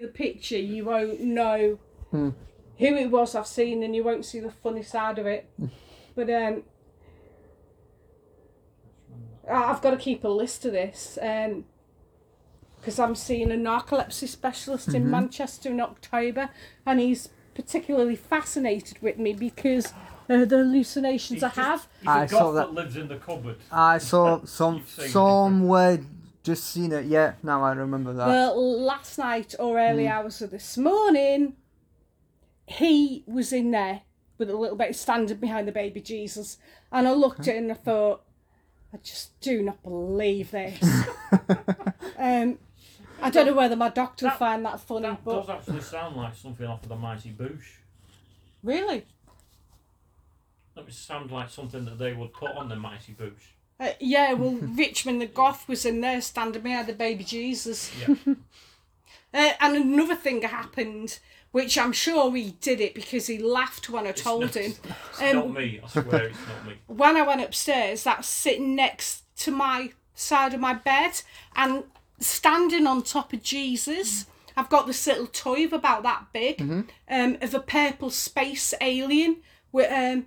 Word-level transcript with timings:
the 0.00 0.08
picture, 0.08 0.58
you 0.58 0.84
won't 0.86 1.20
know 1.20 1.78
Hmm. 2.10 2.30
who 2.78 2.86
it 2.96 3.10
was 3.10 3.34
I've 3.34 3.46
seen, 3.46 3.82
and 3.82 3.94
you 3.94 4.02
won't 4.02 4.24
see 4.24 4.40
the 4.40 4.50
funny 4.50 4.82
side 4.82 5.18
of 5.18 5.26
it. 5.26 5.48
but 6.16 6.28
um, 6.30 6.62
I- 9.48 9.64
I've 9.70 9.82
got 9.82 9.90
to 9.90 9.96
keep 9.96 10.24
a 10.24 10.28
list 10.28 10.64
of 10.64 10.72
this 10.72 11.16
and 11.18 11.64
because 12.78 12.98
I'm 12.98 13.14
seeing 13.14 13.50
a 13.52 13.54
narcolepsy 13.56 14.26
specialist 14.26 14.88
in 14.88 15.02
Mm-hmm. 15.02 15.10
Manchester 15.10 15.68
in 15.70 15.80
October, 15.80 16.48
and 16.86 16.98
he's 16.98 17.28
particularly 17.54 18.16
fascinated 18.16 19.02
with 19.02 19.18
me 19.18 19.34
because 19.34 19.92
uh, 20.30 20.44
the 20.46 20.58
hallucinations 20.58 21.36
He's 21.36 21.42
I 21.42 21.48
just- 21.48 21.56
have. 21.58 21.88
He's 22.00 22.08
I 22.08 22.24
a 22.24 22.28
saw 22.28 22.52
that. 22.52 22.68
that 22.68 22.72
lives 22.74 22.96
in 22.96 23.08
the 23.08 23.16
cupboard. 23.16 23.56
I 23.70 23.98
saw 23.98 24.40
some 24.44 24.76
You've 24.78 24.88
seen 24.88 25.04
it. 25.04 25.08
somewhere 25.10 25.98
just 26.42 26.64
seen 26.64 26.92
it. 26.92 27.06
Yeah, 27.06 27.34
now 27.42 27.62
I 27.62 27.72
remember 27.72 28.12
that. 28.14 28.26
Well, 28.26 28.80
last 28.80 29.18
night 29.18 29.54
or 29.58 29.78
early 29.78 30.04
Mm. 30.04 30.10
hours 30.10 30.40
of 30.42 30.50
this 30.50 30.76
morning, 30.78 31.56
he 32.66 33.24
was 33.26 33.52
in 33.52 33.70
there 33.72 34.02
with 34.38 34.48
a 34.50 34.56
little 34.56 34.76
bit 34.76 34.96
standing 34.96 35.36
behind 35.36 35.68
the 35.68 35.72
baby 35.72 36.00
Jesus, 36.00 36.56
and 36.90 37.06
I 37.06 37.12
looked 37.12 37.40
at 37.40 37.48
it 37.48 37.58
and 37.58 37.70
I 37.70 37.74
thought, 37.74 38.22
I 38.92 38.96
just 38.98 39.38
do 39.40 39.62
not 39.62 39.82
believe 39.82 40.50
this. 40.50 40.82
um, 42.18 42.58
I 43.22 43.28
don't 43.30 43.46
know 43.46 43.52
whether 43.54 43.76
my 43.76 43.90
doctor 43.90 44.24
will 44.26 44.30
That- 44.30 44.38
find 44.38 44.64
that 44.64 44.80
funny, 44.80 45.08
That 45.08 45.24
but 45.24 45.40
does 45.42 45.50
actually 45.50 45.80
sound 45.82 46.16
like 46.16 46.34
something 46.34 46.66
off 46.66 46.82
of 46.82 46.88
the 46.88 46.96
Mighty 46.96 47.30
Boosh. 47.30 47.76
really, 48.62 49.04
That 50.74 50.84
would 50.86 50.94
sound 50.94 51.30
like 51.30 51.50
something 51.50 51.84
that 51.84 51.98
they 51.98 52.14
would 52.14 52.32
put 52.32 52.52
on 52.52 52.68
the 52.68 52.76
Mighty 52.76 53.12
Boosh. 53.12 53.52
Uh, 53.80 53.92
yeah. 53.98 54.34
Well, 54.34 54.52
Richmond 54.60 55.20
the 55.20 55.26
Goth 55.26 55.66
was 55.68 55.84
in 55.84 56.00
there 56.02 56.20
standing 56.20 56.62
behind 56.62 56.86
the 56.86 56.92
baby 56.92 57.24
Jesus. 57.24 57.90
Yeah. 58.06 58.34
Uh, 59.32 59.52
and 59.60 59.76
another 59.76 60.16
thing 60.16 60.42
happened, 60.42 61.20
which 61.52 61.78
I'm 61.78 61.92
sure 61.92 62.34
he 62.34 62.56
did 62.60 62.80
it 62.80 62.94
because 62.96 63.28
he 63.28 63.38
laughed 63.38 63.88
when 63.88 64.04
I 64.04 64.08
It's 64.10 64.22
told 64.24 64.42
not- 64.42 64.54
him. 64.54 64.72
It's 65.10 65.20
Um, 65.22 65.36
not 65.36 65.50
me. 65.52 65.80
I 65.84 65.88
swear 65.88 66.24
it's 66.26 66.38
not 66.48 66.66
me. 66.66 66.74
when 66.88 67.16
I 67.16 67.22
went 67.22 67.40
upstairs, 67.40 68.02
that's 68.02 68.26
sitting 68.26 68.74
next 68.74 69.22
to 69.44 69.52
my 69.52 69.92
side 70.16 70.52
of 70.52 70.58
my 70.58 70.74
bed 70.74 71.22
and 71.54 71.84
standing 72.18 72.88
on 72.88 73.04
top 73.04 73.32
of 73.32 73.40
Jesus. 73.44 74.26
I've 74.56 74.68
got 74.68 74.88
this 74.88 75.06
little 75.06 75.28
toy 75.28 75.64
of 75.64 75.72
about 75.72 76.02
that 76.02 76.32
big, 76.32 76.60
um, 77.08 77.38
of 77.40 77.54
a 77.54 77.60
purple 77.60 78.10
space 78.10 78.74
alien 78.80 79.36
with 79.70 79.92
um, 79.92 80.26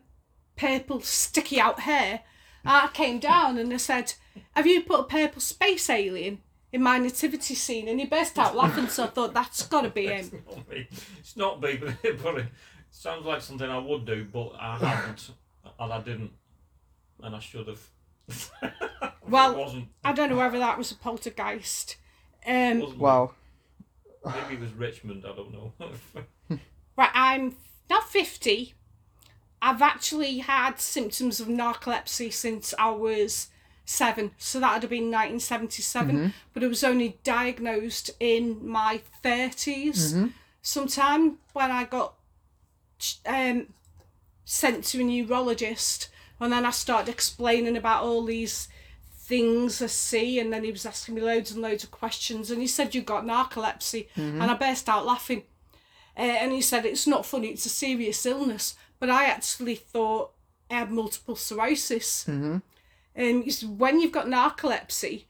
purple 0.56 1.02
sticky 1.02 1.60
out 1.60 1.82
hair. 1.82 2.22
I 2.66 2.90
came 2.94 3.20
down 3.20 3.58
and 3.58 3.74
I 3.74 3.78
said, 3.78 4.14
"Have 4.56 4.68
you 4.68 4.82
put 4.84 5.00
a 5.02 5.04
purple 5.04 5.42
space 5.42 5.90
alien 5.90 6.40
in 6.72 6.82
my 6.82 6.98
nativity 6.98 7.56
scene?" 7.56 7.88
And 7.88 8.00
he 8.00 8.06
burst 8.06 8.38
out 8.40 8.56
laughing. 8.56 8.88
So 8.88 9.04
I 9.06 9.08
thought 9.08 9.34
that's 9.34 9.68
got 9.68 9.82
to 9.82 9.90
be 9.90 10.08
It's 10.08 10.30
him. 10.30 10.44
not 10.50 10.70
me. 10.70 10.88
It's 11.20 11.38
not 11.38 11.62
me, 11.62 11.78
but 11.82 11.96
it, 12.04 12.24
but 12.24 12.38
it 12.38 12.46
sounds 12.90 13.26
like 13.26 13.42
something 13.42 13.70
I 13.70 13.78
would 13.80 14.06
do, 14.06 14.26
but 14.32 14.54
I 14.60 14.78
haven't, 14.78 15.32
and 15.80 15.94
I 15.94 16.00
didn't, 16.02 16.32
and 17.22 17.36
I 17.36 17.40
should 17.40 17.68
have. 17.68 17.82
Well, 19.26 19.54
it 19.54 19.58
wasn't. 19.58 19.88
I 20.04 20.12
don't 20.12 20.30
know 20.30 20.36
whether 20.36 20.60
that 20.60 20.78
was 20.78 20.92
a 20.92 20.96
poltergeist. 20.96 21.96
It 22.46 22.72
Um, 22.74 22.80
wasn't 22.82 23.00
wow. 23.00 23.32
Maybe 24.26 24.56
it 24.56 24.60
was 24.60 24.74
Richmond. 24.74 25.26
I 25.26 25.34
don't 25.36 25.52
know. 25.54 25.74
Right, 26.98 27.10
I'm 27.14 27.56
now 27.90 28.02
50. 28.02 28.74
I've 29.66 29.82
actually 29.82 30.40
had 30.40 30.80
symptoms 30.82 31.40
of 31.40 31.48
narcolepsy 31.48 32.34
since 32.34 32.74
I 32.78 32.90
was 32.92 33.48
seven, 33.86 34.32
so 34.38 34.60
that 34.60 34.74
would 34.74 34.84
have 34.84 34.90
been 34.90 35.10
1977. 35.10 36.16
But 36.54 36.64
it 36.64 36.68
was 36.68 36.84
only 36.84 37.18
diagnosed 37.24 38.12
in 38.20 38.68
my 38.68 39.02
30s, 39.24 40.14
sometime 40.62 41.38
when 41.54 41.72
I 41.72 41.86
got 41.86 42.14
um, 43.26 43.68
sent 44.46 44.84
to 44.86 45.00
a 45.00 45.04
neurologist, 45.04 46.10
and 46.40 46.52
then 46.52 46.66
I 46.66 46.72
started 46.72 47.10
explaining 47.10 47.78
about 47.78 48.04
all 48.04 48.24
these 48.26 48.68
things 49.18 49.82
I 49.82 49.86
see, 49.88 50.40
and 50.42 50.52
then 50.52 50.66
he 50.66 50.72
was 50.72 50.86
asking 50.86 51.16
me 51.16 51.22
loads 51.22 51.52
and 51.52 51.62
loads 51.62 51.86
of 51.86 51.92
questions, 51.92 52.52
and 52.52 52.60
he 52.60 52.68
said 52.68 52.94
you've 52.94 53.06
got 53.06 53.26
narcolepsy, 53.26 54.08
and 54.42 54.44
I 54.44 54.54
burst 54.56 54.90
out 54.90 55.06
laughing. 55.06 55.44
Uh, 56.18 56.22
and 56.22 56.52
he 56.52 56.62
said 56.62 56.86
it's 56.86 57.08
not 57.08 57.26
funny, 57.26 57.48
it's 57.48 57.66
a 57.66 57.70
serious 57.70 58.26
illness. 58.26 58.76
But 59.04 59.10
I 59.10 59.26
actually 59.26 59.76
thought 59.76 60.32
I 60.72 60.76
had 60.76 60.90
multiple 60.90 61.36
sclerosis. 61.36 62.24
Mhm. 62.24 62.62
And 63.14 63.54
said, 63.54 63.78
when 63.78 64.00
you've 64.00 64.14
got 64.14 64.28
narcolepsy, 64.28 65.26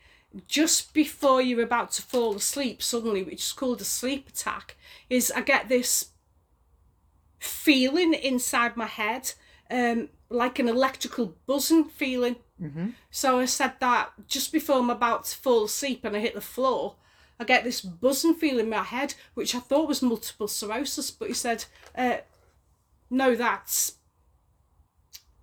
just 0.47 0.93
before 0.93 1.41
you're 1.41 1.63
about 1.63 1.89
to 1.93 2.03
fall 2.03 2.35
asleep 2.35 2.83
suddenly, 2.83 3.23
which 3.23 3.41
is 3.41 3.51
called 3.51 3.81
a 3.81 3.83
sleep 3.83 4.29
attack, 4.29 4.77
is 5.09 5.31
I 5.31 5.41
get 5.41 5.69
this 5.69 6.09
feeling 7.39 8.13
inside 8.13 8.77
my 8.77 8.85
head, 8.85 9.33
um, 9.71 10.09
like 10.29 10.59
an 10.59 10.69
electrical 10.69 11.35
buzzing 11.47 11.85
feeling. 11.85 12.35
Mm-hmm. 12.61 12.89
So 13.09 13.39
I 13.39 13.45
said 13.45 13.79
that 13.79 14.11
just 14.27 14.51
before 14.51 14.77
I'm 14.77 14.91
about 14.91 15.25
to 15.25 15.35
fall 15.35 15.63
asleep 15.63 16.05
and 16.05 16.15
I 16.15 16.19
hit 16.19 16.35
the 16.35 16.41
floor, 16.41 16.97
I 17.39 17.43
get 17.43 17.63
this 17.63 17.81
buzzing 17.81 18.35
feeling 18.35 18.65
in 18.65 18.69
my 18.69 18.83
head, 18.83 19.15
which 19.33 19.55
I 19.55 19.59
thought 19.59 19.87
was 19.87 20.03
multiple 20.03 20.47
sclerosis, 20.47 21.09
but 21.09 21.29
he 21.29 21.33
said, 21.33 21.65
uh, 21.97 22.17
no, 23.13 23.35
that's 23.35 23.93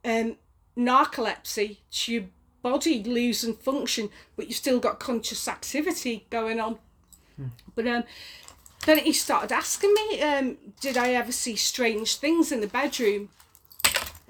um, 0.04 0.36
narcolepsy. 0.76 1.78
It's 1.88 2.08
your 2.08 2.24
body 2.62 3.02
losing 3.04 3.54
function, 3.54 4.10
but 4.36 4.48
you've 4.48 4.56
still 4.56 4.80
got 4.80 4.98
conscious 4.98 5.46
activity 5.46 6.26
going 6.30 6.58
on. 6.58 6.78
But 7.76 7.86
um, 7.86 8.04
then 8.86 8.98
he 8.98 9.12
started 9.12 9.52
asking 9.52 9.94
me, 9.94 10.20
um, 10.20 10.58
did 10.80 10.96
I 10.96 11.10
ever 11.10 11.30
see 11.30 11.54
strange 11.54 12.16
things 12.16 12.50
in 12.50 12.60
the 12.60 12.66
bedroom, 12.66 13.28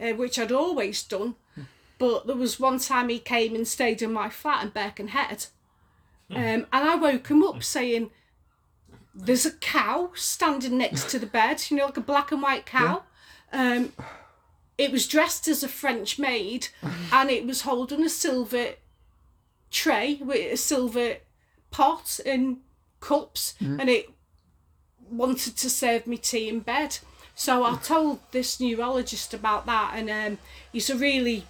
uh, 0.01 0.11
which 0.11 0.39
I'd 0.39 0.53
always 0.53 1.03
done. 1.03 1.35
But 1.99 2.27
there 2.27 2.37
was 2.37 2.61
one 2.61 2.79
time 2.79 3.09
he 3.09 3.19
came 3.19 3.55
and 3.55 3.67
stayed 3.67 4.03
in 4.03 4.13
my 4.13 4.29
flat 4.29 4.65
in 4.65 4.71
Birkenhead. 4.71 5.47
Um, 6.31 6.37
and 6.39 6.67
I 6.73 6.95
woke 6.95 7.29
him 7.29 7.43
up 7.43 7.63
saying, 7.63 8.11
There's 9.15 9.45
a 9.45 9.53
cow 9.53 10.13
standing 10.15 10.79
next 10.79 11.11
to 11.11 11.19
the 11.19 11.27
bed, 11.27 11.63
you 11.69 11.77
know, 11.77 11.87
like 11.87 11.97
a 11.97 12.03
black 12.03 12.33
and 12.33 12.43
white 12.43 12.67
cow. 12.67 13.03
Um, 13.53 13.93
it 14.79 14.93
was 14.93 15.07
dressed 15.07 15.47
as 15.49 15.63
a 15.63 15.69
French 15.69 16.19
maid 16.19 16.69
and 17.13 17.31
it 17.31 17.47
was 17.47 17.63
holding 17.63 18.03
a 18.03 18.09
silver 18.09 18.75
tray 19.71 20.19
with 20.23 20.53
a 20.53 20.57
silver 20.57 21.17
pot 21.71 22.19
and 22.27 22.59
cups 23.01 23.55
and 23.61 23.89
it 23.89 24.11
wanted 25.09 25.57
to 25.57 25.71
serve 25.71 26.07
me 26.07 26.17
tea 26.17 26.49
in 26.49 26.61
bed. 26.61 26.99
So 27.35 27.65
I 27.65 27.77
told 27.83 28.21
this 28.33 28.61
neurologist 28.61 29.35
about 29.35 29.67
that 29.67 29.93
and 29.95 30.11
um, 30.11 30.39
he's 30.73 30.91
a 30.91 30.97
really 30.97 31.45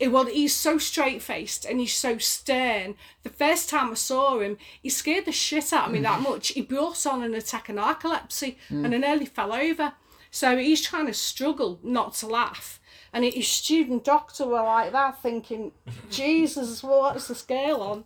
it, 0.00 0.08
well, 0.08 0.26
he's 0.26 0.54
so 0.54 0.76
straight 0.76 1.22
faced 1.22 1.64
and 1.64 1.78
he's 1.78 1.94
so 1.94 2.18
stern. 2.18 2.96
The 3.22 3.30
first 3.30 3.70
time 3.70 3.92
I 3.92 3.94
saw 3.94 4.40
him, 4.40 4.58
he 4.82 4.90
scared 4.90 5.24
the 5.24 5.32
shit 5.32 5.72
out 5.72 5.86
of 5.86 5.92
me 5.92 6.00
that 6.00 6.20
much. 6.20 6.48
He 6.48 6.62
brought 6.62 7.06
on 7.06 7.22
an 7.22 7.34
attack 7.34 7.68
of 7.68 7.76
narcolepsy 7.76 8.56
and 8.68 8.92
I 8.94 8.98
nearly 8.98 9.26
fell 9.26 9.52
over. 9.52 9.92
So 10.34 10.56
he's 10.56 10.82
trying 10.82 11.06
to 11.06 11.14
struggle 11.14 11.78
not 11.84 12.14
to 12.14 12.26
laugh. 12.26 12.80
And 13.12 13.24
his 13.24 13.46
student 13.46 14.02
doctor 14.02 14.44
were 14.44 14.64
like 14.64 14.90
that, 14.90 15.22
thinking, 15.22 15.70
Jesus, 16.10 16.82
what's 16.82 17.28
this 17.28 17.42
girl 17.42 17.80
on? 17.80 18.04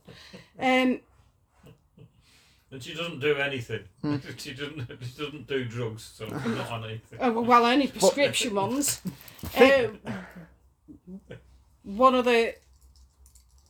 Um, 0.58 1.00
and 2.70 2.82
she 2.82 2.92
doesn't 2.92 3.20
do 3.20 3.34
anything. 3.36 3.84
she 4.36 4.52
doesn't. 4.52 4.86
She 5.00 5.24
doesn't 5.24 5.46
do 5.46 5.64
drugs, 5.64 6.02
so 6.02 6.26
not 6.26 6.70
on 6.70 6.84
anything. 6.84 7.18
Oh, 7.18 7.40
well, 7.40 7.64
only 7.64 7.86
prescription 7.86 8.54
ones. 8.54 9.00
Um, 9.58 9.98
one 11.82 12.14
of 12.14 12.26
the 12.26 12.56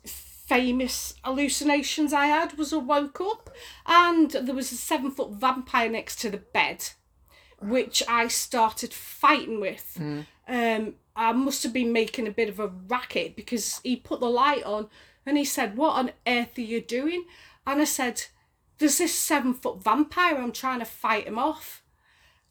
famous 0.04 1.14
hallucinations 1.22 2.12
I 2.12 2.26
had 2.26 2.58
was 2.58 2.72
I 2.72 2.78
woke 2.78 3.20
up 3.20 3.50
and 3.86 4.32
there 4.32 4.54
was 4.54 4.72
a 4.72 4.76
seven 4.76 5.12
foot 5.12 5.30
vampire 5.30 5.88
next 5.88 6.18
to 6.22 6.30
the 6.30 6.38
bed, 6.38 6.88
which 7.60 8.02
I 8.08 8.28
started 8.28 8.92
fighting 8.92 9.60
with. 9.60 9.98
Um, 10.46 10.94
I 11.16 11.32
must 11.32 11.62
have 11.64 11.72
been 11.72 11.92
making 11.92 12.26
a 12.26 12.32
bit 12.32 12.48
of 12.48 12.60
a 12.60 12.68
racket 12.88 13.34
because 13.36 13.80
he 13.82 13.96
put 13.96 14.20
the 14.20 14.30
light 14.30 14.62
on 14.64 14.88
and 15.26 15.36
he 15.36 15.44
said, 15.44 15.76
What 15.76 15.96
on 15.96 16.12
earth 16.26 16.56
are 16.56 16.62
you 16.62 16.80
doing? 16.80 17.24
And 17.66 17.80
I 17.80 17.84
said, 17.84 18.24
There's 18.78 18.98
this 18.98 19.14
seven 19.14 19.52
foot 19.54 19.82
vampire, 19.82 20.36
I'm 20.36 20.52
trying 20.52 20.78
to 20.78 20.84
fight 20.84 21.26
him 21.26 21.38
off. 21.38 21.82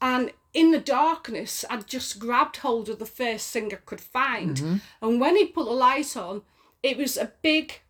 And 0.01 0.31
in 0.53 0.71
the 0.71 0.79
darkness, 0.79 1.65
I'd 1.69 1.87
just 1.87 2.19
grabbed 2.19 2.57
hold 2.57 2.89
of 2.89 2.99
the 2.99 3.05
first 3.05 3.51
thing 3.51 3.73
I 3.73 3.77
could 3.77 4.01
find. 4.01 4.81
And 5.01 5.19
when 5.19 5.35
he 5.35 5.45
put 5.45 5.65
the 5.65 5.71
light 5.71 6.15
on, 6.15 6.43
it 6.83 6.97
was 6.97 7.17
a 7.17 7.31
big 7.41 7.81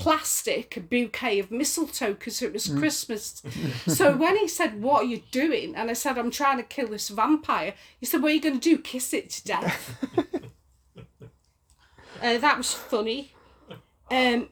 plastic 0.00 0.88
bouquet 0.88 1.38
of 1.38 1.50
mistletoe 1.50 2.14
because 2.14 2.40
it 2.40 2.54
was 2.54 2.68
Christmas. 2.68 3.42
so 3.86 4.16
when 4.16 4.36
he 4.38 4.48
said, 4.48 4.80
What 4.80 5.02
are 5.02 5.06
you 5.06 5.22
doing? 5.30 5.76
And 5.76 5.90
I 5.90 5.92
said, 5.92 6.16
I'm 6.16 6.30
trying 6.30 6.56
to 6.56 6.62
kill 6.62 6.88
this 6.88 7.10
vampire, 7.10 7.74
he 7.98 8.06
said, 8.06 8.22
What 8.22 8.32
are 8.32 8.34
you 8.34 8.40
going 8.40 8.58
to 8.58 8.70
do? 8.70 8.78
Kiss 8.78 9.12
it 9.12 9.28
to 9.30 9.44
death? 9.44 10.06
uh, 12.22 12.38
that 12.38 12.56
was 12.56 12.72
funny. 12.72 13.34
Um, 14.10 14.48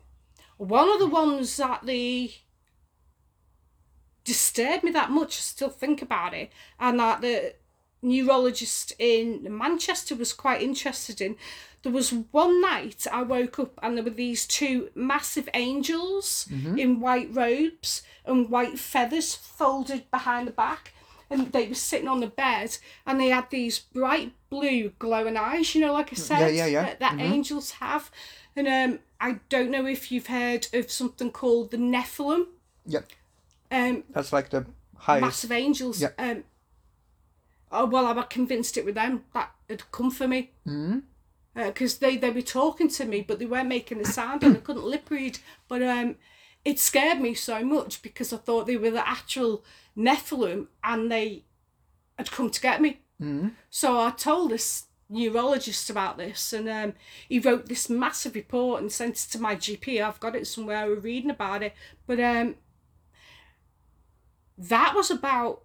one 0.58 0.90
of 0.90 0.98
the 0.98 1.06
ones 1.06 1.56
that 1.56 1.86
the 1.86 2.30
disturbed 4.24 4.84
me 4.84 4.90
that 4.90 5.10
much. 5.10 5.38
I 5.38 5.40
still 5.40 5.70
think 5.70 6.02
about 6.02 6.34
it, 6.34 6.52
and 6.78 7.00
that 7.00 7.22
the 7.22 7.54
neurologist 8.02 8.92
in 8.98 9.46
Manchester 9.56 10.14
was 10.14 10.32
quite 10.32 10.62
interested 10.62 11.20
in. 11.20 11.36
There 11.82 11.92
was 11.92 12.12
one 12.12 12.60
night 12.60 13.06
I 13.12 13.22
woke 13.22 13.58
up 13.58 13.78
and 13.82 13.96
there 13.96 14.04
were 14.04 14.10
these 14.10 14.46
two 14.46 14.90
massive 14.94 15.48
angels 15.54 16.48
in 16.76 17.00
white 17.00 17.28
robes 17.32 18.02
and 18.24 18.50
white 18.50 18.78
feathers 18.78 19.34
folded 19.34 20.10
behind 20.10 20.48
the 20.48 20.52
back. 20.52 20.92
And 21.30 21.52
they 21.52 21.68
were 21.68 21.74
sitting 21.74 22.08
on 22.08 22.20
the 22.20 22.26
bed 22.26 22.78
and 23.06 23.20
they 23.20 23.28
had 23.28 23.50
these 23.50 23.78
bright 23.78 24.32
blue 24.50 24.90
glowing 24.98 25.36
eyes, 25.36 25.74
you 25.74 25.80
know, 25.82 25.92
like 25.92 26.10
I 26.12 26.16
said, 26.16 26.54
yeah, 26.54 26.66
yeah. 26.66 26.84
that, 26.84 27.00
that 27.00 27.20
angels 27.20 27.72
have. 27.72 28.10
And 28.56 28.66
um, 28.66 28.98
I 29.20 29.38
don't 29.48 29.70
know 29.70 29.86
if 29.86 30.10
you've 30.10 30.28
heard 30.28 30.66
of 30.72 30.90
something 30.90 31.30
called 31.30 31.70
the 31.70 31.76
Nephilim. 31.76 32.46
Yep. 32.86 33.12
Um, 33.70 34.04
That's 34.10 34.32
like 34.32 34.50
the 34.50 34.66
highest. 34.96 35.20
massive 35.22 35.52
angels. 35.52 36.00
Yeah. 36.00 36.08
Um, 36.18 36.44
oh 37.70 37.86
well, 37.86 38.06
I'm 38.06 38.22
convinced 38.24 38.76
it 38.76 38.84
with 38.84 38.94
them 38.94 39.24
that 39.34 39.50
had 39.68 39.90
come 39.90 40.10
for 40.10 40.28
me. 40.28 40.50
hmm 40.64 40.98
Because 41.54 41.98
they 41.98 42.16
they 42.16 42.30
were 42.30 42.42
talking 42.42 42.88
to 42.88 43.04
me, 43.04 43.22
but 43.22 43.38
they 43.38 43.46
weren't 43.46 43.68
making 43.68 44.00
a 44.00 44.04
sound, 44.04 44.42
and 44.42 44.56
I 44.56 44.60
couldn't 44.60 44.84
lip 44.84 45.10
read. 45.10 45.38
But 45.68 45.82
um, 45.82 46.16
it 46.64 46.78
scared 46.78 47.20
me 47.20 47.34
so 47.34 47.64
much 47.64 48.02
because 48.02 48.32
I 48.32 48.36
thought 48.38 48.66
they 48.66 48.76
were 48.76 48.90
the 48.90 49.08
actual 49.08 49.64
Nephilim, 49.96 50.68
and 50.82 51.10
they 51.10 51.44
had 52.16 52.30
come 52.30 52.50
to 52.50 52.60
get 52.60 52.80
me. 52.80 53.00
hmm 53.18 53.48
So 53.70 54.00
I 54.00 54.10
told 54.10 54.50
this 54.50 54.84
neurologist 55.10 55.88
about 55.90 56.18
this, 56.18 56.52
and 56.52 56.68
um, 56.68 56.92
he 57.28 57.38
wrote 57.38 57.66
this 57.66 57.88
massive 57.88 58.34
report 58.34 58.82
and 58.82 58.92
sent 58.92 59.14
it 59.16 59.28
to 59.32 59.38
my 59.40 59.56
GP. 59.56 60.00
I've 60.02 60.20
got 60.20 60.36
it 60.36 60.46
somewhere. 60.46 60.76
I 60.78 60.88
was 60.88 61.02
reading 61.02 61.30
about 61.30 61.62
it, 61.62 61.74
but 62.06 62.20
um, 62.20 62.56
that 64.56 64.94
was 64.94 65.10
about. 65.10 65.62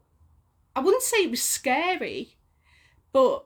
I 0.75 0.79
wouldn't 0.79 1.03
say 1.03 1.17
it 1.23 1.29
was 1.31 1.41
scary, 1.43 2.35
but 3.11 3.45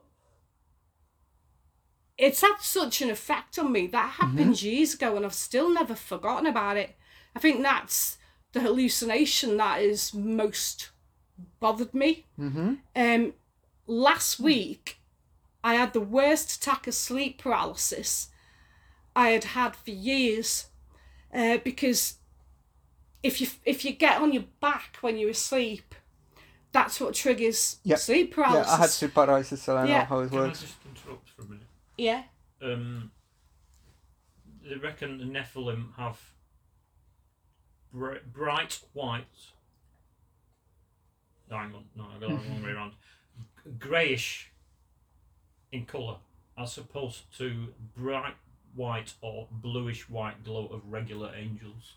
it's 2.16 2.40
had 2.40 2.56
such 2.60 3.00
an 3.00 3.10
effect 3.10 3.58
on 3.58 3.70
me. 3.70 3.86
That 3.86 4.12
happened 4.12 4.60
years 4.62 4.94
ago, 4.94 5.16
and 5.16 5.24
I've 5.24 5.34
still 5.34 5.72
never 5.72 5.94
forgotten 5.94 6.46
about 6.46 6.76
it. 6.76 6.96
I 7.36 7.38
think 7.38 7.62
that's 7.62 8.18
the 8.52 8.60
hallucination 8.60 9.56
that 9.58 9.82
is 9.82 10.12
most 10.14 10.90
bothered 11.60 11.94
me. 11.94 12.26
hmm 12.36 12.74
Um, 12.96 13.34
last 13.86 14.40
week, 14.40 14.98
I 15.62 15.74
had 15.74 15.92
the 15.92 16.00
worst 16.00 16.56
attack 16.56 16.86
of 16.86 16.94
sleep 16.94 17.38
paralysis 17.38 18.28
I 19.14 19.30
had 19.30 19.44
had 19.44 19.76
for 19.76 19.90
years, 19.90 20.66
uh, 21.34 21.58
because 21.58 22.14
if 23.22 23.40
you 23.40 23.48
if 23.64 23.84
you 23.84 23.92
get 23.92 24.20
on 24.20 24.32
your 24.32 24.44
back 24.60 24.96
when 25.00 25.18
you're 25.18 25.30
asleep, 25.30 25.94
that's 26.82 27.00
what 27.00 27.14
triggers 27.14 27.78
Yeah. 27.82 27.96
sleep 27.96 28.34
Yeah. 28.36 28.64
I 28.66 28.76
had 28.78 28.90
sleep 28.90 29.14
paralysis, 29.14 29.62
so 29.62 29.76
I 29.76 29.84
know 29.84 29.90
Yeah. 29.90 30.04
how 30.04 30.20
it 30.20 30.28
Can 30.30 30.38
I 30.38 30.40
works. 30.42 30.60
just 30.60 30.76
interrupt 30.86 31.28
for 31.30 31.42
a 31.42 31.44
minute? 31.46 31.66
Yeah. 31.96 32.24
Um, 32.62 33.10
they 34.62 34.76
reckon 34.76 35.18
the 35.18 35.24
Nephilim 35.24 35.94
have 35.96 36.20
br- 37.92 38.18
bright 38.32 38.80
white. 38.92 39.26
No, 41.50 41.56
hang 41.58 41.74
on. 41.74 41.84
No, 41.96 42.04
I 42.04 42.18
got 42.20 42.30
it 42.30 42.42
the 42.42 42.48
wrong 42.48 42.62
way 42.62 42.70
around. 42.70 42.92
G- 43.64 43.70
Greyish 43.78 44.50
in 45.72 45.84
colour, 45.86 46.18
as 46.56 46.76
opposed 46.78 47.36
to 47.38 47.74
bright 47.96 48.36
white 48.74 49.14
or 49.20 49.48
bluish 49.50 50.08
white 50.08 50.44
glow 50.44 50.66
of 50.66 50.82
regular 50.86 51.32
angels. 51.34 51.94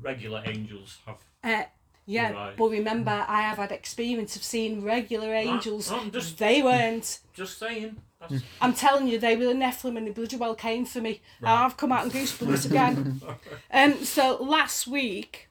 Regular 0.00 0.42
angels 0.44 0.98
have. 1.06 1.18
Uh, 1.42 1.64
yeah, 2.06 2.30
Right. 2.32 2.56
but 2.56 2.70
remember, 2.70 3.24
I 3.28 3.42
have 3.42 3.58
had 3.58 3.72
experience 3.72 4.36
of 4.36 4.42
seeing 4.44 4.82
regular 4.82 5.34
angels. 5.34 5.90
I'm 5.90 6.10
just- 6.10 6.38
They 6.38 6.62
weren't. 6.62 7.18
Just 7.34 7.58
saying. 7.58 7.96
That's, 8.20 8.42
I'm 8.62 8.72
telling 8.72 9.08
you, 9.08 9.18
they 9.18 9.36
were 9.36 9.44
the 9.44 9.52
Nephilim 9.52 9.98
and 9.98 10.06
the 10.06 10.12
bloody 10.12 10.36
well 10.36 10.54
came 10.54 10.86
for 10.86 11.00
me. 11.02 11.20
Right. 11.40 11.64
I've 11.64 11.76
come 11.76 11.92
out 11.92 12.04
in 12.04 12.10
goosebumps 12.10 12.64
again. 12.66 13.20
Um, 13.70 14.04
so 14.04 14.36
last 14.42 14.86
week, 14.86 15.48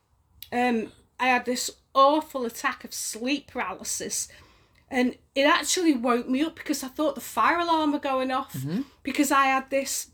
um, 0.52 0.92
I 1.20 1.28
had 1.28 1.46
this 1.46 1.70
awful 1.94 2.46
attack 2.46 2.84
of 2.84 2.94
sleep 2.94 3.48
paralysis, 3.52 4.28
and 4.90 5.16
it 5.36 5.44
actually 5.46 5.94
woke 5.94 6.28
me 6.28 6.42
up 6.42 6.56
because 6.56 6.84
I 6.84 6.88
thought 6.88 7.16
the 7.16 7.22
fire 7.22 7.60
alarm 7.60 7.92
were 7.92 8.00
going 8.00 8.32
off 8.32 8.56
because 9.04 9.32
I 9.32 9.46
had 9.46 9.70
this 9.70 10.08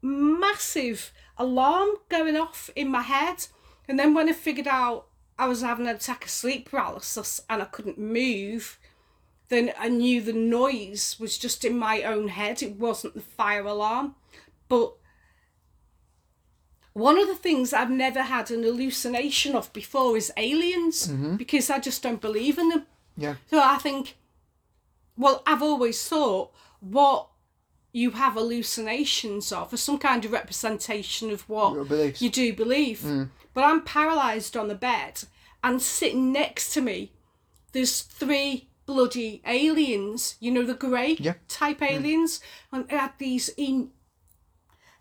massive 0.00 1.12
alarm 1.38 1.88
going 2.08 2.36
off 2.36 2.70
in 2.76 2.88
my 2.88 3.02
head, 3.02 3.46
and 3.88 3.98
then 3.98 4.14
when 4.14 4.28
I 4.28 4.32
figured 4.32 4.68
out 4.68 5.06
I 5.38 5.46
was 5.46 5.62
having 5.62 5.86
an 5.86 5.96
attack 5.96 6.24
of 6.24 6.30
sleep 6.30 6.70
paralysis 6.70 7.40
and 7.48 7.62
I 7.62 7.66
couldn't 7.66 7.98
move, 7.98 8.78
then 9.48 9.72
I 9.78 9.88
knew 9.88 10.20
the 10.20 10.32
noise 10.32 11.16
was 11.20 11.38
just 11.38 11.64
in 11.64 11.78
my 11.78 12.02
own 12.02 12.28
head. 12.28 12.62
It 12.62 12.76
wasn't 12.76 13.14
the 13.14 13.20
fire 13.20 13.64
alarm, 13.64 14.14
but 14.68 14.94
one 16.92 17.18
of 17.18 17.28
the 17.28 17.34
things 17.34 17.72
I've 17.72 17.90
never 17.90 18.22
had 18.22 18.50
an 18.50 18.62
hallucination 18.62 19.54
of 19.54 19.70
before 19.72 20.16
is 20.16 20.32
aliens 20.36 21.08
mm-hmm. 21.08 21.36
because 21.36 21.68
I 21.68 21.78
just 21.78 22.02
don't 22.02 22.22
believe 22.22 22.58
in 22.58 22.70
them. 22.70 22.86
Yeah. 23.18 23.34
So 23.50 23.60
I 23.62 23.76
think, 23.76 24.16
well, 25.16 25.42
I've 25.46 25.62
always 25.62 26.08
thought 26.08 26.52
what 26.80 27.28
you 27.92 28.12
have 28.12 28.34
hallucinations 28.34 29.52
of 29.52 29.72
are 29.72 29.76
some 29.76 29.98
kind 29.98 30.24
of 30.24 30.32
representation 30.32 31.30
of 31.30 31.48
what 31.48 32.20
you 32.20 32.30
do 32.30 32.54
believe. 32.54 33.00
Mm. 33.00 33.28
But 33.56 33.64
I'm 33.64 33.80
paralysed 33.80 34.54
on 34.54 34.68
the 34.68 34.74
bed, 34.74 35.22
and 35.64 35.80
sitting 35.80 36.30
next 36.30 36.74
to 36.74 36.82
me, 36.82 37.12
there's 37.72 38.02
three 38.02 38.68
bloody 38.84 39.40
aliens. 39.46 40.34
You 40.40 40.50
know 40.50 40.62
the 40.62 40.74
grey 40.74 41.16
Yeah. 41.18 41.36
type 41.48 41.78
hmm. 41.78 41.84
aliens, 41.84 42.42
and 42.70 42.86
they 42.86 42.98
had 42.98 43.14
these 43.16 43.48
in 43.56 43.92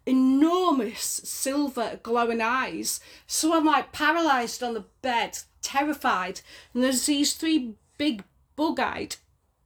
enormous 0.06 1.02
silver 1.02 2.00
glowing 2.02 2.40
eyes. 2.40 3.02
So 3.28 3.54
I'm 3.54 3.66
like 3.66 3.92
paralysed 3.92 4.64
on 4.64 4.74
the 4.74 4.86
bed, 5.02 5.38
terrified, 5.62 6.40
and 6.74 6.82
there's 6.82 7.08
these 7.08 7.34
three 7.34 7.76
big 7.98 8.24
bug-eyed 8.56 9.18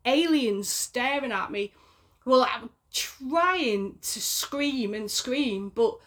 aliens 0.04 0.68
staring 0.68 1.32
at 1.32 1.52
me. 1.52 1.74
Well, 2.26 2.48
I'm 2.52 2.72
trying 2.92 4.00
to 4.02 4.20
scream 4.20 4.96
and 4.96 5.12
scream, 5.12 5.70
but 5.70 6.00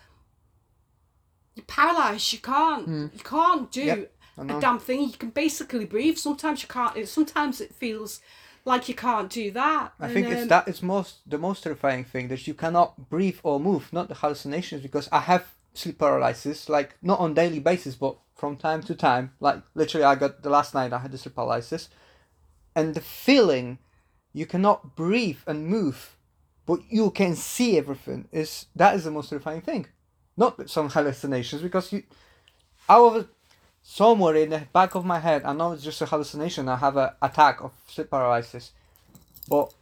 you're 1.55 1.65
paralysed. 1.67 2.33
You 2.33 2.39
can't. 2.39 2.89
You 2.89 3.21
can't 3.25 3.71
do 3.71 3.83
Yep, 3.83 4.13
a 4.39 4.61
damn 4.61 4.79
thing. 4.79 5.03
You 5.03 5.19
can 5.19 5.31
basically 5.31 5.85
breathe. 5.85 6.17
Sometimes 6.19 6.63
you 6.63 6.69
can't. 6.69 6.97
it- 6.97 7.09
Sometimes 7.09 7.61
it 7.61 7.75
feels 7.75 8.21
like 8.65 8.89
you 8.89 8.95
can't 8.95 9.29
do 9.31 9.51
that. 9.53 9.93
I 10.01 10.05
And, 10.07 10.15
think 10.15 10.31
it's 10.31 10.43
um, 10.43 10.49
that 10.49 10.69
it's 10.69 10.83
most 10.83 11.29
the 11.29 11.39
most 11.39 11.63
terrifying 11.65 12.05
thing 12.05 12.29
that 12.29 12.47
you 12.47 12.55
cannot 12.55 13.09
breathe 13.11 13.39
or 13.43 13.59
move, 13.61 13.93
not 13.93 14.09
the 14.09 14.15
hallucinations. 14.15 14.83
Because 14.83 15.09
I 15.13 15.21
have 15.21 15.55
sleep 15.75 15.99
paralysis, 15.99 16.69
like 16.69 16.97
not 17.03 17.19
on 17.21 17.35
daily 17.35 17.59
basis, 17.59 17.95
but 17.97 18.17
from 18.35 18.57
time 18.57 18.83
to 18.85 18.95
time. 18.95 19.33
Like 19.41 19.63
literally, 19.75 20.05
I 20.05 20.15
got 20.15 20.43
the 20.43 20.51
last 20.51 20.75
night 20.75 20.93
I 20.93 20.99
had 20.99 21.13
the 21.13 21.19
sleep 21.19 21.35
paralysis, 21.35 21.89
and 22.75 22.95
the 22.95 23.01
feeling 23.01 23.79
you 24.33 24.47
cannot 24.47 24.97
breathe 24.97 25.39
and 25.47 25.67
move, 25.67 26.17
but 26.67 26.81
you 26.89 27.11
can 27.11 27.35
see 27.37 27.77
everything 27.77 28.29
is 28.33 28.67
that 28.77 28.95
is 28.95 29.05
the 29.05 29.11
most 29.11 29.29
terrifying 29.31 29.61
thing, 29.61 29.87
not 30.37 30.69
some 30.71 30.89
hallucinations 30.89 31.63
because 31.63 31.93
you, 31.93 32.03
out 32.89 33.17
of 33.17 33.29
somewhere 33.83 34.37
in 34.37 34.51
the 34.51 34.63
back 34.73 34.95
of 34.95 35.05
my 35.05 35.19
head, 35.19 35.43
I 35.45 35.53
know 35.53 35.73
it's 35.73 35.83
just 35.83 36.01
a 36.03 36.07
hallucination. 36.07 36.69
I 36.69 36.77
have 36.77 36.97
a 36.97 37.17
attack 37.21 37.61
of 37.63 37.73
sleep 37.89 38.11
paralysis, 38.11 38.73
but 39.49 39.73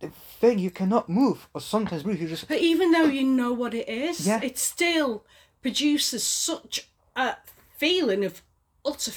the 0.00 0.08
thing 0.40 0.58
you 0.58 0.70
cannot 0.70 1.08
move 1.08 1.48
or 1.54 1.60
sometimes 1.60 2.02
breathe. 2.02 2.20
You 2.20 2.28
just 2.28 2.48
But 2.48 2.58
even 2.58 2.90
though 2.92 3.04
you 3.04 3.24
know 3.24 3.52
what 3.52 3.74
it 3.74 3.88
is, 3.88 4.26
Yeah. 4.26 4.40
it 4.42 4.58
still 4.58 5.24
produces 5.60 6.24
such 6.24 6.88
a 7.14 7.36
feeling 7.76 8.24
of 8.24 8.42
utter 8.84 9.12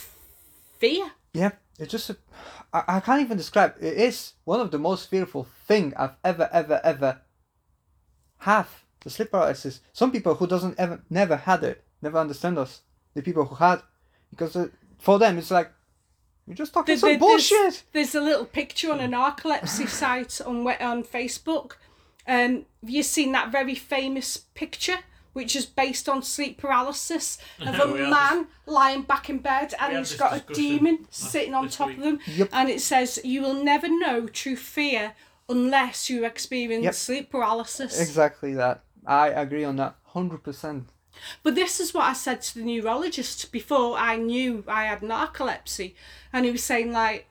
fear. 0.79 1.11
yeah. 1.33 1.51
It's 1.77 1.91
just 1.91 2.09
a, 2.09 2.17
I, 2.71 2.83
I 2.87 2.99
can't 3.01 3.21
even 3.21 3.35
describe. 3.35 3.75
It 3.81 3.97
is 3.97 4.33
one 4.45 4.61
of 4.61 4.71
the 4.71 4.79
most 4.79 5.09
fearful 5.09 5.45
thing 5.67 5.93
I've 5.97 6.15
ever 6.23 6.49
ever 6.53 6.79
ever 6.85 7.19
have 8.39 8.84
the 9.05 9.09
sleep 9.09 9.31
paralysis. 9.31 9.79
Some 9.93 10.11
people 10.11 10.35
who 10.35 10.47
doesn't 10.47 10.77
ever 10.77 10.99
never 11.09 11.37
had 11.37 11.63
it 11.63 11.83
never 12.01 12.17
understand 12.17 12.57
us. 12.57 12.81
The 13.13 13.21
people 13.21 13.45
who 13.45 13.55
had 13.55 13.81
because 14.31 14.57
uh, 14.57 14.67
for 14.99 15.17
them 15.19 15.37
it's 15.37 15.51
like 15.51 15.71
you're 16.45 16.55
just 16.55 16.73
talking 16.73 16.93
There- 16.93 16.97
some 16.99 17.09
there- 17.11 17.19
there's- 17.19 17.49
bullshit. 17.49 17.83
There's, 17.93 18.13
a 18.15 18.21
little 18.21 18.45
picture 18.45 18.91
on 18.91 18.99
a 18.99 19.07
narcolepsy 19.07 19.87
site 20.01 20.41
on 20.41 20.67
on 20.67 21.03
Facebook. 21.03 21.73
Um, 22.27 22.65
have 22.81 22.89
you 22.89 23.03
seen 23.03 23.31
that 23.33 23.51
very 23.51 23.75
famous 23.75 24.37
picture, 24.55 24.97
which 25.33 25.55
is 25.55 25.65
based 25.67 26.09
on 26.09 26.23
sleep 26.23 26.57
paralysis 26.57 27.37
of 27.59 27.79
a 27.79 27.93
We 27.93 27.99
had 27.99 28.09
man 28.09 28.47
lying 28.65 29.03
back 29.03 29.29
in 29.29 29.37
bed 29.39 29.73
and 29.79 29.97
he's 29.97 30.15
got 30.15 30.33
a 30.37 30.53
demon 30.53 31.05
sitting 31.11 31.53
on 31.53 31.69
top 31.69 31.89
week. 31.89 31.97
of 31.97 32.03
them, 32.03 32.19
Yep. 32.25 32.49
and 32.51 32.69
it 32.69 32.81
says 32.81 33.19
you 33.23 33.41
will 33.43 33.53
never 33.63 33.87
know 33.87 34.27
true 34.27 34.55
fear 34.55 35.13
unless 35.47 36.09
you 36.09 36.25
experience 36.25 36.83
Yep. 36.85 36.93
sleep 36.95 37.29
paralysis. 37.31 37.99
Exactly 38.01 38.55
that. 38.55 38.81
I 39.07 39.29
agree 39.29 39.63
on 39.63 39.75
that 39.77 39.95
hundred 40.03 40.43
percent. 40.43 40.89
But 41.43 41.55
this 41.55 41.79
is 41.79 41.93
what 41.93 42.05
I 42.05 42.13
said 42.13 42.41
to 42.41 42.55
the 42.55 42.65
neurologist 42.65 43.51
before 43.51 43.97
I 43.97 44.17
knew 44.17 44.63
I 44.67 44.85
had 44.85 45.01
narcolepsy. 45.01 45.93
And 46.33 46.45
he 46.45 46.51
was 46.51 46.63
saying, 46.63 46.91
like, 46.91 47.27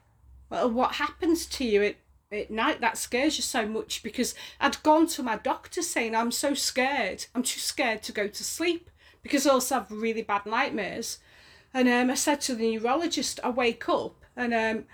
well, 0.48 0.70
what 0.70 0.92
happens 0.92 1.46
to 1.46 1.64
you 1.64 1.82
at, 1.82 1.96
at 2.32 2.50
night 2.50 2.80
that 2.80 2.98
scares 2.98 3.36
you 3.36 3.42
so 3.42 3.66
much? 3.66 4.02
Because 4.02 4.34
I'd 4.60 4.82
gone 4.82 5.06
to 5.08 5.22
my 5.22 5.36
doctor 5.36 5.82
saying, 5.82 6.14
I'm 6.14 6.32
so 6.32 6.54
scared. 6.54 7.26
I'm 7.34 7.42
too 7.42 7.60
scared 7.60 8.02
to 8.04 8.12
go 8.12 8.26
to 8.26 8.44
sleep 8.44 8.90
because 9.22 9.46
I 9.46 9.50
also 9.50 9.76
have 9.76 9.90
really 9.90 10.22
bad 10.22 10.46
nightmares. 10.46 11.18
And 11.72 11.88
um, 11.88 12.10
I 12.10 12.14
said 12.14 12.40
to 12.42 12.54
the 12.54 12.76
neurologist, 12.76 13.40
I 13.42 13.50
wake 13.50 13.88
up 13.88 14.24
and 14.36 14.54
um, 14.54 14.84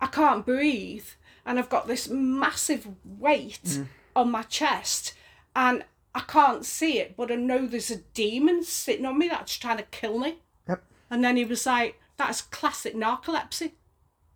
I 0.00 0.06
can't 0.06 0.46
breathe. 0.46 1.06
And 1.44 1.60
I've 1.60 1.68
got 1.68 1.86
this 1.86 2.08
massive 2.08 2.88
weight 3.04 3.80
on 4.16 4.32
my 4.32 4.42
chest. 4.42 5.14
And 5.54 5.84
I 6.16 6.20
can't 6.20 6.64
see 6.64 6.98
it, 6.98 7.14
but 7.14 7.30
I 7.30 7.34
know 7.34 7.66
there's 7.66 7.90
a 7.90 7.98
demon 7.98 8.64
sitting 8.64 9.04
on 9.04 9.18
me 9.18 9.28
that's 9.28 9.54
trying 9.58 9.76
to 9.76 9.82
kill 9.82 10.18
me. 10.18 10.38
Yep. 10.66 10.82
And 11.10 11.22
then 11.22 11.36
he 11.36 11.44
was 11.44 11.66
like, 11.66 12.00
that's 12.16 12.40
classic 12.40 12.94
narcolepsy. 12.94 13.72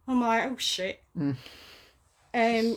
I'm 0.07 0.21
like, 0.21 0.45
oh 0.45 0.59
shit. 0.59 1.03
Mm. 1.19 1.37
Um, 2.35 2.77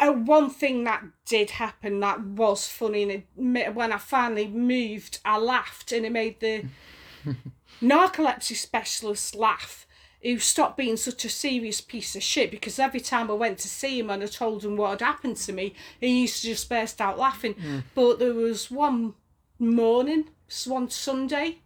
uh, 0.00 0.12
one 0.14 0.50
thing 0.50 0.82
that 0.82 1.04
did 1.24 1.50
happen 1.50 2.00
that 2.00 2.24
was 2.24 2.66
funny, 2.66 3.04
and 3.04 3.56
it, 3.56 3.72
when 3.72 3.92
I 3.92 3.98
finally 3.98 4.48
moved, 4.48 5.20
I 5.24 5.38
laughed, 5.38 5.92
and 5.92 6.04
it 6.04 6.10
made 6.10 6.40
the 6.40 6.64
narcolepsy 7.80 8.56
specialist 8.56 9.36
laugh. 9.36 9.86
Who 10.22 10.38
stopped 10.38 10.76
being 10.76 10.96
such 10.98 11.24
a 11.24 11.30
serious 11.30 11.80
piece 11.80 12.14
of 12.14 12.22
shit 12.22 12.50
because 12.50 12.78
every 12.78 13.00
time 13.00 13.30
I 13.30 13.34
went 13.34 13.58
to 13.60 13.68
see 13.68 13.98
him 13.98 14.10
and 14.10 14.22
I 14.22 14.26
told 14.26 14.64
him 14.64 14.76
what 14.76 14.90
had 14.90 15.00
happened 15.00 15.38
to 15.38 15.52
me, 15.52 15.74
he 15.98 16.22
used 16.22 16.42
to 16.42 16.48
just 16.48 16.68
burst 16.68 17.00
out 17.00 17.18
laughing. 17.18 17.54
But 17.94 18.18
there 18.18 18.34
was 18.34 18.70
one 18.70 19.14
morning, 19.58 20.26
one 20.66 20.90
Sunday, 20.90 21.58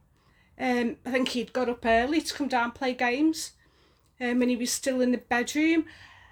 um, 0.58 0.96
I 1.04 1.10
think 1.10 1.28
he'd 1.30 1.52
got 1.52 1.68
up 1.68 1.84
early 1.84 2.20
to 2.20 2.34
come 2.34 2.48
down 2.48 2.64
and 2.64 2.74
play 2.74 2.94
games, 2.94 3.52
um, 4.20 4.40
and 4.40 4.50
he 4.50 4.56
was 4.56 4.70
still 4.70 5.00
in 5.00 5.10
the 5.10 5.18
bedroom. 5.18 5.86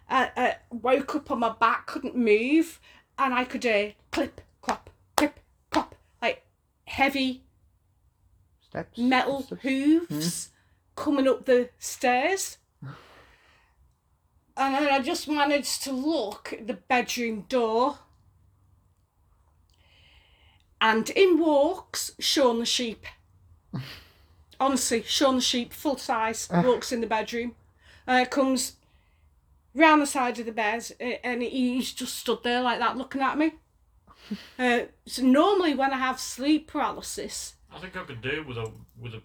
I, 0.08 0.30
I 0.36 0.56
woke 0.70 1.14
up 1.16 1.30
on 1.30 1.40
my 1.40 1.50
back, 1.50 1.86
couldn't 1.86 2.16
move, 2.16 2.78
and 3.18 3.34
I 3.34 3.44
could 3.44 3.64
hear 3.64 3.94
clip, 4.10 4.40
clop, 4.60 4.90
clip, 5.16 5.40
clop, 5.70 5.94
like 6.20 6.44
heavy 6.84 7.42
Steps. 8.68 8.98
metal 8.98 9.42
Steps. 9.42 9.62
hooves 9.62 10.50
coming 10.96 11.28
up 11.28 11.44
the 11.44 11.70
stairs. 11.78 12.58
And 14.56 14.74
then 14.74 14.88
I 14.88 15.00
just 15.00 15.28
managed 15.28 15.82
to 15.84 15.92
look 15.92 16.52
at 16.52 16.66
the 16.66 16.74
bedroom 16.74 17.46
door. 17.48 17.98
And 20.80 21.08
in 21.10 21.38
walks 21.38 22.12
Shaun 22.18 22.58
the 22.58 22.66
sheep. 22.66 23.06
Honestly, 24.60 25.02
Shaun 25.02 25.36
the 25.36 25.40
sheep, 25.40 25.72
full 25.72 25.96
size, 25.96 26.48
walks 26.50 26.92
in 26.92 27.00
the 27.00 27.06
bedroom. 27.06 27.54
Uh, 28.06 28.24
comes 28.28 28.76
round 29.74 30.02
the 30.02 30.06
side 30.06 30.38
of 30.38 30.46
the 30.46 30.52
bed 30.52 30.84
uh, 31.00 31.04
and 31.24 31.42
he's 31.42 31.92
just 31.92 32.16
stood 32.16 32.42
there 32.42 32.60
like 32.60 32.78
that 32.78 32.96
looking 32.96 33.22
at 33.22 33.38
me. 33.38 33.52
Uh, 34.56 34.82
so 35.04 35.20
normally 35.20 35.74
when 35.74 35.92
I 35.92 35.98
have 35.98 36.20
sleep 36.20 36.68
paralysis, 36.68 37.56
I 37.74 37.80
think 37.80 37.96
I 37.96 38.04
could 38.04 38.22
do 38.22 38.44
with 38.46 38.56
a 38.56 38.70
with 38.98 39.14
a 39.14 39.22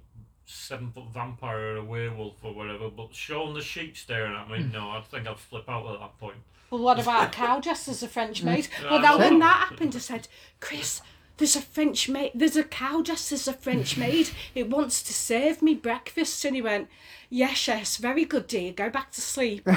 seven 0.48 0.92
foot 0.92 1.10
vampire 1.13 1.60
or 1.60 1.77
a 1.77 1.84
werewolf 1.84 2.44
or 2.44 2.54
whatever, 2.54 2.89
but 2.89 3.13
Shaun 3.13 3.54
the 3.54 3.62
sheep 3.62 3.98
staring 3.98 4.36
at 4.36 4.50
me, 4.50 4.63
no, 4.63 4.89
I 4.89 5.01
think 5.01 5.27
I'd 5.27 5.38
flip 5.38 5.70
out 5.70 5.94
at 5.94 6.00
that 6.00 6.18
point. 6.20 6.38
Well, 6.70 6.82
what 6.82 7.00
about 7.00 7.27
a 7.27 7.32
cow 7.32 7.60
dressed 7.60 7.88
as 7.88 8.01
a 8.01 8.08
French 8.08 8.44
maid? 8.44 8.68
Yeah, 8.82 8.92
well, 8.92 9.00
I 9.00 9.01
that, 9.01 9.20
when 9.20 9.39
that 9.39 9.68
happened, 9.70 9.96
I 9.96 10.00
said, 10.00 10.27
Chris, 10.60 11.01
there's 11.38 11.56
a 11.56 11.62
French 11.62 12.10
maid, 12.10 12.32
there's 12.34 12.56
a 12.56 12.63
cow 12.63 13.01
dressed 13.01 13.32
as 13.32 13.48
a 13.48 13.54
French 13.54 13.98
maid. 13.98 14.32
It 14.56 14.70
wants 14.70 15.04
to 15.04 15.13
serve 15.13 15.62
me 15.62 15.75
breakfast. 15.75 16.44
And 16.44 16.56
he 16.56 16.62
went, 16.62 16.89
yes, 17.30 17.68
yes, 17.68 17.98
very 17.98 18.25
good, 18.25 18.48
dear. 18.48 18.74
Go 18.74 18.89
back 18.89 19.12
to 19.12 19.22
sleep. 19.22 19.68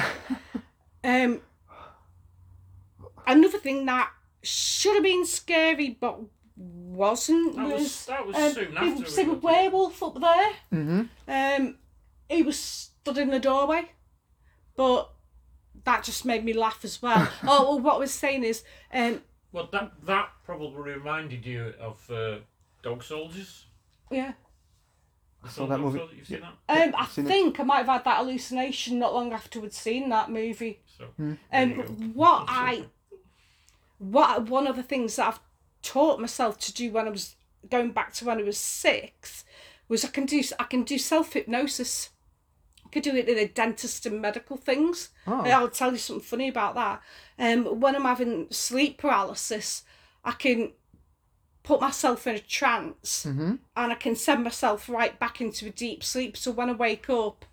um, 1.04 1.42
another 3.26 3.58
thing 3.58 3.86
that 3.86 4.10
should 4.42 4.94
have 4.94 5.04
been 5.04 5.26
scary 5.26 5.96
but 6.00 6.18
wasn't 6.60 7.56
That 7.56 7.66
was- 7.66 7.82
was, 7.82 8.06
that 8.06 8.26
was 8.26 8.36
um, 8.36 8.52
soon 8.52 8.74
there 8.74 8.84
after 8.84 9.02
was 9.04 9.16
we 9.16 9.22
a 9.24 9.32
werewolf 9.32 10.02
up 10.02 10.20
there. 10.20 10.52
Mm-hmm. 10.72 11.02
Um, 11.28 11.78
he 12.28 12.42
was 12.42 12.58
stood 12.58 13.18
in 13.18 13.30
the 13.30 13.40
doorway, 13.40 13.90
but 14.76 15.10
that 15.84 16.04
just 16.04 16.24
made 16.24 16.44
me 16.44 16.52
laugh 16.52 16.84
as 16.84 17.00
well. 17.00 17.28
oh, 17.44 17.64
well, 17.76 17.80
what 17.80 17.94
I 17.94 17.98
was 17.98 18.12
saying 18.12 18.44
is, 18.44 18.62
um, 18.92 19.22
Well, 19.52 19.68
that 19.72 19.92
that 20.04 20.28
probably 20.44 20.92
reminded 20.92 21.46
you 21.46 21.72
of 21.80 22.08
uh, 22.10 22.38
Dog 22.82 23.02
Soldiers. 23.02 23.66
yeah, 24.10 24.32
I 25.42 25.48
saw 25.48 25.66
that 25.66 25.78
movie. 25.80 26.02
You've 26.16 26.26
seen 26.26 26.40
that? 26.40 26.82
um, 26.88 26.94
I 26.96 27.06
seen 27.06 27.24
it. 27.24 27.28
think 27.28 27.58
I 27.58 27.62
might 27.62 27.78
have 27.78 27.86
had 27.86 28.04
that 28.04 28.18
hallucination 28.18 28.98
not 28.98 29.14
long 29.14 29.32
after 29.32 29.58
we'd 29.60 29.72
seen 29.72 30.10
that 30.10 30.30
movie. 30.30 30.82
So, 30.98 31.06
there 31.18 31.38
Um, 31.52 32.12
what 32.12 32.44
I, 32.48 32.84
what 33.98 34.42
one 34.48 34.66
of 34.66 34.76
the 34.76 34.82
things 34.82 35.16
that 35.16 35.28
I've 35.28 35.40
taught 35.82 36.20
myself 36.20 36.58
to 36.60 36.72
do 36.72 36.90
when 36.90 37.06
I 37.06 37.10
was 37.10 37.36
going 37.70 37.92
back 37.92 38.12
to 38.14 38.24
when 38.24 38.38
I 38.38 38.42
was 38.42 38.58
six 38.58 39.44
was 39.88 40.04
I 40.04 40.08
can 40.08 40.24
do 40.26 40.42
I 40.58 40.64
can 40.64 40.82
do 40.84 40.98
self 40.98 41.32
hypnosis. 41.32 42.10
I 42.84 42.88
could 42.90 43.02
do 43.02 43.14
it 43.14 43.28
in 43.28 43.38
a 43.38 43.46
dentist 43.46 44.06
and 44.06 44.20
medical 44.20 44.56
things. 44.56 45.10
Oh. 45.26 45.42
I'll 45.44 45.68
tell 45.68 45.92
you 45.92 45.98
something 45.98 46.24
funny 46.24 46.48
about 46.48 46.74
that. 46.74 47.02
Um, 47.38 47.80
when 47.80 47.94
I'm 47.94 48.04
having 48.04 48.48
sleep 48.50 48.98
paralysis, 48.98 49.84
I 50.24 50.32
can 50.32 50.72
put 51.62 51.80
myself 51.80 52.26
in 52.26 52.34
a 52.36 52.40
trance 52.40 53.26
Mm-hmm. 53.28 53.56
and 53.76 53.92
I 53.92 53.94
can 53.94 54.16
send 54.16 54.44
myself 54.44 54.88
right 54.88 55.18
back 55.18 55.40
into 55.40 55.66
a 55.66 55.70
deep 55.70 56.02
sleep. 56.02 56.36
So 56.36 56.50
when 56.50 56.70
I 56.70 56.72
wake 56.72 57.08
up, 57.10 57.44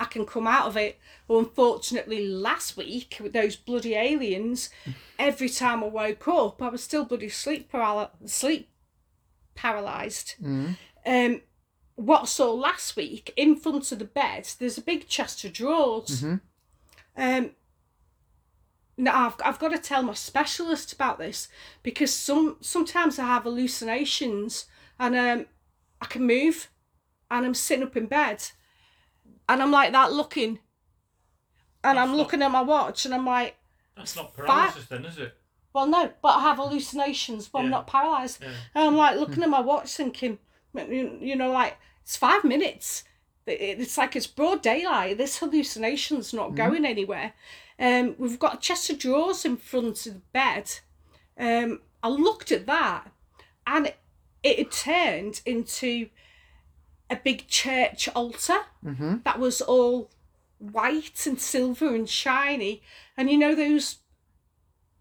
I 0.00 0.04
can 0.06 0.26
come 0.26 0.46
out 0.46 0.66
of 0.66 0.76
it. 0.76 0.98
Well, 1.28 1.38
unfortunately, 1.38 2.26
last 2.26 2.76
week 2.76 3.18
with 3.20 3.32
those 3.32 3.56
bloody 3.56 3.94
aliens, 3.94 4.70
every 5.18 5.48
time 5.48 5.84
I 5.84 5.88
woke 5.88 6.26
up, 6.28 6.60
I 6.62 6.68
was 6.68 6.82
still 6.82 7.04
bloody 7.04 7.28
sleep 7.28 7.70
paral- 7.70 8.10
sleep 8.26 8.68
paralyzed. 9.54 10.34
Mm-hmm. 10.42 10.72
Um, 11.06 11.40
what 11.94 12.22
I 12.22 12.26
saw 12.26 12.52
last 12.52 12.96
week 12.96 13.32
in 13.36 13.56
front 13.56 13.92
of 13.92 13.98
the 13.98 14.04
bed, 14.04 14.48
there's 14.58 14.78
a 14.78 14.82
big 14.82 15.08
chest 15.08 15.44
of 15.44 15.52
drawers. 15.52 16.22
Mhm. 16.22 16.40
Um, 17.16 17.50
now 18.96 19.26
I've, 19.26 19.36
I've 19.44 19.58
got 19.58 19.68
to 19.68 19.78
tell 19.78 20.02
my 20.02 20.14
specialist 20.14 20.92
about 20.92 21.18
this 21.18 21.48
because 21.82 22.12
some 22.12 22.56
sometimes 22.60 23.18
I 23.18 23.26
have 23.26 23.44
hallucinations 23.44 24.66
and 24.98 25.14
um, 25.16 25.46
I 26.00 26.06
can 26.06 26.26
move 26.26 26.70
and 27.30 27.46
I'm 27.46 27.54
sitting 27.54 27.84
up 27.84 27.96
in 27.96 28.06
bed 28.06 28.42
and 29.52 29.62
I'm 29.62 29.70
like 29.70 29.92
that 29.92 30.12
looking 30.12 30.58
and 31.84 31.98
I'm 31.98 32.08
That's 32.08 32.18
looking 32.18 32.42
at 32.42 32.50
my 32.50 32.62
watch 32.62 33.04
and 33.04 33.14
I'm 33.14 33.26
like, 33.26 33.56
That's 33.96 34.16
not 34.16 34.34
paralysis 34.34 34.86
then, 34.86 35.04
is 35.04 35.18
it? 35.18 35.34
well, 35.74 35.86
no, 35.86 36.10
but 36.22 36.36
I 36.36 36.40
have 36.42 36.56
hallucinations, 36.56 37.48
but 37.48 37.60
I'm 37.60 37.70
not 37.70 37.86
paralyzed. 37.86 38.42
Yeah. 38.42 38.48
And 38.74 38.84
I'm 38.84 38.96
like 38.96 39.18
looking 39.18 39.42
at 39.42 39.48
my 39.48 39.60
watch, 39.60 39.94
thinking, 39.94 40.38
you 40.74 41.36
know, 41.36 41.50
like 41.50 41.76
it's 42.02 42.16
five 42.16 42.44
minutes. 42.44 43.04
It's 43.46 43.98
like 43.98 44.16
it's 44.16 44.26
broad 44.26 44.62
daylight. 44.62 45.18
This 45.18 45.38
hallucination's 45.38 46.32
not 46.32 46.54
going 46.54 46.84
anywhere. 46.84 47.34
Um, 47.78 48.14
we've 48.18 48.38
got 48.38 48.54
a 48.54 48.58
chest 48.58 48.88
of 48.90 48.98
drawers 48.98 49.44
in 49.44 49.56
front 49.56 50.06
of 50.06 50.14
the 50.14 50.20
bed. 50.32 50.70
Um, 51.38 51.80
I 52.02 52.08
looked 52.08 52.52
at 52.52 52.66
that, 52.66 53.10
and 53.66 53.86
it, 53.86 53.96
it 54.42 54.58
had 54.58 54.70
turned 54.70 55.40
into 55.44 56.08
a 57.12 57.20
big 57.22 57.46
church 57.48 58.08
altar 58.14 58.58
Mm-hmm. 58.84 59.16
that 59.24 59.38
was 59.38 59.60
all 59.60 60.10
white 60.58 61.26
and 61.26 61.40
silver 61.40 61.94
and 61.94 62.08
shiny. 62.08 62.82
And 63.16 63.30
you 63.30 63.38
know 63.38 63.54
those 63.54 63.98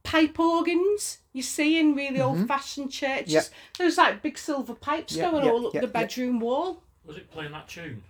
pipe 0.04 0.40
organs 0.40 1.20
you 1.34 1.42
see 1.44 1.80
in 1.80 1.96
really 1.96 2.20
old 2.22 2.48
fashioned 2.48 2.92
churches? 2.92 3.34
Yeah. 3.34 3.42
Those 3.78 3.98
like 3.98 4.22
big 4.22 4.38
silver 4.38 4.74
pipes 4.76 5.16
Yeah, 5.16 5.32
going 5.32 5.46
yeah, 5.46 5.52
all 5.52 5.68
up 5.68 5.74
yeah, 5.74 5.82
the 5.82 5.88
yeah. 5.88 5.94
bedroom 5.94 6.40
wall. 6.40 6.84
Was 7.06 7.18
it 7.18 7.32
playing 7.32 7.52
that 7.54 7.68
tune? 7.68 8.04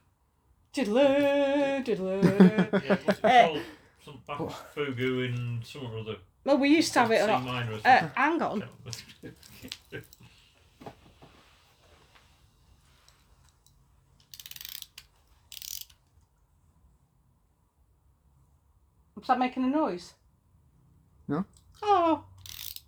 Diddler, 0.74 1.82
diddler. 1.86 2.22
Yeah, 2.22 2.98
what's 3.06 3.20
it 3.20 3.26
Uh. 3.26 3.60
Some 4.06 4.20
Bach 4.26 4.74
fugue 4.74 5.00
in 5.00 5.60
some 5.64 5.86
or 5.86 6.00
other. 6.00 6.16
well, 6.44 6.58
we 6.58 6.70
used 6.70 6.92
to 6.94 7.00
have 7.02 7.12
it 7.12 7.24
C 7.24 7.30
on. 7.30 7.46
minor 7.46 7.80
Uh, 7.86 8.08
hang 8.16 8.42
on. 8.42 8.64
Was 19.22 19.28
that 19.28 19.38
making 19.40 19.64
a 19.64 19.68
noise? 19.68 20.16
No. 21.28 21.46
Oh, 21.84 22.24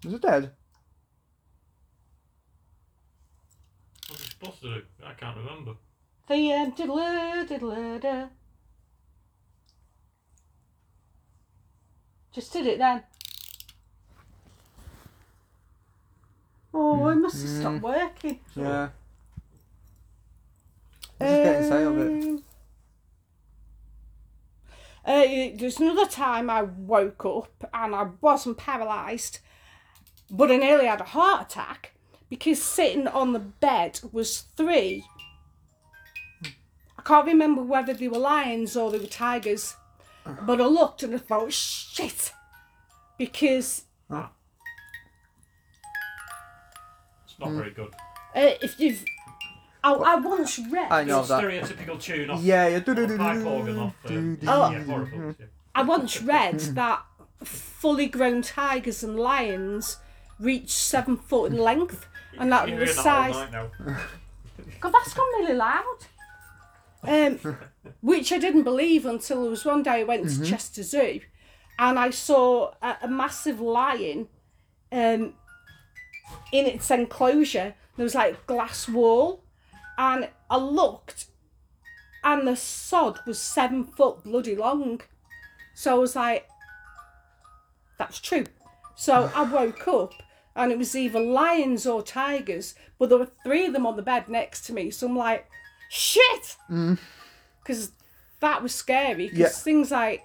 Is 0.04 0.14
it 0.14 0.22
dead? 0.24 0.52
What's 4.10 4.24
it 4.24 4.32
supposed 4.32 4.62
to 4.64 4.74
do? 4.80 4.82
I 5.06 5.14
can't 5.14 5.38
remember. 5.38 5.74
the 6.28 6.54
um, 6.54 6.72
diddler, 6.72 7.46
diddler, 7.48 8.00
da. 8.00 8.26
Just 12.32 12.52
did 12.52 12.66
it 12.66 12.80
then. 12.80 13.04
Oh, 16.74 17.06
I 17.06 17.14
must 17.14 17.42
have 17.44 17.52
stopped 17.52 17.84
working. 17.84 18.40
Yeah. 18.56 18.90
I 21.22 21.26
just 21.26 21.44
get 21.44 21.62
inside 21.62 21.84
of 21.84 21.98
it. 22.00 22.44
Uh, 25.06 25.50
there's 25.56 25.80
another 25.80 26.06
time 26.06 26.50
I 26.50 26.62
woke 26.62 27.26
up 27.26 27.70
and 27.74 27.94
I 27.94 28.08
wasn't 28.22 28.58
paralysed, 28.58 29.40
but 30.32 30.50
I 30.52 30.56
nearly 30.58 30.86
had 30.86 31.02
a 31.02 31.06
heart 31.06 31.52
attack 31.52 31.92
because 32.30 32.62
sitting 32.62 33.08
on 33.08 33.34
the 33.34 33.40
bed 33.40 34.00
was 34.12 34.42
three. 34.56 35.04
I 36.98 37.02
can't 37.04 37.28
remember 37.28 37.62
whether 37.62 37.94
they 37.94 38.08
were 38.08 38.18
lions 38.18 38.78
or 38.78 38.90
they 38.92 38.98
were 38.98 39.06
tigers, 39.08 39.76
but 40.46 40.62
I 40.62 40.66
looked 40.66 41.04
and 41.04 41.14
I 41.14 41.18
thought, 41.18 41.52
shit, 41.52 42.32
because 43.18 43.84
It's 47.26 47.40
not 47.40 47.52
very 47.52 47.72
good. 47.72 47.94
uh, 48.36 48.52
if 48.62 48.80
you've. 48.80 49.04
I, 49.84 49.92
I 49.94 50.16
once 50.16 50.60
read. 50.60 50.92
I 50.92 51.04
know 51.04 51.24
that. 51.24 51.44
stereotypical 51.44 52.02
tune 52.02 52.30
off. 52.30 52.42
Yeah, 52.42 52.68
yeah. 52.68 52.80
off 52.80 53.18
pipe 53.18 53.46
organ 53.46 53.80
off. 53.80 53.96
Uh, 54.06 54.10
Oh. 54.48 54.72
yeah, 54.72 54.84
horrible. 54.84 55.36
Yeah. 55.40 55.46
I 55.76 55.82
once 55.84 56.22
read 56.22 56.60
that 56.60 57.04
fully 57.44 58.08
grown 58.08 58.42
tigers 58.42 59.04
and 59.04 59.20
lions 59.20 59.98
reach 60.40 60.70
seven 60.72 61.18
foot 61.18 61.52
in 61.52 61.58
length, 61.58 62.06
and 62.38 62.52
that 62.52 62.68
You're 62.70 62.80
the 62.80 62.86
hearing 62.86 63.04
that 63.04 63.08
all 63.28 63.34
size. 63.34 63.52
night. 63.52 63.70
God, 64.80 64.94
that's 64.94 65.14
gone 65.14 65.28
really 65.40 65.54
loud. 65.54 65.98
Um, 67.06 67.58
which 68.02 68.32
I 68.32 68.38
didn't 68.38 68.64
believe 68.64 69.06
until 69.06 69.42
there 69.42 69.50
was 69.52 69.66
one 69.66 69.84
day 69.84 70.00
I 70.00 70.04
went 70.04 70.30
to 70.30 70.46
Chester 70.46 70.84
Zoo, 70.84 71.20
and 71.78 72.00
I 72.00 72.10
saw 72.12 72.72
a, 72.82 72.96
a 73.04 73.08
massive 73.10 73.60
lion, 73.60 74.30
um, 74.92 75.34
in 76.54 76.66
its 76.66 76.90
enclosure. 76.90 77.76
There 77.98 78.04
was 78.06 78.16
like 78.16 78.34
a 78.36 78.38
glass 78.48 78.88
wall, 78.88 79.43
and 79.98 80.30
I 80.50 80.58
looked, 80.58 81.26
and 82.24 82.48
the 82.48 82.56
sod 82.56 83.20
was 83.26 83.40
seven 83.40 83.84
foot 83.84 84.24
bloody 84.24 84.56
long. 84.56 85.02
So 85.76 85.96
I 85.96 85.98
was 86.00 86.16
like, 86.16 86.48
that's 87.98 88.20
true. 88.20 88.46
So 88.96 89.32
I 89.36 89.44
woke 89.44 89.88
up 89.88 90.14
and 90.56 90.72
it 90.72 90.78
was 90.78 90.96
either 90.96 91.20
lions 91.20 91.88
or 91.88 92.04
tigers, 92.04 92.76
but 93.00 93.10
there 93.10 93.18
were 93.18 93.32
three 93.44 93.66
of 93.66 93.74
them 93.74 93.86
on 93.88 93.96
the 93.96 94.02
bed 94.04 94.30
next 94.30 94.66
to 94.68 94.74
me. 94.74 94.92
So 94.92 95.08
I'm 95.08 95.18
like, 95.18 95.48
shit! 95.90 96.56
Mm. 96.70 97.00
Because 97.64 97.92
that 98.40 98.62
was 98.62 98.74
scary. 98.76 99.26
Because 99.30 99.40
Yeah. 99.40 99.48
things 99.50 99.90
like 99.92 100.22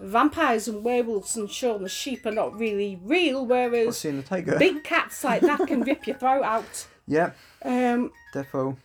vampires 0.00 0.66
and 0.68 0.82
werewolves 0.84 1.36
and 1.36 1.50
Shaun 1.50 1.82
the 1.82 1.88
sheep 1.88 2.26
are 2.26 2.32
not 2.32 2.58
really 2.58 2.98
real, 3.02 3.46
whereas 3.46 3.98
Seeing 3.98 4.16
the 4.18 4.22
tiger. 4.22 4.58
big 4.58 4.82
cats 4.84 5.22
like 5.24 5.42
that 5.42 5.66
can 5.66 5.82
rip 5.82 6.06
your 6.06 6.16
throat 6.16 6.42
out. 6.42 6.86
Yeah, 7.08 7.30
Um, 7.64 8.12
defo. 8.34 8.76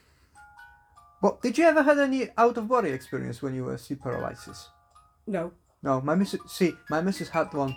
But 1.21 1.41
did 1.41 1.57
you 1.57 1.65
ever 1.65 1.83
had 1.83 1.99
any 1.99 2.29
out 2.37 2.57
of 2.57 2.67
body 2.67 2.89
experience 2.89 3.41
when 3.41 3.53
you 3.53 3.65
were 3.65 3.77
sleep 3.77 4.01
paralysis? 4.01 4.69
no. 5.27 5.51
No, 5.83 5.99
my 5.99 6.15
missus. 6.15 6.39
See, 6.47 6.73
my 6.89 7.01
missus 7.01 7.27
had 7.27 7.53
one. 7.53 7.75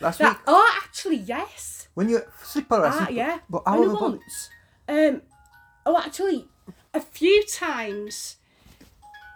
Last 0.00 0.18
week 0.18 0.34
oh, 0.46 0.80
actually, 0.82 1.16
yes. 1.18 1.88
when 1.92 2.08
you 2.08 2.22
sleep 2.42 2.70
paralysis. 2.70 3.02
Ah, 3.02 3.10
yeah. 3.10 3.38
But 3.50 3.62
out 3.66 3.76
Only 3.76 3.94
body. 3.94 4.12
once. 4.16 4.48
Um, 4.88 5.22
oh, 5.84 5.98
actually, 5.98 6.48
a 6.94 7.00
few 7.02 7.44
times. 7.44 8.36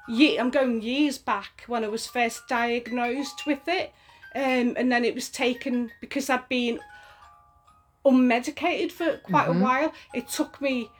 Yeah, 0.08 0.40
I'm 0.40 0.48
going 0.50 0.80
years 0.80 1.18
back 1.18 1.64
when 1.66 1.84
I 1.84 1.88
was 1.88 2.06
first 2.06 2.48
diagnosed 2.48 3.46
with 3.46 3.68
it, 3.68 3.92
um, 4.34 4.72
and 4.78 4.90
then 4.90 5.04
it 5.04 5.14
was 5.14 5.28
taken 5.28 5.90
because 6.00 6.30
I'd 6.30 6.48
been 6.48 6.80
unmedicated 8.04 8.92
for 8.92 9.18
quite 9.18 9.48
Mm-hmm. 9.48 9.60
a 9.60 9.64
while. 9.64 9.92
It 10.12 10.28
took 10.28 10.60
me 10.60 10.90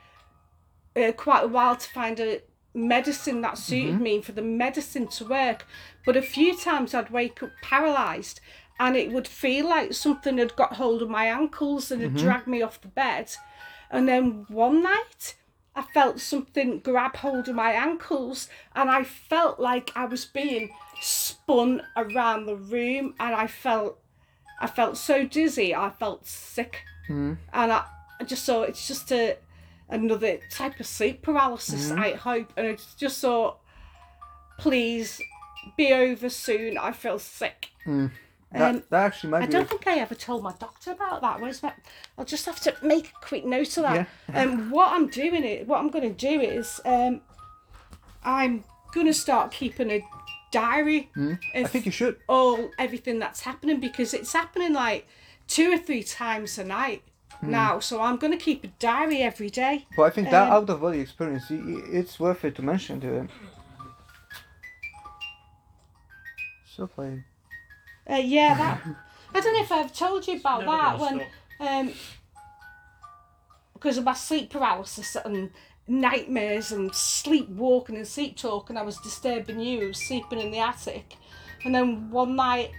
uh, 0.95 1.11
quite 1.13 1.43
a 1.43 1.47
while 1.47 1.75
to 1.75 1.89
find 1.89 2.19
a 2.19 2.41
medicine 2.73 3.41
that 3.41 3.57
suited 3.57 3.95
Mm-hmm. 3.95 4.03
me 4.03 4.21
for 4.21 4.31
the 4.33 4.41
medicine 4.41 5.07
to 5.07 5.25
work. 5.25 5.65
But 6.05 6.17
a 6.17 6.21
few 6.21 6.57
times 6.57 6.93
I'd 6.93 7.09
wake 7.09 7.41
up 7.43 7.51
paralysed 7.61 8.41
and 8.79 8.95
it 8.97 9.11
would 9.11 9.27
feel 9.27 9.69
like 9.69 9.93
something 9.93 10.37
had 10.37 10.55
got 10.55 10.73
hold 10.73 11.01
of 11.01 11.09
my 11.09 11.25
ankles 11.27 11.91
and 11.91 12.01
had 12.01 12.11
Mm-hmm. 12.15 12.25
dragged 12.25 12.47
me 12.47 12.61
off 12.61 12.81
the 12.81 12.87
bed. 12.89 13.31
And 13.89 14.07
then 14.07 14.45
one 14.49 14.81
night 14.83 15.35
I 15.75 15.83
felt 15.83 16.19
something 16.19 16.79
grab 16.79 17.17
hold 17.17 17.47
of 17.49 17.55
my 17.55 17.71
ankles 17.71 18.49
and 18.73 18.89
I 18.89 19.03
felt 19.03 19.59
like 19.59 19.91
I 19.95 20.05
was 20.05 20.25
being 20.25 20.71
spun 21.01 21.81
around 21.97 22.45
the 22.45 22.55
room 22.55 23.13
and 23.19 23.35
I 23.35 23.47
felt 23.47 23.99
I 24.59 24.67
felt 24.67 24.95
so 24.97 25.25
dizzy, 25.25 25.75
I 25.75 25.89
felt 25.89 26.25
sick. 26.25 26.83
Mm. 27.09 27.37
And 27.53 27.71
I, 27.71 27.85
just 28.25 28.45
thought 28.45 28.69
it's 28.69 28.87
just 28.87 29.11
a 29.11 29.37
another 29.89 30.39
type 30.49 30.79
of 30.79 30.87
sleep 30.87 31.21
paralysis, 31.21 31.91
I 31.91 32.13
hope. 32.13 32.51
And 32.57 32.67
I 32.67 32.77
just 32.97 33.21
thought, 33.21 33.59
please 34.57 35.21
be 35.77 35.93
over 35.93 36.29
soon. 36.29 36.77
I 36.77 36.91
feel 36.91 37.19
sick. 37.19 37.69
That, 37.85 38.75
Um, 38.75 38.83
that 38.89 39.05
actually 39.05 39.31
might 39.31 39.43
I 39.43 39.45
don't 39.47 39.69
think 39.69 39.85
I 39.85 39.97
ever 39.99 40.15
told 40.15 40.41
my 40.43 40.53
doctor 40.59 40.91
about 40.91 41.21
that. 41.21 41.41
Where's 41.41 41.59
that? 41.59 41.77
I'll 42.17 42.25
just 42.25 42.45
have 42.45 42.59
to 42.61 42.75
make 42.81 43.07
a 43.09 43.25
quick 43.25 43.45
note 43.45 43.75
of 43.77 43.83
that. 43.83 44.07
Yeah. 44.29 44.41
Um, 44.41 44.71
what 44.71 44.93
I'm 44.93 45.07
doing 45.07 45.43
it, 45.43 45.67
what 45.67 45.79
I'm 45.79 45.89
going 45.89 46.15
to 46.15 46.27
do 46.29 46.39
is, 46.39 46.79
um, 46.85 47.21
I'm 48.23 48.63
going 48.93 49.07
to 49.07 49.13
start 49.13 49.51
keeping 49.51 49.91
a 49.91 50.03
diary. 50.51 51.11
I 51.53 51.63
think 51.65 51.85
you 51.85 51.91
should. 51.91 52.17
all 52.29 52.71
everything 52.79 53.19
that's 53.19 53.41
happening 53.41 53.79
because 53.79 54.13
it's 54.13 54.31
happening 54.31 54.73
like 54.73 55.05
two 55.47 55.71
or 55.73 55.77
three 55.77 56.03
times 56.03 56.57
a 56.57 56.63
night 56.63 57.03
Hmm. 57.41 57.51
now. 57.51 57.79
So 57.79 58.01
I'm 58.01 58.17
going 58.17 58.31
to 58.31 58.37
keep 58.43 58.63
a 58.63 58.67
diary 58.79 59.21
every 59.21 59.49
day. 59.49 59.85
But 59.95 60.03
I 60.03 60.09
think 60.09 60.29
that 60.31 60.47
Um, 60.47 60.53
out 60.53 60.69
of 60.69 60.81
body 60.81 60.99
experience, 60.99 61.45
i- 61.51 61.55
i- 61.55 61.89
it's 61.99 62.19
worth 62.19 62.45
it 62.45 62.55
to 62.55 62.61
mention 62.61 63.01
to 63.01 63.07
him. 63.07 63.29
So 66.75 66.87
playing. 66.87 67.23
Uh, 68.09 68.15
yeah, 68.15 68.53
that. 68.53 68.81
I 69.33 69.39
don't 69.41 69.53
know 69.53 69.61
if 69.63 69.71
I've 69.71 69.93
told 69.93 70.27
you 70.27 70.37
about 70.37 70.65
Never 70.65 70.71
that 70.71 70.97
gonna 70.97 71.25
when 71.59 71.87
um 71.87 71.93
because 73.73 73.97
of 73.97 74.03
my 74.03 74.13
sleep 74.13 74.49
paralysis 74.49 75.15
and 75.17 75.51
nightmares 75.87 76.71
and 76.71 76.93
sleepwalking 76.95 77.95
and 77.95 78.07
sleep 78.07 78.35
talking, 78.37 78.77
I 78.77 78.81
was 78.81 78.97
disturbing 78.97 79.59
you. 79.59 79.93
Sleeping 79.93 80.39
in 80.39 80.51
the 80.51 80.59
attic, 80.59 81.15
and 81.63 81.73
then 81.75 82.09
one 82.11 82.35
night, 82.35 82.71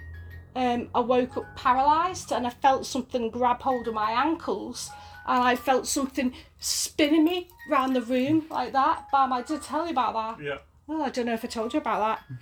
um, 0.57 0.89
I 0.95 1.01
woke 1.01 1.37
up 1.37 1.45
paralysed 1.57 2.33
and 2.33 2.47
I 2.47 2.51
felt 2.51 2.87
something 2.87 3.31
grab 3.31 3.61
hold 3.63 3.87
of 3.89 3.95
my 3.95 4.11
ankles, 4.11 4.91
and 5.27 5.43
I 5.43 5.55
felt 5.57 5.87
something 5.87 6.33
spinning 6.59 7.25
me 7.25 7.49
round 7.71 7.95
the 7.95 8.03
room 8.03 8.45
like 8.51 8.73
that. 8.73 9.07
Bam! 9.13 9.33
I 9.33 9.43
did 9.43 9.63
tell 9.63 9.85
you 9.85 9.91
about 9.93 10.15
that. 10.39 10.45
Yeah. 10.45 10.59
Oh, 10.89 11.03
I 11.03 11.11
don't 11.11 11.27
know 11.27 11.35
if 11.35 11.45
I 11.45 11.49
told 11.49 11.75
you 11.75 11.81
about 11.81 12.01
that. 12.29 12.39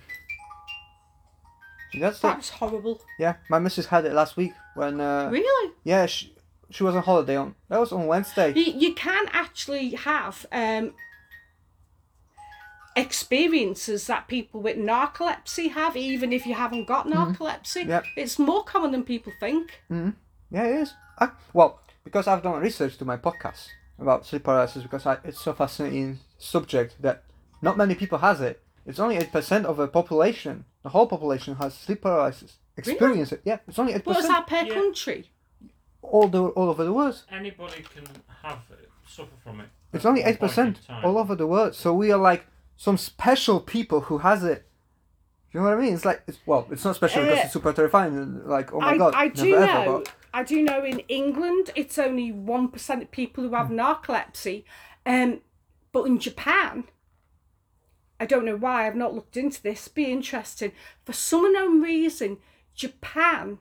That's 1.99 2.19
That 2.19 2.37
was 2.37 2.49
horrible. 2.49 3.01
yeah, 3.19 3.35
my 3.49 3.59
missus 3.59 3.85
had 3.85 4.05
it 4.05 4.13
last 4.13 4.35
week 4.37 4.53
when, 4.73 4.99
uh, 4.99 5.29
Really? 5.31 5.71
yeah, 5.83 6.05
she, 6.07 6.33
she 6.69 6.83
was 6.83 6.93
on 6.95 7.03
holiday 7.03 7.37
on, 7.37 7.55
that 7.69 7.79
was 7.79 7.91
on 7.93 8.05
Wednesday. 8.07 8.53
You, 8.53 8.73
you 8.73 8.93
can 8.93 9.25
actually 9.31 9.91
have 9.91 10.45
um, 10.51 10.93
experiences 12.95 14.07
that 14.07 14.27
people 14.27 14.61
with 14.61 14.77
narcolepsy 14.77 15.71
have, 15.71 15.97
even 15.97 16.31
if 16.31 16.45
you 16.45 16.53
haven't 16.53 16.85
got 16.85 17.07
mm-hmm. 17.07 17.33
narcolepsy. 17.33 17.87
Yep. 17.87 18.05
It's 18.15 18.39
more 18.39 18.63
common 18.63 18.91
than 18.91 19.03
people 19.03 19.33
think. 19.39 19.81
Mm-hmm. 19.91 20.11
Yeah, 20.51 20.63
it 20.65 20.81
is. 20.81 20.93
I, 21.19 21.29
well, 21.53 21.81
because 22.03 22.27
I've 22.27 22.43
done 22.43 22.61
research 22.61 22.97
to 22.97 23.05
my 23.05 23.17
podcast 23.17 23.67
about 23.99 24.25
sleep 24.25 24.43
paralysis, 24.43 24.83
because 24.83 25.05
I, 25.05 25.17
it's 25.23 25.41
so 25.41 25.53
fascinating 25.53 26.19
subject 26.37 27.01
that 27.01 27.23
not 27.61 27.77
many 27.77 27.95
people 27.95 28.19
has 28.19 28.41
it. 28.41 28.61
It's 28.85 28.99
only 28.99 29.17
eight 29.17 29.31
percent 29.31 29.65
of 29.65 29.77
the 29.77 29.87
population, 29.87 30.65
the 30.83 30.89
whole 30.89 31.07
population 31.07 31.55
has 31.55 31.73
sleep 31.73 32.01
paralysis. 32.01 32.57
Experience 32.77 33.31
it. 33.31 33.41
Yeah, 33.43 33.59
it's 33.67 33.79
only 33.79 33.93
eight 33.93 34.05
What 34.05 34.17
was 34.17 34.25
percent. 34.25 34.47
that 34.47 34.47
per 34.47 34.67
Yeah. 34.67 34.73
country? 34.73 35.31
All 36.01 36.27
the 36.27 36.43
all 36.49 36.69
over 36.69 36.83
the 36.83 36.93
world. 36.93 37.23
Anybody 37.31 37.83
can 37.93 38.05
have 38.43 38.59
it, 38.69 38.89
suffer 39.07 39.35
from 39.43 39.61
it. 39.61 39.69
It's 39.91 40.05
only 40.05 40.21
eight 40.21 40.39
point 40.39 40.51
percent 40.51 40.79
all 41.03 41.17
over 41.17 41.35
the 41.35 41.47
world. 41.47 41.73
So 41.73 41.93
we 41.93 42.11
are 42.11 42.19
like 42.19 42.45
some 42.77 42.97
special 42.97 43.59
people 43.59 44.01
who 44.01 44.19
has 44.19 44.43
it. 44.43 44.67
You 45.51 45.61
know 45.61 45.67
what 45.67 45.77
I 45.77 45.81
mean? 45.81 45.93
It's 45.93 46.03
like 46.05 46.21
it's, 46.27 46.39
well, 46.45 46.67
it's 46.69 46.83
not 46.83 46.95
special 46.95 47.23
because 47.23 47.39
Uh, 47.39 47.41
it's 47.43 47.53
super 47.53 47.71
terrifying. 47.73 48.45
Like 48.45 48.73
oh 48.73 48.79
my 48.81 48.91
I, 48.93 48.97
god, 48.97 49.13
I 49.15 49.25
never 49.27 49.41
do 49.43 49.55
ever. 49.55 49.65
know. 49.65 49.97
But 50.03 50.13
I 50.33 50.43
do 50.43 50.61
know 50.63 50.83
in 50.83 50.99
England 51.07 51.71
it's 51.75 51.97
only 51.97 52.31
one 52.31 52.67
percent 52.67 53.01
of 53.03 53.11
people 53.11 53.43
who 53.43 53.49
Hmm. 53.49 53.55
have 53.55 53.69
narcolepsy, 53.69 54.65
um, 55.05 55.39
but 55.93 56.03
in 56.03 56.19
Japan, 56.19 56.83
I 58.19 58.25
don't 58.25 58.45
know 58.45 58.57
why 58.57 58.85
I've 58.85 58.95
not 58.95 59.13
looked 59.13 59.37
into 59.37 59.61
this. 59.61 59.87
Be 59.87 60.11
interesting. 60.11 60.73
For 61.05 61.13
some 61.13 61.45
unknown 61.45 61.81
reason, 61.81 62.37
Japan 62.73 63.59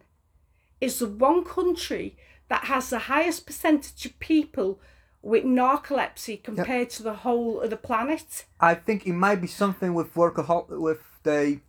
is 0.80 0.98
the 0.98 1.06
one 1.08 1.44
country 1.44 2.16
that 2.48 2.64
has 2.64 2.90
the 2.90 3.00
highest 3.00 3.46
percentage 3.46 4.04
of 4.06 4.18
people 4.18 4.80
with 5.24 5.44
narcolepsy 5.44 6.42
compared 6.42 6.90
to 6.90 7.02
the 7.02 7.14
whole 7.14 7.60
of 7.60 7.70
the 7.70 7.76
planet. 7.76 8.44
I 8.60 8.74
think 8.74 9.06
it 9.06 9.14
might 9.14 9.40
be 9.40 9.46
something 9.46 9.94
with 9.94 10.14
workahol 10.14 10.68
with 10.68 11.00
the 11.22 11.60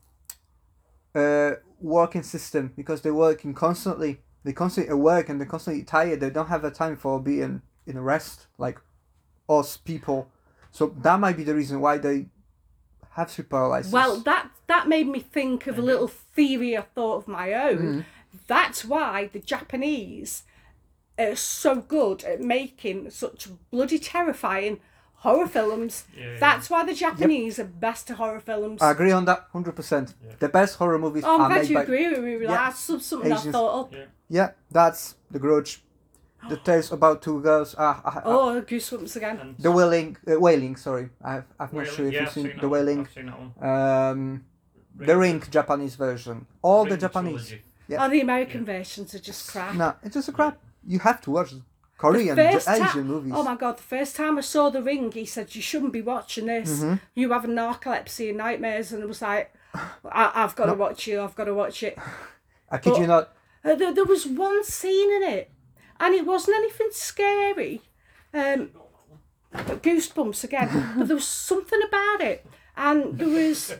uh, 1.16 1.52
working 1.80 2.24
system 2.24 2.74
because 2.76 3.02
they're 3.02 3.14
working 3.14 3.54
constantly 3.54 4.20
they 4.44 4.54
constantly 4.54 4.92
at 4.92 5.00
work 5.00 5.30
and 5.30 5.40
they're 5.40 5.48
constantly 5.48 5.84
tired. 5.84 6.20
They 6.20 6.30
don't 6.30 6.50
have 6.50 6.62
the 6.62 6.70
time 6.70 6.98
for 6.98 7.20
being 7.20 7.64
in 7.88 8.00
rest 8.00 8.46
like 8.60 8.80
us 9.50 9.78
people. 9.78 10.30
So 10.72 10.94
that 11.02 11.20
might 11.20 11.38
be 11.38 11.44
the 11.44 11.56
reason 11.56 11.82
why 11.82 11.98
they 11.98 12.28
have 13.12 13.32
sleep 13.32 13.50
paralysis. 13.50 13.92
Well, 13.92 14.20
that 14.20 14.52
that 14.68 14.88
made 14.88 15.08
me 15.08 15.20
think 15.20 15.66
of 15.68 15.80
a 15.80 15.82
little 15.82 16.08
theory 16.08 16.78
I 16.78 16.82
thought 16.82 17.18
of 17.18 17.28
my 17.28 17.54
own. 17.54 17.78
Mm. 17.78 18.06
That's 18.48 18.86
why 18.86 19.30
the 19.32 19.40
Japanese 19.40 20.44
are 21.18 21.36
so 21.36 21.76
good 21.76 22.24
at 22.24 22.42
making 22.42 23.10
such 23.10 23.48
bloody 23.72 24.00
terrifying 24.00 24.80
horror 25.16 25.48
films. 25.48 26.06
Yeah. 26.18 26.38
That's 26.40 26.70
why 26.70 26.86
the 26.86 26.94
Japanese 26.94 27.58
are 27.60 27.66
best 27.66 28.12
at 28.12 28.18
horror 28.18 28.40
films. 28.40 28.82
I 28.82 28.92
agree 28.92 29.12
on 29.12 29.26
that 29.26 29.48
hundred 29.52 29.76
percent. 29.76 30.14
The 30.40 30.50
best 30.50 30.78
horror 30.78 31.00
movies 31.00 31.24
oh, 31.26 31.42
I'm 31.42 31.52
glad 31.52 31.68
you 31.68 31.76
by 31.76 31.84
agree 31.84 32.10
with 32.10 32.24
me. 32.24 32.34
Yeah. 32.42 32.48
That's 32.48 32.80
some- 32.80 33.00
something 33.00 33.32
I 33.32 33.38
thought 33.38 33.80
up. 33.82 33.94
Yeah. 33.94 34.06
yeah. 34.30 34.50
That's 34.72 35.16
The 35.32 35.40
Grudge. 35.40 35.82
The 36.50 36.58
tales 36.68 36.92
about 36.92 37.22
two 37.24 37.42
girls. 37.42 37.74
Ah, 37.78 38.02
ah, 38.06 38.14
ah, 38.18 38.22
Oh, 38.26 38.62
goosebumps 38.62 39.16
again. 39.16 39.40
And 39.40 39.58
the 39.58 39.72
Wailing. 39.72 40.16
Uh, 40.28 40.40
Wailing. 40.40 40.76
Sorry, 40.76 41.10
I've, 41.24 41.46
I'm 41.60 41.70
not 41.74 41.88
sure 41.88 42.06
if 42.06 42.14
yeah, 42.14 42.20
you've 42.20 42.28
I've 42.28 42.34
seen 42.34 42.48
The 42.62 42.70
one. 42.70 42.72
Wailing. 42.72 43.00
I've 43.02 43.14
seen 43.14 43.26
that 43.26 43.40
one. 43.40 43.70
Um, 43.72 44.46
the 44.96 45.18
Ring 45.18 45.42
Japanese 45.50 45.96
version. 45.96 46.46
All 46.62 46.86
the 46.86 46.98
Japanese. 46.98 47.48
trilogy. 47.48 47.62
Yeah. 47.88 48.06
Oh, 48.06 48.10
the 48.10 48.22
American 48.22 48.64
versions 48.66 49.14
are 49.16 49.20
just 49.20 49.52
crap. 49.52 49.74
No, 49.76 49.96
it's 50.04 50.14
just 50.14 50.30
a 50.30 50.32
crap. 50.32 50.58
You 50.86 51.00
have 51.00 51.22
to 51.22 51.32
watch 51.32 51.54
Korean, 51.98 52.38
Asian 52.40 53.08
movies. 53.08 53.34
Oh 53.36 53.44
my 53.44 53.56
god, 53.56 53.78
the 53.78 53.84
first 53.84 54.16
time 54.16 54.38
I 54.38 54.42
saw 54.42 54.70
The 54.70 54.82
Ring, 54.82 55.12
he 55.12 55.26
said, 55.26 55.56
You 55.56 55.62
shouldn't 55.62 55.94
be 55.94 56.02
watching 56.02 56.46
this. 56.48 56.80
Mm-hmm. 56.80 56.96
You 57.16 57.32
have 57.32 57.44
narcolepsy 57.44 58.30
and 58.30 58.38
nightmares. 58.38 58.92
And 58.92 59.02
I 59.04 59.06
was 59.06 59.22
like, 59.22 59.54
I- 59.74 60.32
I've 60.36 60.56
got 60.56 60.66
to 60.68 60.74
watch 60.74 61.08
it, 61.08 61.18
I've 61.20 61.36
got 61.36 61.46
to 61.46 61.54
watch 61.54 61.84
it. 61.84 61.98
I 62.70 62.78
kid 62.78 62.92
but- 62.92 63.00
you 63.02 63.08
not. 63.08 63.34
Uh, 63.64 63.74
there, 63.76 63.94
there 63.94 64.06
was 64.06 64.28
one 64.28 64.64
scene 64.64 65.12
in 65.16 65.24
it, 65.24 65.50
and 66.00 66.14
it 66.14 66.26
wasn't 66.26 66.58
anything 66.58 66.90
scary. 66.92 67.82
Um, 68.34 68.70
goosebumps 69.54 70.44
again, 70.44 70.94
but 70.98 71.08
there 71.08 71.16
was 71.16 71.28
something 71.50 71.82
about 71.88 72.22
it. 72.22 72.46
And 72.78 73.18
there 73.18 73.30
was 73.30 73.74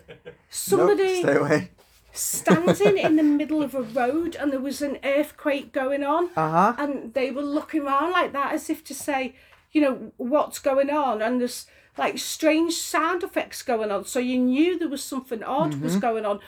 somebody 0.50 1.22
Nope, 1.22 1.24
stay 1.24 1.36
away. 1.36 1.72
Standing 2.16 2.98
in 2.98 3.16
the 3.16 3.24
middle 3.24 3.62
of 3.62 3.76
a 3.76 3.82
road, 3.82 4.36
and 4.36 4.52
there 4.52 4.60
was 4.60 4.82
an 4.82 4.98
earthquake 5.04 5.72
going 5.72 6.04
on. 6.04 6.30
Uh 6.36 6.50
huh. 6.50 6.74
and 6.78 7.14
they 7.14 7.32
were 7.32 7.42
looking 7.42 7.82
around 7.84 8.12
like 8.12 8.32
that 8.34 8.54
as 8.54 8.70
if 8.70 8.84
to 8.86 8.94
say, 8.94 9.36
you 9.72 9.82
know, 9.82 10.12
what's 10.18 10.60
going 10.60 10.90
on? 10.90 11.22
And 11.22 11.40
there's 11.42 11.68
like 11.98 12.18
strange 12.18 12.74
sound 12.74 13.24
effects 13.24 13.62
going 13.62 13.92
on. 13.92 14.06
So 14.06 14.20
you 14.20 14.38
knew 14.40 14.78
there 14.78 14.90
was 14.90 15.04
something 15.04 15.44
odd 15.44 15.72
Mm-hmm. 15.74 15.84
was 15.84 15.96
going 15.98 16.26
on. 16.26 16.40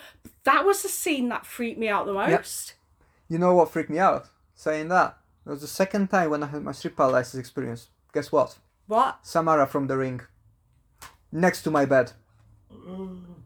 That 0.44 0.66
was 0.66 0.84
the 0.84 0.90
scene 0.90 1.30
that 1.30 1.46
freaked 1.46 1.80
me 1.80 1.88
out 1.90 2.06
the 2.06 2.14
most. 2.14 2.74
You 3.30 3.38
know 3.38 3.54
what 3.56 3.72
freaked 3.72 3.90
me 3.90 4.00
out? 4.00 4.28
Saying 4.56 4.88
that. 4.90 5.18
It 5.46 5.50
was 5.50 5.62
the 5.62 5.68
second 5.68 6.08
time 6.10 6.30
when 6.32 6.44
I 6.44 6.48
had 6.48 6.64
my 6.64 6.74
sleep 6.74 6.96
paralysis 6.98 7.40
experience. 7.40 7.88
Guess 8.14 8.32
what? 8.32 8.58
What? 8.88 9.20
Samara 9.24 9.68
from 9.68 9.88
The 9.88 9.98
Ring. 9.98 10.22
Next 11.32 11.62
to 11.64 11.72
my 11.72 11.86
bed. 11.86 12.12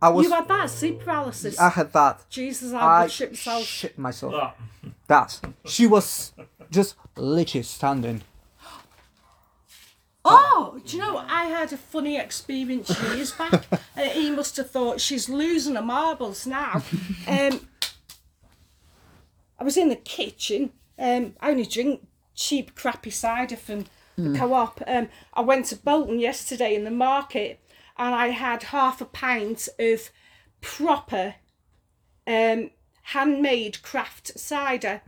I 0.01 0.10
was. 0.10 0.25
you 0.25 0.31
had 0.31 0.47
that 0.47 0.69
sleep 0.69 1.01
paralysis. 1.01 1.60
I 1.60 1.69
had 1.69 1.93
that. 1.93 2.25
Jesus, 2.29 2.73
I 2.73 2.79
I 2.79 3.01
would 3.03 3.12
shit 3.12 3.31
myself. 3.31 3.63
shit 3.65 3.97
myself. 3.97 4.34
That. 4.34 4.57
That. 5.07 5.51
She 5.65 5.88
was 5.88 6.34
just 6.69 6.95
literally 7.15 7.63
standing. 7.63 8.23
Oh, 10.23 10.79
do 10.86 10.97
you 10.97 11.03
know? 11.03 11.17
I 11.17 11.45
had 11.45 11.73
a 11.73 11.77
funny 11.77 12.17
experience 12.17 12.89
years 13.13 13.31
back. 13.31 13.65
uh, 13.71 14.01
he 14.01 14.29
must 14.29 14.57
have 14.57 14.69
thought 14.69 15.01
she's 15.01 15.27
losing 15.29 15.75
her 15.75 15.81
marbles 15.81 16.45
now. 16.45 16.84
Um, 17.27 17.67
I 19.60 19.63
was 19.63 19.77
in 19.77 19.89
the 19.89 19.95
kitchen. 19.95 20.71
Um, 20.97 21.36
I 21.39 21.51
only 21.51 21.65
drink 21.67 22.07
cheap, 22.34 22.73
crappy 22.73 23.12
cider 23.12 23.55
from 23.55 23.86
the 24.17 24.38
co-op. 24.38 24.81
Um, 24.88 25.10
I 25.36 25.41
went 25.41 25.67
to 25.67 25.75
Bolton 25.75 26.19
yesterday 26.19 26.73
in 26.73 26.84
the 26.84 26.91
market, 26.91 27.60
and 27.97 28.15
I 28.15 28.27
had 28.30 28.63
half 28.63 29.01
a 29.01 29.06
pint 29.06 29.67
of 29.80 30.10
proper 30.62 31.36
um, 32.27 32.71
handmade 33.04 33.82
craft 33.82 34.39
cider, 34.39 35.01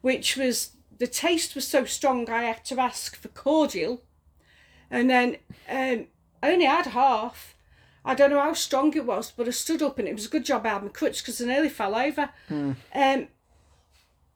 which 0.00 0.36
was 0.36 0.72
the 0.98 1.06
taste 1.06 1.54
was 1.54 1.66
so 1.66 1.84
strong 1.84 2.28
I 2.28 2.42
had 2.42 2.64
to 2.66 2.78
ask 2.80 3.16
for 3.16 3.28
cordial 3.28 4.02
and 4.90 5.08
then 5.08 5.36
um, 5.68 6.06
I 6.42 6.52
only 6.52 6.66
had 6.66 6.86
half. 6.86 7.54
I 8.04 8.14
don't 8.14 8.30
know 8.30 8.40
how 8.40 8.54
strong 8.54 8.94
it 8.96 9.06
was, 9.06 9.30
but 9.30 9.46
I 9.46 9.50
stood 9.50 9.82
up 9.82 9.98
and 9.98 10.08
it 10.08 10.14
was 10.14 10.26
a 10.26 10.30
good 10.30 10.44
job 10.44 10.66
I 10.66 10.70
had 10.70 10.82
my 10.82 10.88
crutch 10.88 11.22
because 11.22 11.40
I 11.40 11.46
nearly 11.46 11.68
fell 11.68 11.94
over. 11.94 12.30
Um, 12.94 13.28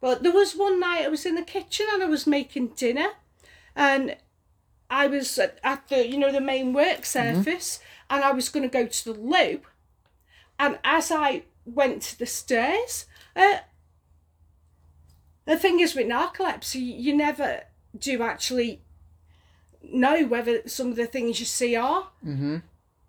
but 0.00 0.22
there 0.22 0.32
was 0.32 0.54
one 0.54 0.78
night 0.80 1.04
I 1.04 1.08
was 1.08 1.24
in 1.26 1.34
the 1.34 1.42
kitchen 1.42 1.86
and 1.92 2.02
I 2.02 2.06
was 2.06 2.26
making 2.26 2.68
dinner, 2.76 3.08
and 3.74 4.16
I 4.94 5.08
was 5.08 5.38
at, 5.38 5.58
at 5.64 5.88
the 5.88 6.08
you 6.08 6.16
know 6.16 6.30
the 6.30 6.40
main 6.40 6.72
work 6.72 7.04
surface, 7.04 7.80
and 8.08 8.22
I 8.22 8.30
was 8.32 8.48
going 8.48 8.62
to 8.68 8.78
go 8.78 8.86
to 8.86 9.04
the 9.04 9.18
loo, 9.18 9.60
and 10.58 10.78
as 10.84 11.10
I 11.10 11.42
went 11.66 12.02
to 12.02 12.18
the 12.18 12.26
stairs, 12.26 13.06
uh, 13.34 13.58
the 15.46 15.58
thing 15.58 15.80
is 15.80 15.94
with 15.96 16.06
narcolepsy, 16.06 16.80
you 16.80 17.16
never 17.16 17.64
do 17.98 18.22
actually 18.22 18.82
know 19.82 20.24
whether 20.26 20.66
some 20.68 20.88
of 20.90 20.96
the 20.96 21.06
things 21.06 21.40
you 21.40 21.46
see 21.46 21.74
are 21.76 22.08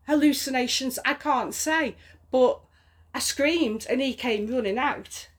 hallucinations. 0.07 0.97
I 1.05 1.13
can't 1.13 1.53
say, 1.53 1.95
but 2.31 2.61
I 3.13 3.19
screamed 3.19 3.85
and 3.89 4.01
he 4.01 4.13
came 4.13 4.47
running 4.47 4.77
out. 4.79 5.29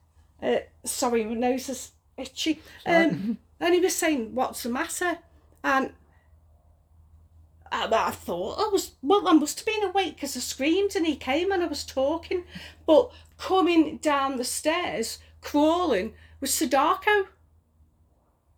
Uh, 0.41 0.59
sorry, 0.85 1.25
my 1.25 1.33
nose 1.33 1.67
is 1.69 1.91
itchy. 2.15 2.61
Um, 2.85 3.37
and 3.59 3.73
he 3.73 3.79
was 3.81 3.95
saying, 3.95 4.33
"What's 4.33 4.63
the 4.63 4.69
matter?" 4.69 5.19
And 5.63 5.91
I, 7.71 7.87
I 7.91 8.11
thought 8.11 8.59
I 8.59 8.69
was 8.69 8.93
well. 9.01 9.27
I 9.27 9.33
must 9.33 9.59
have 9.59 9.65
been 9.65 9.83
awake 9.83 10.15
because 10.15 10.35
I 10.37 10.39
screamed 10.39 10.95
and 10.95 11.05
he 11.05 11.15
came 11.15 11.51
and 11.51 11.63
I 11.63 11.67
was 11.67 11.83
talking, 11.83 12.43
but 12.85 13.11
coming 13.37 13.97
down 13.97 14.37
the 14.37 14.43
stairs, 14.43 15.19
crawling 15.41 16.13
was 16.41 16.53
Sadako. 16.53 17.27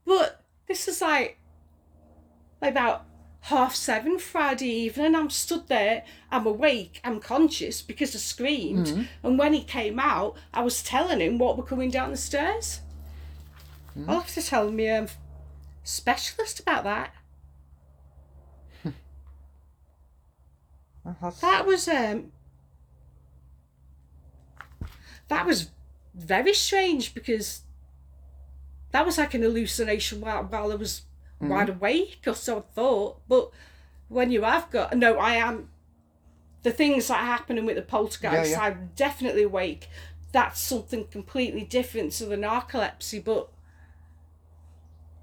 But 0.06 0.43
this 0.67 0.88
is 0.88 1.02
like 1.02 1.38
like 2.62 2.72
about 2.72 3.06
half 3.41 3.74
seven 3.76 4.19
Friday 4.19 4.67
evening. 4.69 5.15
I'm 5.15 5.30
stood 5.30 5.67
there, 5.67 6.04
I'm 6.32 6.45
awake, 6.45 7.00
I'm 7.04 7.19
conscious 7.19 7.82
because 7.82 8.15
I 8.15 8.19
screamed. 8.19 8.88
And 9.24 9.39
when 9.39 9.54
he 9.54 9.63
came 9.63 10.00
out, 10.00 10.36
I 10.54 10.62
was 10.62 10.84
telling 10.84 11.19
him 11.22 11.38
what 11.38 11.58
were 11.58 11.63
coming 11.63 11.89
down 11.89 12.12
the 12.12 12.17
stairs. 12.17 12.82
I'll 14.08 14.19
have 14.22 14.34
to 14.36 14.41
tell 14.41 14.72
me 14.72 14.89
um, 14.89 15.08
specialist 15.84 16.60
about 16.60 16.84
that. 16.86 17.13
That's- 21.22 21.41
That 21.41 21.65
was 21.65 21.88
um 21.88 22.32
that 25.28 25.45
was 25.45 25.69
very 26.15 26.54
strange 26.54 27.13
because 27.13 27.62
that 28.91 29.06
was 29.06 29.17
like 29.17 29.34
an 29.36 29.43
hallucination 29.43 30.22
while, 30.22 30.43
while 30.43 30.72
I 30.72 30.76
was 30.76 31.04
mm-hmm. 31.41 31.50
wide 31.50 31.69
awake 31.69 32.22
or 32.28 32.34
so 32.34 32.58
I 32.58 32.62
thought. 32.74 33.22
But 33.28 33.52
when 34.08 34.32
you 34.32 34.43
have 34.43 34.69
got 34.72 34.98
no, 34.98 35.17
I 35.17 35.36
am 35.36 35.69
the 36.63 36.72
things 36.72 37.08
that 37.08 37.22
are 37.22 37.26
happening 37.26 37.65
with 37.65 37.76
the 37.76 37.82
poltergeist, 37.82 38.52
Yeah, 38.52 38.58
yeah. 38.58 38.63
I'm 38.63 38.91
definitely 38.95 39.43
awake. 39.43 39.88
That's 40.32 40.60
something 40.62 41.08
completely 41.08 41.63
different 41.63 42.12
to 42.13 42.26
the 42.26 42.36
narcolepsy, 42.36 43.24
but 43.24 43.50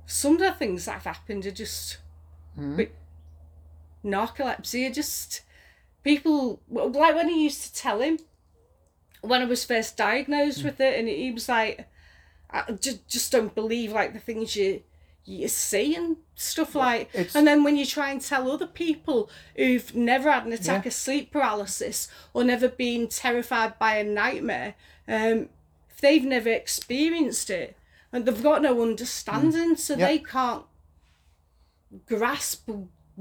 some 0.06 0.34
of 0.34 0.38
the 0.38 0.52
things 0.52 0.86
that 0.86 0.92
have 0.92 1.04
happened 1.04 1.44
are 1.46 1.50
just 1.50 1.98
mm-hmm. 2.58 2.76
with 2.76 2.90
narcolepsy 4.04 4.88
are 4.88 4.92
just 4.92 5.42
people 6.06 6.60
like 6.70 7.14
when 7.16 7.28
he 7.28 7.42
used 7.44 7.62
to 7.64 7.74
tell 7.74 8.00
him 8.00 8.18
when 9.22 9.42
I 9.42 9.44
was 9.46 9.64
first 9.64 9.96
diagnosed 9.96 10.62
with 10.62 10.80
it, 10.80 10.98
and 10.98 11.08
he 11.08 11.32
was 11.32 11.48
like, 11.48 11.88
"I 12.50 12.72
just 12.72 13.08
just 13.08 13.32
don't 13.32 13.54
believe 13.54 13.90
like 13.92 14.12
the 14.12 14.20
things 14.20 14.54
you 14.56 14.82
you 15.24 15.48
see 15.48 15.96
and 15.96 16.16
stuff 16.36 16.76
like." 16.76 17.08
it's- 17.12 17.34
And 17.34 17.44
then 17.48 17.64
when 17.64 17.76
you 17.76 17.84
try 17.84 18.10
and 18.12 18.20
tell 18.20 18.48
other 18.50 18.68
people 18.68 19.28
who've 19.56 19.92
never 19.96 20.30
had 20.30 20.46
an 20.46 20.52
attack 20.52 20.84
Yeah. 20.84 20.88
of 20.90 20.94
sleep 20.94 21.32
paralysis 21.32 22.06
or 22.32 22.44
never 22.44 22.68
been 22.68 23.08
terrified 23.08 23.76
by 23.80 23.96
a 23.96 24.04
nightmare, 24.04 24.74
um, 25.08 25.48
if 25.90 26.00
they've 26.00 26.24
never 26.36 26.50
experienced 26.50 27.50
it 27.50 27.76
and 28.12 28.24
they've 28.24 28.42
got 28.50 28.62
no 28.62 28.80
understanding, 28.80 29.74
so 29.76 29.94
Mm. 29.96 29.98
Yeah. 29.98 30.06
they 30.06 30.18
can't 30.20 30.64
grasp 32.06 32.68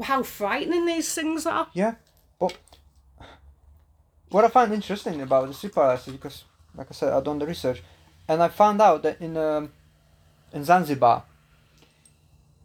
how 0.03 0.21
frightening 0.23 0.85
these 0.85 1.13
things 1.15 1.45
are. 1.47 1.67
Yeah, 1.73 1.95
what 4.35 4.43
I 4.43 4.49
find 4.49 4.73
interesting 4.73 5.21
about 5.21 5.47
the 5.47 5.53
sleep 5.53 5.73
paralysis 5.75 6.11
because, 6.11 6.43
like 6.75 6.87
I 6.89 6.93
said, 6.93 7.13
I've 7.13 7.23
done 7.23 7.39
the 7.39 7.45
research, 7.47 7.81
and 8.27 8.43
I 8.43 8.49
found 8.49 8.81
out 8.81 9.01
that 9.03 9.21
in 9.21 9.37
um, 9.37 9.71
in 10.53 10.63
Zanzibar, 10.65 11.23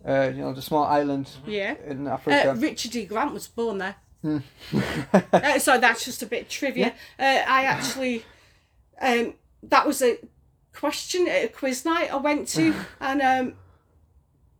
uh, 0.06 0.30
you 0.34 0.40
know, 0.42 0.52
the 0.52 0.62
small 0.62 0.84
island 0.84 1.26
Yeah. 1.46 1.74
in 1.86 2.06
Uh, 2.06 2.14
Africa. 2.14 2.54
Richard 2.58 2.96
E. 2.96 3.04
Grant 3.06 3.32
was 3.32 3.46
born 3.46 3.78
there. 3.78 3.96
uh, 5.32 5.58
so 5.58 5.78
that's 5.78 6.04
just 6.04 6.22
a 6.22 6.26
bit 6.26 6.48
trivia. 6.50 6.88
Uh, 7.18 7.42
I 7.58 7.64
actually, 7.64 8.24
um, 9.00 9.34
that 9.62 9.86
was 9.86 10.02
a 10.02 10.18
question 10.74 11.28
at 11.28 11.44
a 11.44 11.48
quiz 11.48 11.84
night 11.84 12.12
I 12.12 12.16
went 12.16 12.48
to, 12.48 12.74
and 13.00 13.22
um, 13.22 13.54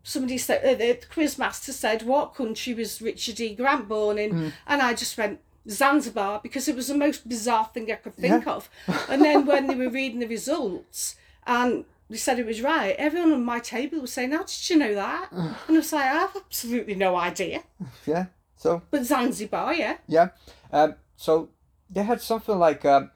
somebody 0.03 0.39
said 0.39 0.65
uh, 0.65 0.75
the 0.79 0.99
quiz 1.13 1.39
master 1.39 1.73
said 1.73 2.03
what 2.03 2.35
country 2.35 2.73
was 2.75 3.03
Richard 3.03 3.41
E. 3.41 3.55
Grant 3.55 3.89
born 3.89 4.17
in, 4.19 4.31
Hmm. 4.31 4.49
and 4.67 4.81
I 4.83 4.95
just 4.95 5.19
went 5.19 5.41
Zanzibar 5.69 6.41
because 6.43 6.69
it 6.69 6.77
was 6.77 6.89
the 6.89 6.97
most 6.97 7.29
bizarre 7.29 7.71
thing 7.73 7.91
I 7.91 7.97
could 7.97 8.15
think 8.15 8.47
of. 8.47 8.71
And 9.09 9.23
then 9.23 9.47
when 9.47 9.67
they 9.67 9.75
were 9.75 9.91
reading 9.91 10.21
the 10.21 10.27
results 10.27 11.17
and 11.47 11.85
they 12.09 12.17
said 12.17 12.39
it 12.39 12.47
was 12.47 12.63
right, 12.63 12.97
everyone 12.99 13.33
on 13.33 13.45
my 13.45 13.61
table 13.61 14.01
was 14.01 14.13
saying, 14.13 14.33
"How 14.33 14.45
did 14.45 14.71
you 14.71 14.77
know 14.77 14.95
that?" 14.95 15.29
and 15.33 15.55
I 15.69 15.73
was 15.73 15.93
like, 15.93 16.07
"I 16.07 16.15
have 16.15 16.37
absolutely 16.37 16.95
no 16.95 17.17
idea." 17.17 17.63
Yeah. 18.07 18.27
So 18.57 18.83
But 18.91 19.05
Zanzibar, 19.05 19.75
yeah. 19.75 19.99
yeah. 20.07 20.29
Um, 20.73 20.97
so 21.17 21.51
they 21.89 22.03
had 22.03 22.21
something 22.21 22.59
like 22.59 22.85
um, 22.85 23.11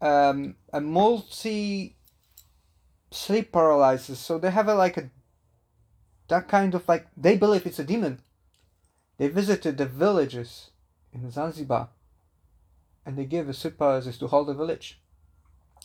um, 0.00 0.56
a 0.72 0.80
multi 0.80 1.96
sleep 3.10 3.52
paralysis. 3.52 4.18
So 4.18 4.38
they 4.38 4.50
have 4.50 4.68
a 4.68 4.74
like 4.74 4.96
a 4.96 5.10
that 6.28 6.48
kind 6.48 6.74
of 6.74 6.88
like 6.88 7.06
they 7.16 7.36
believe 7.36 7.66
it's 7.66 7.78
a 7.78 7.84
demon. 7.84 8.22
They 9.18 9.28
visited 9.28 9.76
the 9.76 9.86
villages 9.86 10.69
in 11.12 11.30
Zanzibar, 11.30 11.88
and 13.04 13.16
they 13.16 13.24
gave 13.24 13.48
a 13.48 13.70
paralysis 13.70 14.18
to 14.18 14.26
hold 14.26 14.48
the 14.48 14.54
village, 14.54 15.00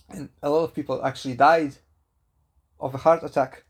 and 0.09 0.29
a 0.41 0.49
lot 0.49 0.63
of 0.63 0.73
people 0.73 1.03
actually 1.03 1.35
died 1.35 1.75
of 2.79 2.93
a 2.93 2.97
heart 2.97 3.23
attack 3.23 3.63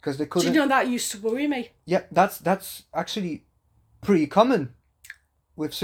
because 0.00 0.18
they 0.18 0.26
couldn't. 0.26 0.52
Do 0.52 0.54
you 0.54 0.60
know 0.60 0.68
that 0.68 0.88
used 0.88 1.10
to 1.12 1.18
worry 1.18 1.46
me? 1.46 1.70
Yeah, 1.84 2.02
that's 2.10 2.38
that's 2.38 2.84
actually 2.94 3.44
pretty 4.00 4.26
common 4.26 4.74
with 5.54 5.82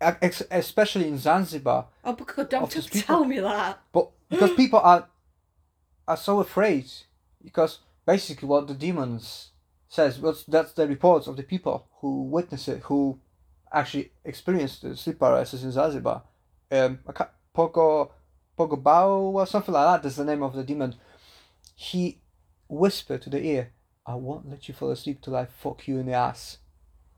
especially 0.00 1.08
in 1.08 1.18
Zanzibar. 1.18 1.88
Oh, 2.04 2.12
because 2.12 2.48
don't 2.48 2.70
these 2.70 3.04
tell 3.04 3.24
me 3.24 3.40
that. 3.40 3.80
But 3.92 4.10
because 4.28 4.52
people 4.56 4.80
are 4.80 5.08
are 6.06 6.16
so 6.16 6.40
afraid 6.40 6.90
because 7.42 7.78
basically 8.06 8.46
what 8.46 8.68
the 8.68 8.74
demons 8.74 9.50
says 9.88 10.18
well 10.18 10.36
that's 10.48 10.72
the 10.72 10.86
reports 10.86 11.26
of 11.26 11.36
the 11.36 11.42
people 11.42 11.86
who 12.00 12.22
witness 12.24 12.68
it 12.68 12.82
who 12.84 13.18
actually 13.74 14.12
experienced 14.24 14.84
sleep 14.96 15.18
paralysis 15.18 15.62
in 15.62 15.72
Zanzibar. 15.72 16.22
Um, 16.70 17.00
Pogo 17.54 18.10
Pogobao 18.58 19.34
or 19.34 19.46
something 19.46 19.74
like 19.74 19.86
that. 19.86 20.02
That's 20.02 20.16
the 20.16 20.24
name 20.24 20.42
of 20.42 20.54
the 20.54 20.64
demon. 20.64 20.94
He 21.74 22.20
whispered 22.68 23.22
to 23.22 23.30
the 23.30 23.44
ear, 23.44 23.72
"I 24.06 24.14
won't 24.14 24.48
let 24.48 24.68
you 24.68 24.74
fall 24.74 24.90
asleep 24.90 25.20
till 25.20 25.36
I 25.36 25.46
fuck 25.46 25.86
you 25.88 25.98
in 25.98 26.06
the 26.06 26.12
ass." 26.12 26.58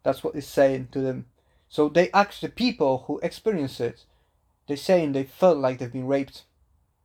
That's 0.02 0.24
what 0.24 0.34
he's 0.34 0.48
saying 0.48 0.88
to 0.92 1.00
them. 1.00 1.26
So 1.68 1.88
they 1.88 2.10
actually 2.12 2.50
people 2.50 3.04
who 3.06 3.18
experience 3.20 3.80
it, 3.80 4.04
They're 4.66 4.76
saying 4.76 5.12
they 5.12 5.24
felt 5.24 5.58
like 5.58 5.78
they've 5.78 5.92
been 5.92 6.06
raped 6.06 6.42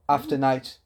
after 0.09 0.37
night. 0.37 0.77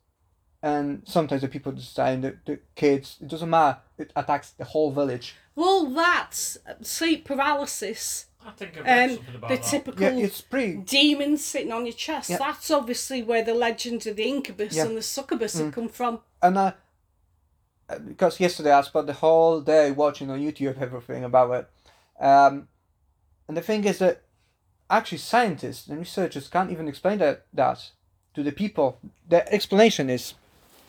And 0.61 1.03
sometimes 1.05 1.41
the 1.41 1.47
people 1.47 1.71
just 1.71 1.95
dying, 1.95 2.21
the, 2.21 2.37
the 2.45 2.59
kids, 2.75 3.17
it 3.21 3.27
doesn't 3.27 3.49
matter. 3.49 3.79
It 3.97 4.11
attacks 4.15 4.51
the 4.51 4.65
whole 4.65 4.91
village. 4.91 5.35
Well, 5.55 5.85
that's 5.85 6.57
sleep 6.81 7.25
paralysis. 7.25 8.25
I 8.45 8.51
think 8.51 8.77
I've 8.77 8.85
read 8.85 9.09
Um, 9.09 9.15
something 9.17 9.35
about 9.35 9.49
the 9.49 9.55
that. 9.55 9.63
typical 9.65 10.01
Yeah, 10.01 10.25
it's 10.25 10.41
pretty. 10.41 10.73
demon 10.77 11.37
sitting 11.37 11.71
on 11.71 11.85
your 11.85 11.93
chest. 11.95 12.29
Yeah. 12.29 12.37
That's 12.37 12.69
obviously 12.71 13.23
where 13.23 13.43
the 13.43 13.53
legend 13.53 14.05
of 14.07 14.15
the 14.15 14.23
incubus 14.29 14.75
Yeah. 14.75 14.83
Mm. 14.83 14.87
and 14.89 14.97
the 14.97 15.01
succubus 15.01 15.57
have 15.57 15.73
come 15.73 15.89
from. 15.89 16.19
And 16.41 16.73
because 18.07 18.39
yesterday 18.39 18.71
I 18.71 18.81
spent 18.81 19.07
the 19.07 19.13
whole 19.13 19.61
day 19.61 19.91
watching 19.91 20.29
on 20.29 20.39
YouTube 20.39 20.81
everything 20.81 21.23
about 21.23 21.51
it. 21.51 22.23
Um, 22.23 22.67
and 23.47 23.55
the 23.57 23.61
thing 23.61 23.83
is 23.85 23.99
that 23.99 24.21
actually 24.89 25.17
scientists 25.19 25.87
and 25.87 25.99
researchers 25.99 26.47
can't 26.47 26.71
even 26.71 26.87
explain 26.87 27.19
that, 27.19 27.45
that 27.53 27.91
to 28.33 28.43
the 28.43 28.51
people. 28.51 28.99
The 29.27 29.51
explanation 29.53 30.09
is, 30.09 30.33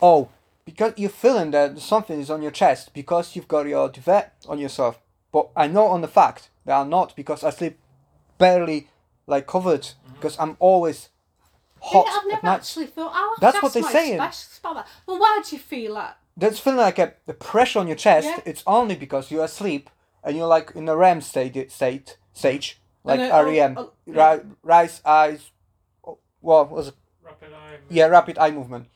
oh, 0.01 0.29
because 0.65 0.93
you're 0.97 1.09
feeling 1.09 1.51
that 1.51 1.79
something 1.79 2.19
is 2.19 2.29
on 2.29 2.41
your 2.41 2.51
chest 2.51 2.93
because 2.93 3.35
you've 3.35 3.47
got 3.47 3.67
your 3.67 3.89
duvet 3.89 4.33
on 4.47 4.59
yourself. 4.59 4.99
But 5.31 5.49
I 5.55 5.67
know 5.67 5.85
on 5.87 6.01
the 6.01 6.07
fact 6.07 6.49
that 6.67 6.79
I'm 6.79 6.89
not 6.89 7.15
because 7.15 7.43
I 7.43 7.49
sleep 7.49 7.79
barely 8.37 8.89
like 9.25 9.47
covered 9.47 9.87
because 10.13 10.37
I'm 10.39 10.55
always 10.59 11.09
hot 11.79 12.05
yeah, 12.05 12.11
I've 12.11 12.17
at 12.23 12.27
never 12.27 12.45
night. 12.45 12.55
actually 12.55 12.85
thought. 12.87 13.11
I'll 13.15 13.35
That's 13.41 13.63
what 13.63 13.73
they're 13.73 13.83
saying. 13.83 14.17
specialist 14.19 14.59
about 14.59 14.75
that. 14.75 14.87
Well, 15.07 15.17
why 15.19 15.41
do 15.43 15.55
you 15.55 15.61
feel 15.61 15.95
that? 15.95 16.17
That's 16.35 16.59
feeling 16.59 16.77
like 16.79 16.99
a 16.99 17.13
the 17.25 17.33
pressure 17.33 17.79
on 17.79 17.87
your 17.87 17.95
chest. 17.95 18.27
Yeah. 18.27 18.39
It's 18.45 18.63
only 18.67 18.95
because 18.95 19.31
you're 19.31 19.45
asleep 19.45 19.89
and 20.23 20.37
you're 20.37 20.47
like 20.47 20.71
in 20.75 20.87
a 20.87 20.95
REM 20.95 21.21
state 21.21 21.71
state 21.71 22.17
stage, 22.33 22.79
like 23.03 23.19
And, 23.19 23.31
REM, 23.47 23.75
oh, 23.77 23.91
oh, 24.07 24.35
Ri- 24.35 24.43
rise 24.61 25.01
eyes. 25.05 25.49
oh, 26.05 26.19
What 26.41 26.69
was 26.69 26.89
it? 26.89 26.95
Rapid 27.23 27.53
eye. 27.53 27.77
Yeah, 27.89 28.05
rapid 28.07 28.37
eye 28.37 28.51
movement, 28.51 28.87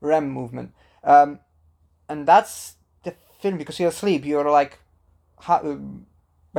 REM 0.00 0.28
movement. 0.30 0.72
Um, 1.04 1.38
and 2.08 2.26
that's 2.26 2.74
the 3.04 3.14
thing 3.40 3.56
because 3.58 3.78
you're 3.78 3.90
asleep. 3.90 4.24
You're 4.24 4.50
like, 4.50 4.78
ha- 5.38 5.62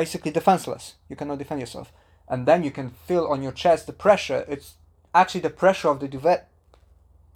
basically 0.03 0.31
defenseless. 0.31 0.83
You 1.09 1.15
cannot 1.19 1.37
defend 1.43 1.59
yourself, 1.65 1.87
and 2.31 2.39
then 2.49 2.59
you 2.63 2.71
can 2.71 2.89
feel 3.07 3.25
on 3.33 3.39
your 3.45 3.51
chest 3.63 3.81
the 3.87 3.93
pressure. 4.05 4.39
It's 4.53 4.67
actually 5.13 5.41
the 5.47 5.55
pressure 5.63 5.89
of 5.93 5.99
the 5.99 6.07
duvet 6.07 6.47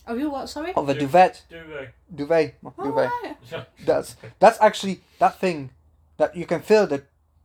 Oh, 0.07 0.15
you 0.21 0.29
what? 0.35 0.47
Sorry. 0.49 0.71
of 0.75 0.85
the 0.87 0.93
Do- 0.93 1.01
duvet 1.07 1.33
Do 1.49 1.59
duvet 2.19 2.53
Oh, 2.63 2.73
duvet. 2.85 3.09
right. 3.23 3.65
That's 3.89 4.09
that's 4.43 4.59
actually 4.67 4.95
that 5.19 5.33
thing 5.43 5.69
that 6.19 6.31
you 6.39 6.45
can 6.45 6.61
feel 6.61 6.83
the 6.87 7.01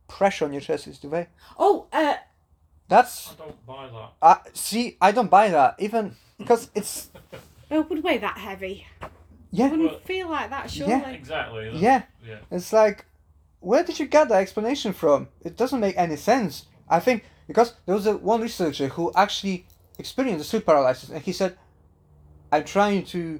pressure 0.07 0.45
on 0.45 0.51
your 0.53 0.61
chest 0.67 0.87
is 0.87 0.97
duvet. 1.03 1.27
Oh, 1.57 1.87
uh, 1.91 2.15
That's 2.87 3.13
I 3.31 3.35
don't 3.43 3.65
buy 3.65 3.85
that. 3.95 4.09
uh, 4.29 4.37
see, 4.53 4.97
I 5.07 5.11
don't 5.11 5.29
buy 5.37 5.49
that 5.57 5.75
even 5.79 6.15
because 6.37 6.69
it's 6.79 7.09
it 7.69 7.89
would 7.89 8.03
weigh 8.03 8.19
that 8.19 8.37
heavy. 8.37 8.85
yeah, 9.51 9.69
Wouldn't 9.69 9.91
Well- 9.91 9.99
feel 10.11 10.27
like 10.37 10.49
that, 10.55 10.69
surely. 10.71 10.93
Yeah. 10.93 11.09
Exactly. 11.21 11.63
that's- 11.65 11.81
yeah. 11.87 12.01
Yeah. 12.29 12.39
It's 12.55 12.71
like, 12.73 13.05
where 13.61 13.83
did 13.83 13.99
you 13.99 14.05
get 14.07 14.27
that 14.29 14.41
explanation 14.41 14.91
from? 14.91 15.29
It 15.41 15.55
doesn't 15.55 15.79
make 15.79 15.95
any 15.97 16.17
sense. 16.17 16.65
I 16.89 16.99
think 16.99 17.23
because 17.47 17.73
there 17.85 17.95
was 17.95 18.05
a 18.07 18.17
one 18.17 18.41
researcher 18.41 18.87
who 18.89 19.11
actually 19.15 19.65
experienced 19.97 20.49
sleep 20.49 20.65
paralysis, 20.65 21.09
and 21.09 21.21
he 21.21 21.31
said, 21.31 21.57
"I'm 22.51 22.65
trying 22.65 23.05
to 23.05 23.39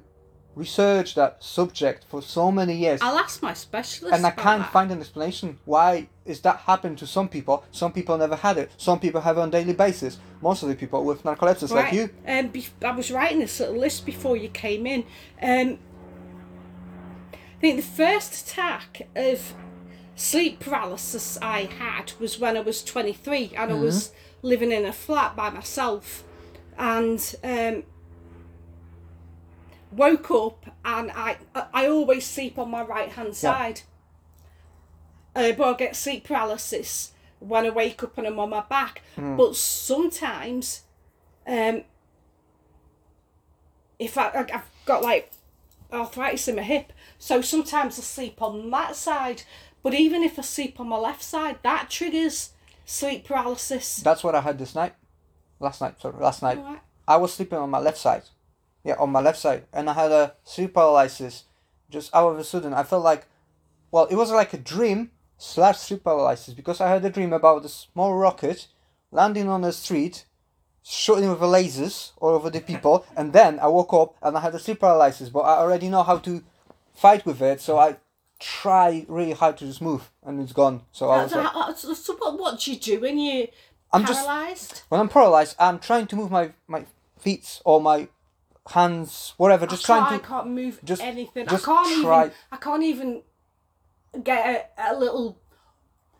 research 0.54 1.14
that 1.14 1.42
subject 1.42 2.04
for 2.08 2.22
so 2.22 2.50
many 2.52 2.74
years." 2.76 3.00
I'll 3.02 3.18
ask 3.18 3.42
my 3.42 3.52
specialist. 3.54 4.14
and 4.14 4.24
I 4.24 4.30
can't 4.30 4.62
that. 4.62 4.72
find 4.72 4.90
an 4.90 5.00
explanation 5.00 5.58
why 5.64 6.08
is 6.24 6.40
that 6.42 6.56
happened 6.70 6.98
to 6.98 7.06
some 7.06 7.28
people. 7.28 7.64
Some 7.72 7.92
people 7.92 8.16
never 8.16 8.36
had 8.36 8.56
it. 8.58 8.70
Some 8.76 9.00
people 9.00 9.20
have 9.22 9.36
it 9.38 9.40
on 9.40 9.50
daily 9.50 9.72
basis. 9.74 10.18
Most 10.40 10.62
of 10.62 10.68
the 10.68 10.76
people 10.76 11.04
with 11.04 11.22
narcolepsy, 11.24 11.70
like 11.70 11.92
you, 11.92 12.10
Um, 12.26 12.48
be- 12.48 12.66
I 12.84 12.92
was 12.92 13.10
writing 13.10 13.40
this 13.40 13.58
little 13.60 13.76
list 13.76 14.06
before 14.06 14.36
you 14.36 14.48
came 14.48 14.86
in. 14.86 15.04
Um, 15.42 15.78
I 17.32 17.60
think 17.60 17.76
the 17.76 17.82
first 17.82 18.30
attack 18.48 19.08
of 19.16 19.54
sleep 20.14 20.60
paralysis 20.60 21.38
I 21.40 21.62
had 21.78 22.12
was 22.20 22.38
when 22.38 22.56
I 22.56 22.60
was 22.60 22.82
23 22.84 23.52
and 23.56 23.70
I 23.70 23.74
was 23.74 24.08
Mm-hmm. 24.08 24.46
living 24.46 24.72
in 24.72 24.84
a 24.84 24.92
flat 24.92 25.34
by 25.36 25.50
myself 25.50 26.24
and 26.76 27.34
um, 27.44 27.84
woke 29.90 30.30
up 30.30 30.66
and 30.84 31.10
I, 31.12 31.36
I 31.72 31.86
always 31.86 32.26
sleep 32.26 32.58
on 32.58 32.70
my 32.70 32.82
right 32.82 33.10
hand 33.10 33.34
side. 33.36 33.82
Uh, 35.34 35.52
but 35.52 35.74
I 35.74 35.76
get 35.78 35.96
sleep 35.96 36.24
paralysis 36.24 37.12
when 37.38 37.64
I 37.66 37.70
wake 37.70 38.02
up 38.02 38.18
and 38.18 38.26
I'm 38.26 38.38
on 38.38 38.50
my 38.50 38.60
back. 38.68 39.02
Hmm. 39.16 39.36
But 39.36 39.56
sometimes 39.56 40.82
um, 41.46 41.82
if 43.98 44.18
I, 44.18 44.30
I've 44.52 44.70
got 44.84 45.02
like 45.02 45.30
arthritis 45.92 46.48
in 46.48 46.56
my 46.56 46.62
hip, 46.62 46.92
so 47.18 47.40
sometimes 47.40 47.98
I 47.98 48.02
sleep 48.02 48.42
on 48.42 48.70
that 48.70 48.96
side. 48.96 49.42
But 49.82 49.94
even 49.94 50.22
if 50.22 50.38
I 50.38 50.42
sleep 50.42 50.78
on 50.78 50.88
my 50.88 50.96
left 50.96 51.22
side, 51.22 51.58
that 51.62 51.90
triggers 51.90 52.50
sleep 52.84 53.24
paralysis. 53.24 53.96
that's 53.96 54.22
what 54.24 54.34
I 54.34 54.40
had 54.40 54.58
this 54.58 54.74
night. 54.74 54.94
Last 55.60 55.80
night, 55.80 56.00
sorry, 56.00 56.16
last 56.18 56.42
night. 56.42 56.58
Alright. 56.58 56.80
I 57.06 57.16
was 57.16 57.32
sleeping 57.34 57.58
on 57.58 57.70
my 57.70 57.78
left 57.78 57.98
side. 57.98 58.22
Yeah, 58.84 58.94
on 58.98 59.10
my 59.10 59.20
left 59.20 59.38
side. 59.38 59.64
And 59.72 59.88
I 59.88 59.92
had 59.94 60.10
a 60.10 60.34
sleep 60.44 60.74
paralysis. 60.74 61.44
Just 61.90 62.14
out 62.14 62.30
of 62.30 62.38
a 62.38 62.44
sudden, 62.44 62.72
I 62.74 62.82
felt 62.82 63.04
like, 63.04 63.26
well, 63.90 64.06
it 64.06 64.14
was 64.14 64.30
like 64.30 64.52
a 64.52 64.58
dream 64.58 65.10
slash 65.36 65.78
sleep 65.78 66.04
paralysis 66.04 66.54
because 66.54 66.80
I 66.80 66.88
had 66.88 67.04
a 67.04 67.10
dream 67.10 67.32
about 67.32 67.64
a 67.64 67.68
small 67.68 68.14
rocket 68.14 68.68
landing 69.10 69.48
on 69.48 69.64
a 69.64 69.72
street, 69.72 70.24
shooting 70.82 71.28
with 71.28 71.40
the 71.40 71.46
lasers 71.46 72.12
all 72.18 72.30
over 72.30 72.50
the 72.50 72.60
people. 72.60 73.04
and 73.16 73.32
then 73.32 73.58
I 73.60 73.66
woke 73.66 73.92
up 73.92 74.16
and 74.22 74.36
I 74.36 74.40
had 74.40 74.54
a 74.54 74.58
sleep 74.58 74.80
paralysis, 74.80 75.28
but 75.28 75.40
I 75.40 75.58
already 75.58 75.88
know 75.88 76.02
how 76.02 76.18
to 76.18 76.42
fight 76.94 77.26
with 77.26 77.42
it. 77.42 77.60
So 77.60 77.78
I 77.78 77.96
try 78.42 79.04
really 79.08 79.32
hard 79.32 79.56
to 79.58 79.64
just 79.66 79.80
move 79.80 80.10
and 80.24 80.40
it's 80.40 80.52
gone. 80.52 80.82
So 80.92 81.08
I 81.10 81.22
was 81.22 81.32
like, 81.34 81.54
uh, 81.54 81.72
so, 81.74 82.16
what, 82.16 82.38
what 82.38 82.60
do 82.60 82.72
you 82.72 82.78
do 82.78 83.00
when 83.00 83.18
you're 83.18 83.46
I'm 83.92 84.04
just 84.04 84.26
paralysed? 84.26 84.82
when 84.88 85.00
I'm 85.00 85.08
paralyzed, 85.08 85.54
I'm 85.58 85.78
trying 85.78 86.06
to 86.08 86.16
move 86.16 86.30
my 86.30 86.52
my 86.66 86.84
feet 87.18 87.60
or 87.64 87.80
my 87.80 88.08
hands, 88.68 89.34
whatever. 89.36 89.66
Just 89.66 89.88
I 89.88 89.98
trying 89.98 90.20
I 90.20 90.24
can't 90.24 90.48
move 90.48 90.80
just- 90.84 91.02
anything. 91.02 91.46
just 91.46 91.68
I 91.68 91.72
can't 91.72 92.02
try- 92.02 92.24
even. 92.26 92.36
I 92.52 92.56
can't 92.56 92.82
even 92.82 93.22
get 94.22 94.72
a, 94.78 94.92
a 94.92 94.98
little 94.98 95.38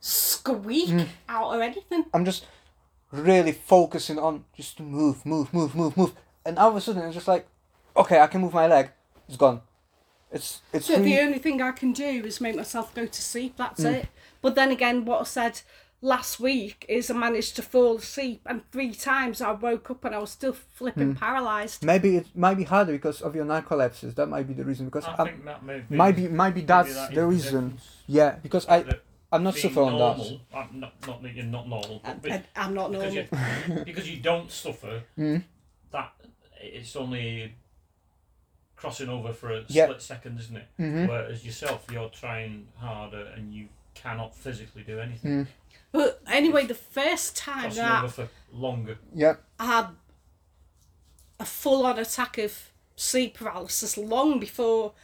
squeak 0.00 0.88
Mm. 0.90 1.08
out 1.28 1.54
or 1.54 1.62
anything. 1.62 2.04
I'm 2.14 2.24
just 2.24 2.46
really 3.10 3.52
focusing 3.52 4.18
on 4.18 4.44
just 4.56 4.76
to 4.78 4.82
move, 4.82 5.24
move, 5.26 5.52
move, 5.52 5.74
move, 5.74 5.96
move, 5.96 6.12
and 6.44 6.58
all 6.58 6.70
of 6.70 6.76
a 6.76 6.80
sudden 6.80 7.02
it's 7.02 7.14
just 7.14 7.28
like, 7.28 7.46
okay, 7.96 8.20
I 8.20 8.26
can 8.26 8.40
move 8.40 8.54
my 8.54 8.66
leg, 8.66 8.90
it's 9.28 9.36
gone. 9.36 9.60
It's 10.32 10.62
it's 10.72 10.86
So 10.86 10.94
really, 10.96 11.04
the 11.14 11.20
only 11.20 11.38
thing 11.38 11.60
I 11.62 11.72
can 11.72 11.92
do 11.92 12.04
is 12.24 12.40
make 12.40 12.56
myself 12.56 12.94
go 12.94 13.06
to 13.06 13.22
sleep. 13.22 13.56
That's 13.56 13.82
Mm. 13.84 13.94
it. 13.94 14.06
But 14.40 14.54
then 14.54 14.70
again, 14.70 15.04
what 15.04 15.20
I 15.20 15.24
said 15.24 15.60
last 16.00 16.40
week 16.40 16.84
is 16.88 17.10
I 17.10 17.14
managed 17.14 17.54
to 17.56 17.62
fall 17.62 17.98
asleep, 17.98 18.40
and 18.46 18.62
three 18.72 18.92
times 18.94 19.40
I 19.40 19.52
woke 19.52 19.90
up 19.90 20.04
and 20.04 20.14
I 20.14 20.18
was 20.18 20.30
still 20.30 20.52
Mm. 20.54 20.58
flipping 20.74 21.14
paralysed. 21.14 21.84
maybe 21.84 22.16
it 22.16 22.26
might 22.34 22.56
be 22.56 22.64
harder 22.64 22.92
because 22.92 23.20
of 23.22 23.34
your 23.36 23.44
narcolepsy. 23.44 24.14
That 24.14 24.28
might 24.28 24.46
be 24.48 24.54
the 24.54 24.64
reason. 24.64 24.86
Because 24.86 25.04
I 25.04 25.12
um, 25.14 25.26
think 25.28 25.44
that 25.44 25.62
may 25.62 25.80
be, 25.80 25.96
might 25.96 26.16
be 26.16 26.28
might 26.28 26.54
be 26.54 26.60
maybe 26.60 26.66
that's 26.66 26.94
that 26.94 27.10
is 27.10 27.14
the 27.14 27.26
reason. 27.26 27.64
difference. 27.70 27.96
Yeah, 28.06 28.30
because 28.42 28.66
I. 28.68 28.84
I'm 29.34 29.44
not 29.44 29.54
being 29.54 29.62
suffer 29.62 29.80
on 29.80 29.96
that. 29.98 30.38
I'm 30.54 30.80
not, 30.80 31.06
not 31.06 31.22
that 31.22 31.34
you're 31.34 31.46
not 31.46 31.66
normal, 31.66 32.02
but 32.04 32.10
I, 32.10 32.14
be- 32.16 32.32
I, 32.32 32.42
I'm 32.54 32.74
not 32.74 32.92
because, 32.92 33.14
you, 33.14 33.24
because 33.82 34.10
you 34.10 34.18
don't 34.20 34.50
suffer, 34.50 35.04
Mm. 35.18 35.42
that 35.90 36.12
it's 36.60 36.94
only 36.96 37.54
crossing 38.82 39.08
over 39.08 39.32
for 39.32 39.52
a 39.52 39.64
Yeah. 39.68 39.84
split 39.84 40.02
second, 40.02 40.40
isn't 40.40 40.56
it? 40.56 40.66
Mhm. 40.76 41.08
Whereas 41.08 41.44
yourself, 41.46 41.86
you're 41.92 42.08
trying 42.08 42.66
harder 42.78 43.26
and 43.26 43.54
you 43.54 43.68
cannot 43.94 44.34
physically 44.34 44.82
do 44.82 44.98
anything. 44.98 45.44
Mm. 45.44 45.46
But 45.92 46.20
anyway, 46.26 46.66
the 46.66 46.74
first 46.74 47.36
time 47.36 47.60
Crossing 47.62 47.84
that 47.84 48.02
over 48.02 48.12
for 48.12 48.28
longer. 48.52 48.98
Yeah. 49.14 49.36
I 49.60 49.66
had 49.66 49.88
a 51.38 51.44
full 51.44 51.86
on 51.86 51.96
attack 51.96 52.38
of 52.38 52.72
sleep 52.96 53.34
paralysis 53.34 53.96
long 53.96 54.40
before 54.40 54.94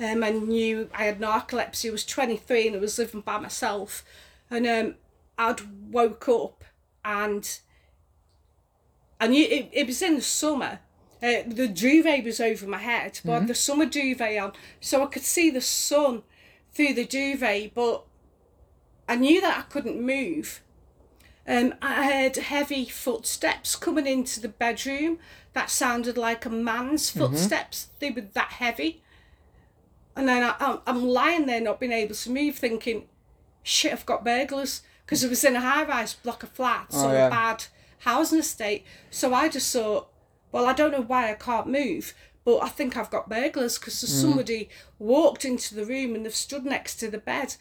um, 0.00 0.24
I 0.24 0.30
knew 0.30 0.90
I 0.92 1.04
had 1.04 1.20
narcolepsy. 1.20 1.90
I 1.90 1.92
was 1.92 2.04
23 2.04 2.66
and 2.66 2.74
I 2.76 2.80
was 2.80 2.98
living 2.98 3.20
by 3.20 3.38
myself. 3.38 4.04
And 4.50 4.66
um, 4.66 4.96
I'd 5.38 5.92
woke 5.92 6.28
up 6.28 6.64
and 7.04 7.60
I 9.20 9.28
knew 9.28 9.46
it, 9.46 9.68
it 9.72 9.86
was 9.86 10.02
in 10.02 10.16
the 10.16 10.22
summer. 10.22 10.80
Uh, 11.22 11.42
the 11.46 11.68
duvet 11.68 12.24
was 12.24 12.40
over 12.40 12.66
my 12.66 12.78
head, 12.78 13.20
but 13.24 13.32
I 13.32 13.38
had 13.40 13.48
the 13.48 13.54
summer 13.54 13.86
duvet 13.86 14.38
on, 14.42 14.52
so 14.80 15.02
I 15.02 15.06
could 15.06 15.22
see 15.22 15.50
the 15.50 15.60
sun 15.60 16.22
through 16.72 16.94
the 16.94 17.04
duvet, 17.04 17.74
but 17.74 18.04
I 19.08 19.16
knew 19.16 19.40
that 19.40 19.58
I 19.58 19.62
couldn't 19.62 20.00
move. 20.00 20.62
Um, 21.46 21.74
I 21.82 22.04
heard 22.10 22.36
heavy 22.36 22.84
footsteps 22.86 23.76
coming 23.76 24.06
into 24.06 24.40
the 24.40 24.48
bedroom 24.48 25.18
that 25.54 25.70
sounded 25.70 26.16
like 26.16 26.44
a 26.46 26.50
man's 26.50 27.10
footsteps. 27.10 27.88
They 27.98 28.10
were 28.10 28.20
that 28.22 28.52
heavy. 28.52 29.02
And 30.16 30.28
then 30.28 30.42
I, 30.42 30.54
I'm, 30.60 30.78
I'm 30.86 31.04
lying 31.04 31.46
there 31.46 31.60
not 31.60 31.80
being 31.80 31.92
able 31.92 32.14
to 32.14 32.30
move, 32.30 32.56
thinking, 32.56 33.06
shit, 33.62 33.92
I've 33.92 34.06
got 34.06 34.24
burglars. 34.24 34.82
Because 35.04 35.24
it 35.24 35.30
was 35.30 35.42
in 35.44 35.56
a 35.56 35.60
high 35.60 35.84
rise 35.84 36.14
block 36.14 36.42
of 36.44 36.50
flats 36.50 36.94
Oh, 36.96 37.08
or 37.10 37.12
yeah. 37.12 37.26
a 37.26 37.30
bad 37.30 37.64
housing 37.98 38.38
estate. 38.38 38.84
So 39.10 39.34
I 39.34 39.48
just 39.48 39.72
thought, 39.72 40.08
well, 40.52 40.66
I 40.66 40.72
don't 40.72 40.92
know 40.92 41.02
why 41.02 41.30
I 41.30 41.34
can't 41.34 41.66
move, 41.66 42.14
but 42.44 42.58
I 42.58 42.68
think 42.68 42.96
I've 42.96 43.10
got 43.10 43.28
burglars 43.28 43.78
because 43.78 43.98
somebody 44.20 44.68
walked 44.98 45.44
into 45.44 45.74
the 45.74 45.84
room 45.84 46.14
and 46.14 46.24
they've 46.24 46.34
stood 46.34 46.64
next 46.64 46.96
to 46.96 47.10
the 47.10 47.18
bed. 47.18 47.56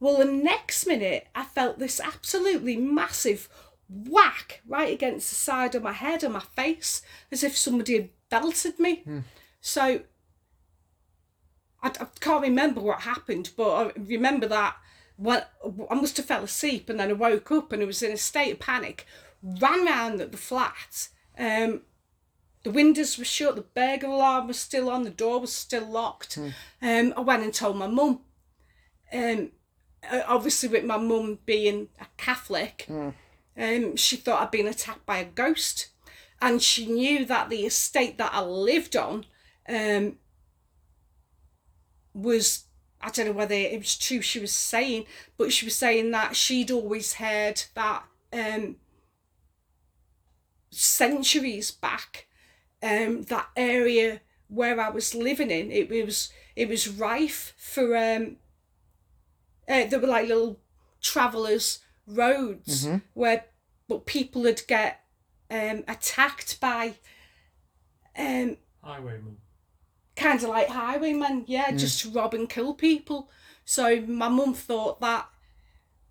Well, 0.00 0.18
the 0.18 0.24
next 0.24 0.86
minute, 0.86 1.28
I 1.34 1.44
felt 1.44 1.78
this 1.78 2.00
absolutely 2.00 2.76
massive 2.76 3.48
whack 3.88 4.62
right 4.66 4.92
against 4.92 5.28
the 5.28 5.36
side 5.36 5.74
of 5.74 5.82
my 5.82 5.92
head 5.92 6.24
and 6.24 6.32
my 6.32 6.40
face, 6.40 7.02
as 7.30 7.44
if 7.44 7.56
somebody 7.56 7.94
had 7.94 8.08
belted 8.30 8.78
me. 8.80 9.04
So 9.60 10.00
I, 11.82 11.88
I 11.88 12.06
can't 12.20 12.42
remember 12.42 12.80
what 12.80 13.02
happened, 13.02 13.50
but 13.56 13.70
I 13.70 13.92
remember 13.98 14.46
that 14.48 14.76
when 15.16 15.42
I 15.90 15.94
must 15.94 16.16
have 16.16 16.26
fell 16.26 16.42
asleep 16.42 16.88
and 16.88 16.98
then 16.98 17.10
I 17.10 17.12
woke 17.12 17.52
up 17.52 17.70
and 17.72 17.82
I 17.82 17.84
was 17.84 18.02
in 18.02 18.12
a 18.12 18.16
state 18.16 18.52
of 18.52 18.58
panic, 18.58 19.06
ran 19.42 19.84
round 19.84 20.20
the 20.20 20.36
flat. 20.36 21.08
Um, 21.38 21.82
the 22.62 22.70
windows 22.70 23.18
were 23.18 23.24
shut, 23.24 23.56
the 23.56 23.62
burglar 23.62 24.10
alarm 24.10 24.46
was 24.48 24.58
still 24.58 24.88
on, 24.90 25.02
the 25.02 25.10
door 25.10 25.40
was 25.40 25.52
still 25.52 25.86
locked. 25.86 26.38
Um, 26.80 27.12
I 27.16 27.20
went 27.20 27.42
and 27.42 27.52
told 27.54 27.76
my 27.76 27.86
mum. 27.88 28.20
Um, 29.12 29.50
obviously, 30.26 30.68
with 30.68 30.84
my 30.84 30.96
mum 30.96 31.38
being 31.44 31.88
a 32.00 32.06
Catholic, 32.16 32.86
um, 33.56 33.96
she 33.96 34.16
thought 34.16 34.40
I'd 34.42 34.50
been 34.50 34.66
attacked 34.66 35.04
by 35.06 35.18
a 35.18 35.24
ghost, 35.24 35.88
and 36.40 36.62
she 36.62 36.86
knew 36.86 37.24
that 37.26 37.50
the 37.50 37.66
estate 37.66 38.18
that 38.18 38.32
I 38.32 38.40
lived 38.42 38.96
on, 38.96 39.26
um, 39.68 40.16
was 42.14 42.64
I 43.00 43.10
don't 43.10 43.26
know 43.26 43.32
whether 43.32 43.54
it 43.54 43.78
was 43.78 43.98
true 43.98 44.20
she 44.22 44.38
was 44.38 44.52
saying, 44.52 45.06
but 45.36 45.52
she 45.52 45.64
was 45.66 45.74
saying 45.74 46.10
that 46.12 46.36
she'd 46.36 46.70
always 46.70 47.14
heard 47.14 47.62
that 47.74 48.04
um, 48.32 48.76
centuries 50.70 51.70
back, 51.70 52.26
um, 52.82 53.22
that 53.24 53.48
area 53.56 54.20
where 54.48 54.80
I 54.80 54.90
was 54.90 55.14
living 55.14 55.50
in, 55.50 55.70
it 55.70 55.88
was 55.88 56.30
it 56.56 56.68
was 56.68 56.88
rife 56.88 57.54
for 57.56 57.96
um, 57.96 58.36
uh, 59.68 59.86
there 59.86 60.00
were 60.00 60.06
like 60.08 60.28
little 60.28 60.60
travellers 61.00 61.80
roads 62.06 62.84
where 63.14 63.44
but 63.88 64.06
people 64.06 64.42
would 64.42 64.62
get 64.66 65.00
um, 65.50 65.84
attacked 65.88 66.60
by 66.60 66.94
um, 68.18 68.56
Highwayman. 68.82 69.36
kind 70.16 70.42
of 70.42 70.48
like 70.48 70.68
highwaymen, 70.68 71.44
yeah, 71.46 71.70
just 71.72 72.04
rob 72.14 72.34
and 72.34 72.48
kill 72.48 72.74
people. 72.74 73.30
So 73.64 74.00
my 74.02 74.28
mum 74.28 74.54
thought 74.54 75.00
that 75.00 75.28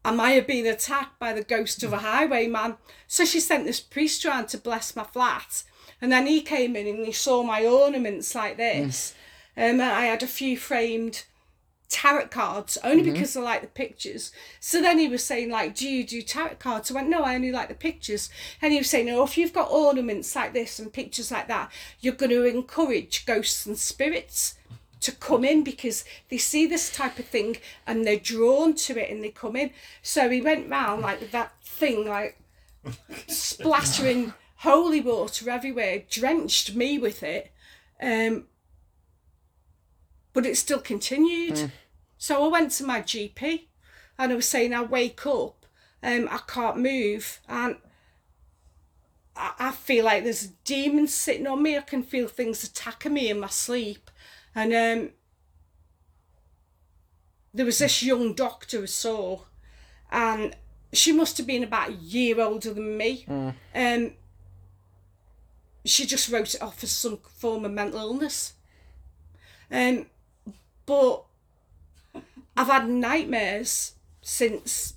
I 0.04 0.12
might 0.12 0.32
have 0.32 0.48
been 0.48 0.66
attacked 0.66 1.20
by 1.20 1.34
the 1.34 1.44
ghost 1.44 1.84
of 1.84 1.94
a 1.94 1.98
highwayman. 2.00 2.78
So 3.08 3.26
she 3.26 3.40
sent 3.40 3.66
this 3.66 3.80
priest 3.80 4.24
round 4.26 4.48
to 4.50 4.58
bless 4.58 4.96
my 4.96 5.04
flat. 5.04 5.64
And 6.02 6.12
then 6.12 6.26
he 6.26 6.42
came 6.42 6.76
in 6.76 6.88
and 6.88 7.06
he 7.06 7.12
saw 7.12 7.44
my 7.44 7.66
ornaments 7.66 8.34
like 8.34 8.58
this. 8.58 9.14
Um, 9.56 9.64
and 9.64 9.82
I 9.82 10.06
had 10.06 10.24
a 10.24 10.28
few 10.28 10.58
framed 10.58 11.26
tarot 11.92 12.28
cards 12.28 12.78
only 12.84 13.04
because 13.12 13.36
I 13.36 13.42
like 13.42 13.62
the 13.62 13.68
pictures. 13.68 14.32
So 14.62 14.82
then 14.82 14.98
he 14.98 15.10
was 15.10 15.24
saying 15.24 15.50
like, 15.50 15.76
"Do 15.76 15.88
you 15.88 16.06
do 16.06 16.22
tarot 16.22 16.56
cards?" 16.56 16.90
I 16.90 16.96
went, 16.96 17.10
"No, 17.10 17.24
I 17.24 17.36
only 17.36 17.52
like 17.52 17.68
the 17.68 17.76
pictures." 17.76 18.30
And 18.62 18.72
he 18.72 18.80
was 18.80 18.90
saying, 18.90 19.10
"Oh, 19.10 19.24
if 19.24 19.38
you've 19.38 19.54
got 19.54 19.70
ornaments 19.70 20.36
like 20.36 20.54
this 20.54 20.80
and 20.80 20.92
pictures 20.92 21.32
like 21.32 21.48
that, 21.50 21.70
you're 22.00 22.14
going 22.14 22.32
to 22.32 22.46
encourage 22.46 23.26
ghosts 23.26 23.66
and 23.66 23.78
spirits." 23.78 24.56
To 25.02 25.12
come 25.12 25.44
in 25.44 25.64
because 25.64 26.06
they 26.30 26.38
see 26.38 26.68
this 26.68 26.92
type 26.92 27.18
of 27.18 27.26
thing 27.26 27.58
and 27.88 28.06
they're 28.06 28.18
drawn 28.18 28.76
to 28.76 29.00
it 29.00 29.10
and 29.10 29.24
they 29.24 29.30
come 29.30 29.56
in. 29.56 29.72
So 30.04 30.30
he 30.30 30.42
went 30.42 30.70
round 30.70 31.02
like 31.02 31.32
that 31.32 31.54
thing, 31.64 32.08
like 32.08 32.38
splattering 33.28 34.36
holy 34.62 35.02
water 35.02 35.50
everywhere, 35.50 36.04
drenched 36.08 36.76
me 36.76 37.00
with 37.00 37.24
it. 37.24 37.52
Um, 38.02 38.46
but 40.34 40.46
it 40.46 40.56
still 40.56 40.80
continued. 40.80 41.72
So 42.18 42.46
I 42.46 42.48
went 42.48 42.72
to 42.74 42.86
my 42.86 43.02
GP 43.02 43.68
and 44.20 44.32
I 44.32 44.36
was 44.36 44.48
saying 44.48 44.74
I 44.74 44.84
wake 44.84 45.26
up, 45.26 45.66
um, 46.04 46.28
I 46.30 46.40
can't 46.48 46.78
move 46.78 47.40
and 47.50 47.78
I, 49.36 49.54
I 49.58 49.72
feel 49.72 50.06
like 50.06 50.24
there's 50.24 50.46
a 50.46 50.54
demon 50.64 51.08
sitting 51.08 51.48
on 51.48 51.64
me. 51.64 51.76
I 51.76 51.82
can 51.82 52.04
feel 52.04 52.28
things 52.28 52.64
attacking 52.64 53.14
me 53.14 53.32
in 53.32 53.40
my 53.40 53.48
sleep. 53.48 54.12
And 54.54 54.74
um, 54.74 55.10
there 57.52 57.66
was 57.66 57.80
this 57.80 58.04
young 58.04 58.34
doctor 58.36 58.84
I 58.84 58.86
saw 58.86 59.42
and 60.12 60.56
she 60.94 61.12
must 61.12 61.38
have 61.38 61.48
been 61.48 61.64
about 61.64 61.90
a 61.90 61.94
year 61.94 62.40
older 62.40 62.74
than 62.74 62.96
me. 62.98 63.26
Um, 63.74 64.14
she 65.86 66.06
just 66.06 66.32
wrote 66.32 66.54
it 66.54 66.62
off 66.62 66.84
as 66.84 66.92
some 66.92 67.18
form 67.18 67.66
of 67.66 67.72
mental 67.72 68.00
illness. 68.00 68.54
Um, 69.72 70.08
but 70.86 71.24
I've 72.58 72.68
had 72.68 72.90
nightmares 72.90 73.94
since 74.22 74.96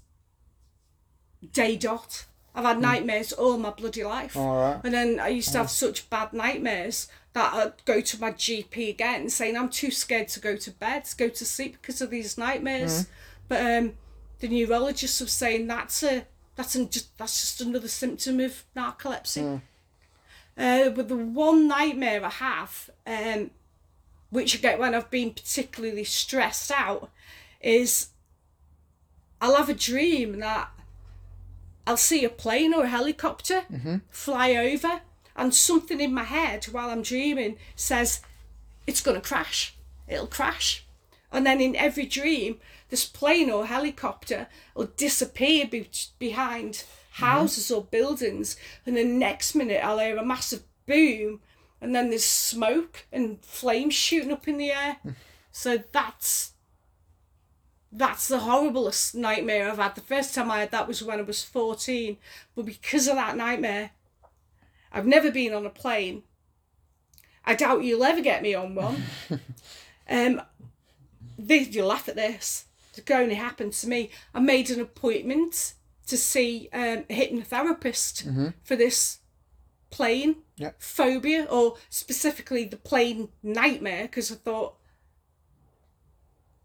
day 1.52 1.76
dot. 1.76 2.26
I've 2.54 2.64
had 2.64 2.80
nightmares 2.80 3.32
all 3.32 3.58
my 3.58 3.70
bloody 3.70 4.04
life. 4.04 4.36
All 4.36 4.56
right. 4.56 4.80
And 4.84 4.94
then 4.94 5.18
I 5.18 5.28
used 5.28 5.52
to 5.52 5.58
have 5.58 5.70
such 5.70 6.08
bad 6.10 6.32
nightmares 6.32 7.08
that 7.32 7.52
I'd 7.52 7.84
go 7.84 8.00
to 8.00 8.20
my 8.20 8.30
GP 8.30 8.90
again 8.90 9.28
saying 9.28 9.56
I'm 9.56 9.68
too 9.68 9.90
scared 9.90 10.28
to 10.28 10.40
go 10.40 10.56
to 10.56 10.70
bed, 10.70 11.04
to 11.06 11.16
go 11.16 11.28
to 11.28 11.44
sleep 11.44 11.78
because 11.80 12.00
of 12.00 12.10
these 12.10 12.38
nightmares. 12.38 13.06
But 13.48 13.60
um, 13.60 13.94
the 14.38 14.48
neurologist 14.48 15.20
was 15.20 15.32
saying 15.32 15.66
that's 15.66 16.02
a 16.02 16.26
that's 16.56 16.76
a, 16.76 16.84
just 16.84 17.16
that's 17.18 17.40
just 17.40 17.60
another 17.60 17.88
symptom 17.88 18.38
of 18.40 18.62
narcolepsy. 18.76 19.60
Uh, 20.56 20.90
but 20.90 21.08
the 21.08 21.16
one 21.16 21.66
nightmare 21.66 22.24
I 22.24 22.30
have, 22.30 22.90
um, 23.06 23.50
which 24.30 24.56
I 24.56 24.60
get 24.60 24.78
when 24.78 24.94
I've 24.94 25.10
been 25.10 25.32
particularly 25.32 26.04
stressed 26.04 26.70
out, 26.70 27.10
is 27.60 28.08
I'll 29.40 29.56
have 29.56 29.68
a 29.68 29.74
dream 29.74 30.38
that 30.40 30.70
I'll 31.86 31.96
see 31.96 32.24
a 32.24 32.30
plane 32.30 32.72
or 32.72 32.84
a 32.84 32.88
helicopter 32.88 33.64
fly 34.10 34.52
over, 34.54 35.00
and 35.36 35.52
something 35.52 36.00
in 36.00 36.14
my 36.14 36.24
head 36.24 36.66
while 36.66 36.90
I'm 36.90 37.02
dreaming 37.02 37.56
says 37.74 38.20
it's 38.86 39.02
going 39.02 39.20
to 39.20 39.26
crash. 39.26 39.74
It'll 40.06 40.26
crash. 40.26 40.84
And 41.32 41.44
then 41.44 41.60
in 41.60 41.74
every 41.74 42.06
dream, 42.06 42.60
this 42.90 43.04
plane 43.04 43.50
or 43.50 43.66
helicopter 43.66 44.46
will 44.74 44.90
disappear 44.96 45.66
be- 45.66 45.90
behind 46.20 46.84
houses 47.14 47.70
or 47.70 47.84
buildings, 47.84 48.56
and 48.84 48.96
the 48.96 49.04
next 49.04 49.54
minute 49.54 49.84
I'll 49.84 49.98
hear 49.98 50.16
a 50.16 50.24
massive 50.24 50.62
boom, 50.86 51.40
and 51.80 51.94
then 51.94 52.10
there's 52.10 52.24
smoke 52.24 53.06
and 53.12 53.40
flames 53.44 53.94
shooting 53.94 54.32
up 54.32 54.48
in 54.48 54.58
the 54.58 54.70
air. 54.70 54.96
so 55.52 55.82
that's 55.92 56.52
that's 57.96 58.26
the 58.26 58.38
horriblest 58.38 59.14
nightmare 59.14 59.70
I've 59.70 59.78
had. 59.78 59.94
The 59.94 60.00
first 60.00 60.34
time 60.34 60.50
I 60.50 60.60
had 60.60 60.72
that 60.72 60.88
was 60.88 61.02
when 61.02 61.20
I 61.20 61.22
was 61.22 61.44
14. 61.44 62.16
But 62.56 62.64
because 62.64 63.06
of 63.06 63.14
that 63.14 63.36
nightmare, 63.36 63.90
I've 64.92 65.06
never 65.06 65.30
been 65.30 65.54
on 65.54 65.64
a 65.64 65.70
plane. 65.70 66.24
I 67.44 67.54
doubt 67.54 67.84
you'll 67.84 68.02
ever 68.02 68.20
get 68.20 68.42
me 68.42 68.52
on 68.52 68.74
one. 68.74 69.04
um, 70.10 70.42
this, 71.38 71.72
you 71.72 71.86
laugh 71.86 72.08
at 72.08 72.16
this. 72.16 72.64
It 72.96 73.08
only 73.12 73.36
happened 73.36 73.74
to 73.74 73.88
me. 73.88 74.10
I 74.34 74.40
made 74.40 74.70
an 74.70 74.80
appointment 74.80 75.74
to 76.06 76.16
see 76.16 76.68
um, 76.72 77.04
a 77.08 77.14
hypnotherapist 77.14 78.52
for 78.62 78.76
this 78.76 79.18
plane 79.90 80.36
Yeah. 80.56 80.72
phobia, 80.78 81.44
or 81.50 81.76
specifically 81.88 82.64
the 82.64 82.76
plane 82.76 83.28
nightmare, 83.42 84.02
because 84.02 84.30
I 84.32 84.34
thought 84.36 84.76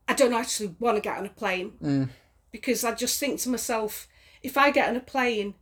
I 0.08 0.14
don't 0.14 0.34
actually 0.34 0.76
want 0.80 0.98
to 0.98 1.02
get 1.02 1.18
on 1.18 1.26
a 1.26 1.30
plane. 1.30 2.10
Because 2.52 2.84
I 2.84 2.94
just 2.96 3.20
think 3.20 3.40
to 3.42 3.50
myself, 3.50 4.08
if 4.42 4.58
I 4.58 4.72
get 4.72 4.90
on 4.90 4.96
a 4.96 5.02
plane, 5.02 5.54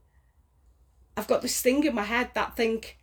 I've 1.18 1.28
got 1.28 1.42
this 1.42 1.62
thing 1.62 1.84
in 1.84 1.94
my 1.96 2.04
head 2.04 2.32
that 2.36 2.56
think 2.56 2.98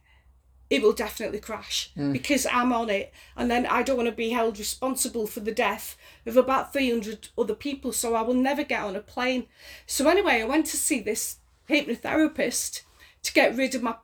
it 0.70 0.82
will 0.82 0.92
definitely 0.92 1.40
crash 1.40 1.90
because 2.12 2.46
I'm 2.50 2.72
on 2.72 2.90
it, 2.90 3.12
and 3.36 3.50
then 3.50 3.66
I 3.66 3.82
don't 3.82 3.96
want 3.96 4.08
to 4.08 4.14
be 4.14 4.30
held 4.30 4.58
responsible 4.58 5.26
for 5.26 5.40
the 5.40 5.52
death 5.52 5.96
of 6.26 6.36
about 6.36 6.72
300 6.72 7.28
other 7.36 7.54
people, 7.54 7.92
so 7.92 8.14
I 8.14 8.22
will 8.22 8.34
never 8.34 8.64
get 8.64 8.82
on 8.82 8.96
a 8.96 9.00
plane. 9.00 9.46
So, 9.86 10.08
anyway, 10.08 10.40
I 10.40 10.44
went 10.44 10.66
to 10.66 10.76
see 10.76 11.00
this 11.00 11.36
hypnotherapist 11.68 12.82
to 13.22 13.32
get 13.32 13.56
rid 13.56 13.74
of 13.74 13.82
my 13.82 13.96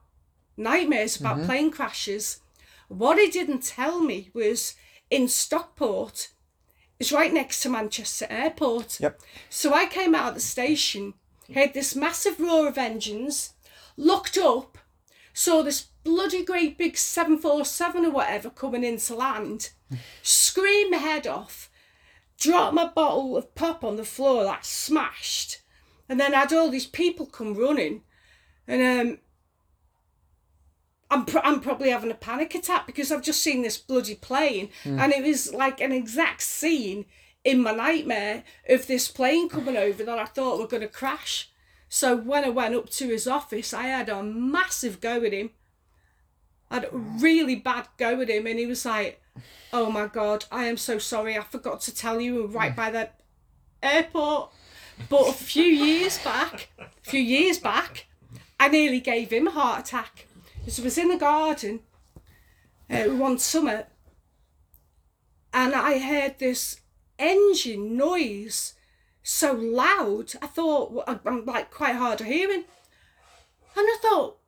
nightmares 0.56 1.18
about 1.18 1.38
mm-hmm. 1.38 1.46
plane 1.46 1.70
crashes. 1.70 2.40
What 2.88 3.18
he 3.18 3.28
didn't 3.30 3.62
tell 3.62 4.00
me 4.00 4.30
was 4.34 4.74
in 5.10 5.28
Stockport, 5.28 6.28
it's 6.98 7.12
right 7.12 7.32
next 7.32 7.62
to 7.62 7.70
Manchester 7.70 8.26
Airport. 8.28 9.00
Yep. 9.00 9.20
So 9.48 9.72
I 9.72 9.86
came 9.86 10.14
out 10.14 10.28
of 10.28 10.34
the 10.34 10.40
station, 10.40 11.14
heard 11.54 11.72
this 11.72 11.96
massive 11.96 12.38
roar 12.38 12.68
of 12.68 12.76
engines, 12.76 13.54
looked 13.96 14.36
up, 14.36 14.76
saw 15.32 15.62
this 15.62 15.86
bloody 16.04 16.44
great 16.44 16.78
big 16.78 16.96
747 16.96 18.06
or 18.06 18.10
whatever 18.10 18.50
coming 18.50 18.84
into 18.84 19.14
land, 19.14 19.70
scream 20.22 20.90
my 20.90 20.96
head 20.98 21.26
off, 21.26 21.70
drop 22.38 22.72
my 22.74 22.86
bottle 22.86 23.36
of 23.36 23.54
pop 23.54 23.84
on 23.84 23.96
the 23.96 24.04
floor 24.04 24.44
that 24.44 24.64
smashed, 24.64 25.62
and 26.08 26.18
then 26.18 26.32
had 26.32 26.52
all 26.52 26.70
these 26.70 26.86
people 26.86 27.26
come 27.26 27.54
running. 27.54 28.02
And 28.66 29.10
um, 29.10 29.18
I'm, 31.10 31.24
pr- 31.24 31.38
I'm 31.42 31.60
probably 31.60 31.90
having 31.90 32.10
a 32.10 32.14
panic 32.14 32.54
attack 32.54 32.86
because 32.86 33.10
I've 33.10 33.22
just 33.22 33.42
seen 33.42 33.62
this 33.62 33.76
bloody 33.78 34.14
plane 34.14 34.70
and 34.84 35.12
it 35.12 35.24
was 35.24 35.52
like 35.52 35.80
an 35.80 35.92
exact 35.92 36.42
scene 36.42 37.04
in 37.42 37.62
my 37.62 37.72
nightmare 37.72 38.44
of 38.68 38.86
this 38.86 39.08
plane 39.08 39.48
coming 39.48 39.76
over 39.76 40.04
that 40.04 40.18
I 40.18 40.24
thought 40.26 40.60
were 40.60 40.66
going 40.68 40.82
to 40.82 40.88
crash. 40.88 41.50
So 41.88 42.16
when 42.16 42.44
I 42.44 42.50
went 42.50 42.76
up 42.76 42.90
to 42.90 43.08
his 43.08 43.26
office, 43.26 43.74
I 43.74 43.84
had 43.84 44.08
a 44.08 44.22
massive 44.22 45.00
go 45.00 45.24
at 45.24 45.32
him. 45.32 45.50
I 46.70 46.74
had 46.76 46.84
a 46.84 46.96
really 46.96 47.56
bad 47.56 47.88
go 47.96 48.20
at 48.20 48.28
him, 48.28 48.46
and 48.46 48.58
he 48.58 48.66
was 48.66 48.84
like, 48.84 49.20
"Oh 49.72 49.90
my 49.90 50.06
god, 50.06 50.44
I 50.52 50.64
am 50.66 50.76
so 50.76 50.98
sorry. 50.98 51.36
I 51.36 51.42
forgot 51.42 51.80
to 51.82 51.94
tell 51.94 52.20
you. 52.20 52.46
Right 52.46 52.74
by 52.74 52.90
the 52.90 53.10
airport." 53.82 54.52
But 55.08 55.28
a 55.28 55.32
few 55.32 55.64
years 55.64 56.18
back, 56.18 56.68
a 56.78 57.10
few 57.10 57.20
years 57.20 57.58
back, 57.58 58.06
I 58.58 58.68
nearly 58.68 59.00
gave 59.00 59.32
him 59.32 59.48
a 59.48 59.50
heart 59.50 59.80
attack. 59.80 60.26
Because 60.58 60.78
I 60.78 60.82
was 60.82 60.98
in 60.98 61.08
the 61.08 61.16
garden 61.16 61.80
uh, 62.90 63.04
one 63.04 63.38
summer, 63.38 63.86
and 65.52 65.74
I 65.74 65.98
heard 65.98 66.38
this 66.38 66.80
engine 67.18 67.96
noise 67.96 68.74
so 69.22 69.52
loud. 69.52 70.32
I 70.42 70.46
thought 70.46 70.92
well, 70.92 71.20
I'm 71.24 71.46
like 71.46 71.70
quite 71.70 71.96
hard 71.96 72.20
of 72.20 72.26
hearing, 72.26 72.64
and 73.76 73.86
I 73.88 73.98
thought, 74.02 74.39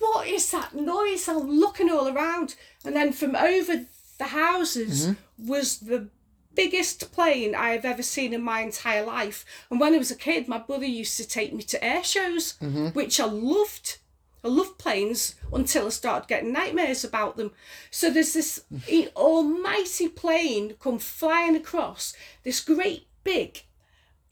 what 0.00 0.26
is 0.26 0.50
that 0.50 0.74
noise? 0.74 1.28
I'm 1.28 1.48
looking 1.48 1.90
all 1.90 2.08
around, 2.08 2.56
and 2.84 2.96
then 2.96 3.12
from 3.12 3.36
over 3.36 3.84
the 4.18 4.24
houses 4.24 5.06
mm-hmm. 5.06 5.48
was 5.48 5.78
the 5.78 6.08
biggest 6.54 7.12
plane 7.12 7.54
I 7.54 7.70
have 7.70 7.84
ever 7.84 8.02
seen 8.02 8.34
in 8.34 8.42
my 8.42 8.60
entire 8.60 9.04
life. 9.04 9.44
And 9.70 9.78
when 9.78 9.94
I 9.94 9.98
was 9.98 10.10
a 10.10 10.16
kid, 10.16 10.48
my 10.48 10.58
brother 10.58 10.86
used 10.86 11.16
to 11.18 11.28
take 11.28 11.52
me 11.52 11.62
to 11.64 11.84
air 11.84 12.02
shows, 12.02 12.54
mm-hmm. 12.60 12.88
which 12.88 13.20
I 13.20 13.26
loved. 13.26 13.98
I 14.42 14.48
loved 14.48 14.78
planes 14.78 15.34
until 15.52 15.84
I 15.84 15.90
started 15.90 16.26
getting 16.26 16.50
nightmares 16.50 17.04
about 17.04 17.36
them. 17.36 17.52
So 17.90 18.10
there's 18.10 18.32
this 18.32 18.64
almighty 19.14 20.08
plane 20.08 20.76
come 20.80 20.98
flying 20.98 21.54
across 21.54 22.14
this 22.42 22.60
great 22.60 23.06
big 23.22 23.64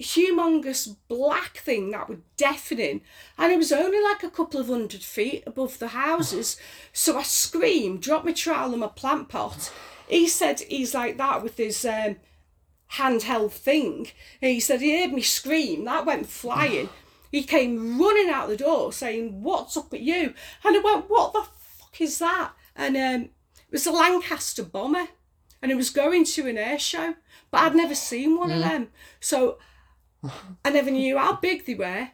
humongous 0.00 0.96
black 1.08 1.56
thing 1.56 1.90
that 1.90 2.08
was 2.08 2.18
deafening 2.36 3.00
and 3.36 3.52
it 3.52 3.56
was 3.56 3.72
only 3.72 4.00
like 4.00 4.22
a 4.22 4.30
couple 4.30 4.60
of 4.60 4.68
hundred 4.68 5.02
feet 5.02 5.42
above 5.46 5.78
the 5.78 5.88
houses. 5.88 6.56
So 6.92 7.18
i 7.18 7.22
screamed 7.22 8.02
dropped 8.02 8.24
my 8.24 8.32
trowel 8.32 8.70
and 8.70 8.80
my 8.80 8.88
plant 8.88 9.28
pot. 9.28 9.72
He 10.08 10.28
said 10.28 10.60
he's 10.60 10.94
like 10.94 11.18
that 11.18 11.42
with 11.42 11.56
his 11.56 11.84
um, 11.84 12.16
handheld 12.92 13.50
thing. 13.52 14.08
And 14.40 14.52
he 14.52 14.60
said 14.60 14.80
he 14.80 15.00
heard 15.00 15.12
me 15.12 15.22
scream 15.22 15.84
that 15.84 16.06
went 16.06 16.28
flying. 16.28 16.88
He 17.32 17.42
came 17.42 18.00
running 18.00 18.30
out 18.30 18.48
the 18.48 18.56
door 18.56 18.92
saying 18.92 19.42
what's 19.42 19.76
up 19.76 19.92
at 19.92 20.00
you? 20.00 20.32
And 20.64 20.76
i 20.76 20.80
went 20.80 21.10
what 21.10 21.32
the 21.32 21.42
fuck 21.42 22.00
is 22.00 22.20
that? 22.20 22.52
And 22.76 22.96
um, 22.96 23.22
it 23.22 23.72
was 23.72 23.86
a 23.86 23.92
lancaster 23.92 24.62
bomber. 24.62 25.08
And 25.60 25.72
it 25.72 25.76
was 25.76 25.90
going 25.90 26.24
to 26.24 26.46
an 26.46 26.56
air 26.56 26.78
show 26.78 27.16
but 27.50 27.62
i'd 27.62 27.74
never 27.74 27.94
seen 27.94 28.36
one 28.36 28.50
of 28.50 28.60
them. 28.60 28.88
So 29.20 29.58
I 30.64 30.70
never 30.70 30.90
knew 30.90 31.16
how 31.18 31.36
big 31.36 31.64
they 31.66 31.74
were. 31.74 32.08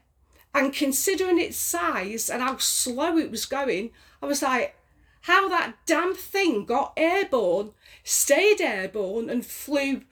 And 0.55 0.72
considering 0.72 1.40
its 1.40 1.57
size 1.57 2.30
and 2.30 2.42
how 2.42 2.59
slow 2.59 3.16
it 3.18 3.30
was 3.30 3.44
going, 3.44 3.90
I 4.22 4.26
was 4.26 4.42
like, 4.42 4.76
how 5.22 5.48
that 5.48 5.74
damn 5.86 6.14
thing 6.14 6.64
got 6.64 6.92
airborne, 6.96 7.72
stayed 8.05 8.61
airborne, 8.61 9.28
and 9.30 9.44
flew 9.44 10.02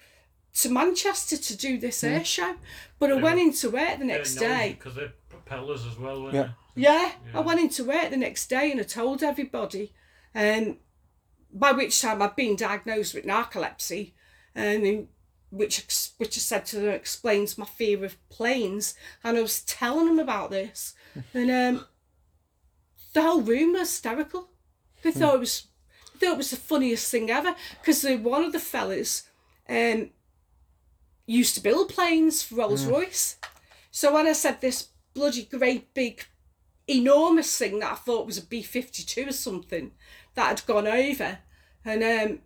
to 0.54 0.68
Manchester 0.70 1.36
to 1.36 1.56
do 1.56 1.78
this 1.78 2.02
air 2.02 2.24
show. 2.24 2.56
But 2.98 3.10
I 3.12 3.14
went 3.14 3.38
into 3.40 3.70
work 3.70 3.98
the 3.98 4.04
next 4.04 4.34
day. 4.36 4.76
because 4.78 4.94
they're 4.96 5.12
propellers 5.28 5.86
as 5.86 5.98
well. 5.98 6.22
weren't 6.22 6.34
Yeah. 6.34 6.42
they? 6.74 6.82
Yeah, 6.82 7.12
Yeah. 7.32 7.38
I 7.38 7.40
went 7.40 7.60
into 7.60 7.84
work 7.84 8.10
the 8.10 8.16
next 8.16 8.48
day 8.48 8.70
and 8.72 8.80
I 8.80 8.84
told 8.84 9.22
everybody. 9.22 9.92
Um, 10.34 10.78
by 11.52 11.72
which 11.72 12.00
time 12.00 12.22
I'd 12.22 12.34
been 12.34 12.56
diagnosed 12.56 13.12
with 13.14 13.26
narcolepsy, 13.26 14.12
and 14.54 14.86
in- 14.86 15.08
which 15.52 16.10
which 16.16 16.36
I 16.36 16.40
said 16.40 16.66
to 16.66 16.80
them 16.80 16.94
explains 16.94 17.58
my 17.58 17.66
fear 17.66 18.04
of 18.04 18.16
planes. 18.28 18.94
And 19.22 19.36
I 19.36 19.42
was 19.42 19.60
telling 19.62 20.06
them 20.06 20.18
about 20.18 20.50
this, 20.50 20.94
and 21.34 21.50
um, 21.50 21.86
the 23.12 23.22
whole 23.22 23.42
room 23.42 23.72
was 23.72 23.80
hysterical. 23.82 24.48
They 25.02 25.10
thought 25.10 25.34
it 25.34 25.40
was, 25.40 25.66
they 26.12 26.26
thought 26.26 26.34
it 26.34 26.38
was 26.38 26.50
the 26.50 26.56
funniest 26.56 27.10
thing 27.10 27.30
ever 27.30 27.54
because 27.80 28.04
one 28.20 28.44
of 28.44 28.52
the 28.52 28.60
fellas, 28.60 29.24
um, 29.68 30.10
used 31.26 31.54
to 31.56 31.62
build 31.62 31.88
planes 31.88 32.42
for 32.42 32.56
Rolls 32.56 32.86
Royce. 32.86 33.36
So 33.90 34.14
when 34.14 34.26
I 34.26 34.32
said 34.32 34.60
this 34.60 34.88
bloody 35.14 35.44
great 35.44 35.92
big 35.92 36.24
enormous 36.88 37.56
thing 37.56 37.78
that 37.80 37.92
I 37.92 37.96
thought 37.96 38.26
was 38.26 38.38
a 38.38 38.46
B 38.46 38.62
fifty 38.62 39.02
two 39.02 39.28
or 39.28 39.32
something 39.32 39.92
that 40.34 40.48
had 40.48 40.66
gone 40.66 40.86
over, 40.86 41.38
and 41.84 42.02
um, 42.02 42.38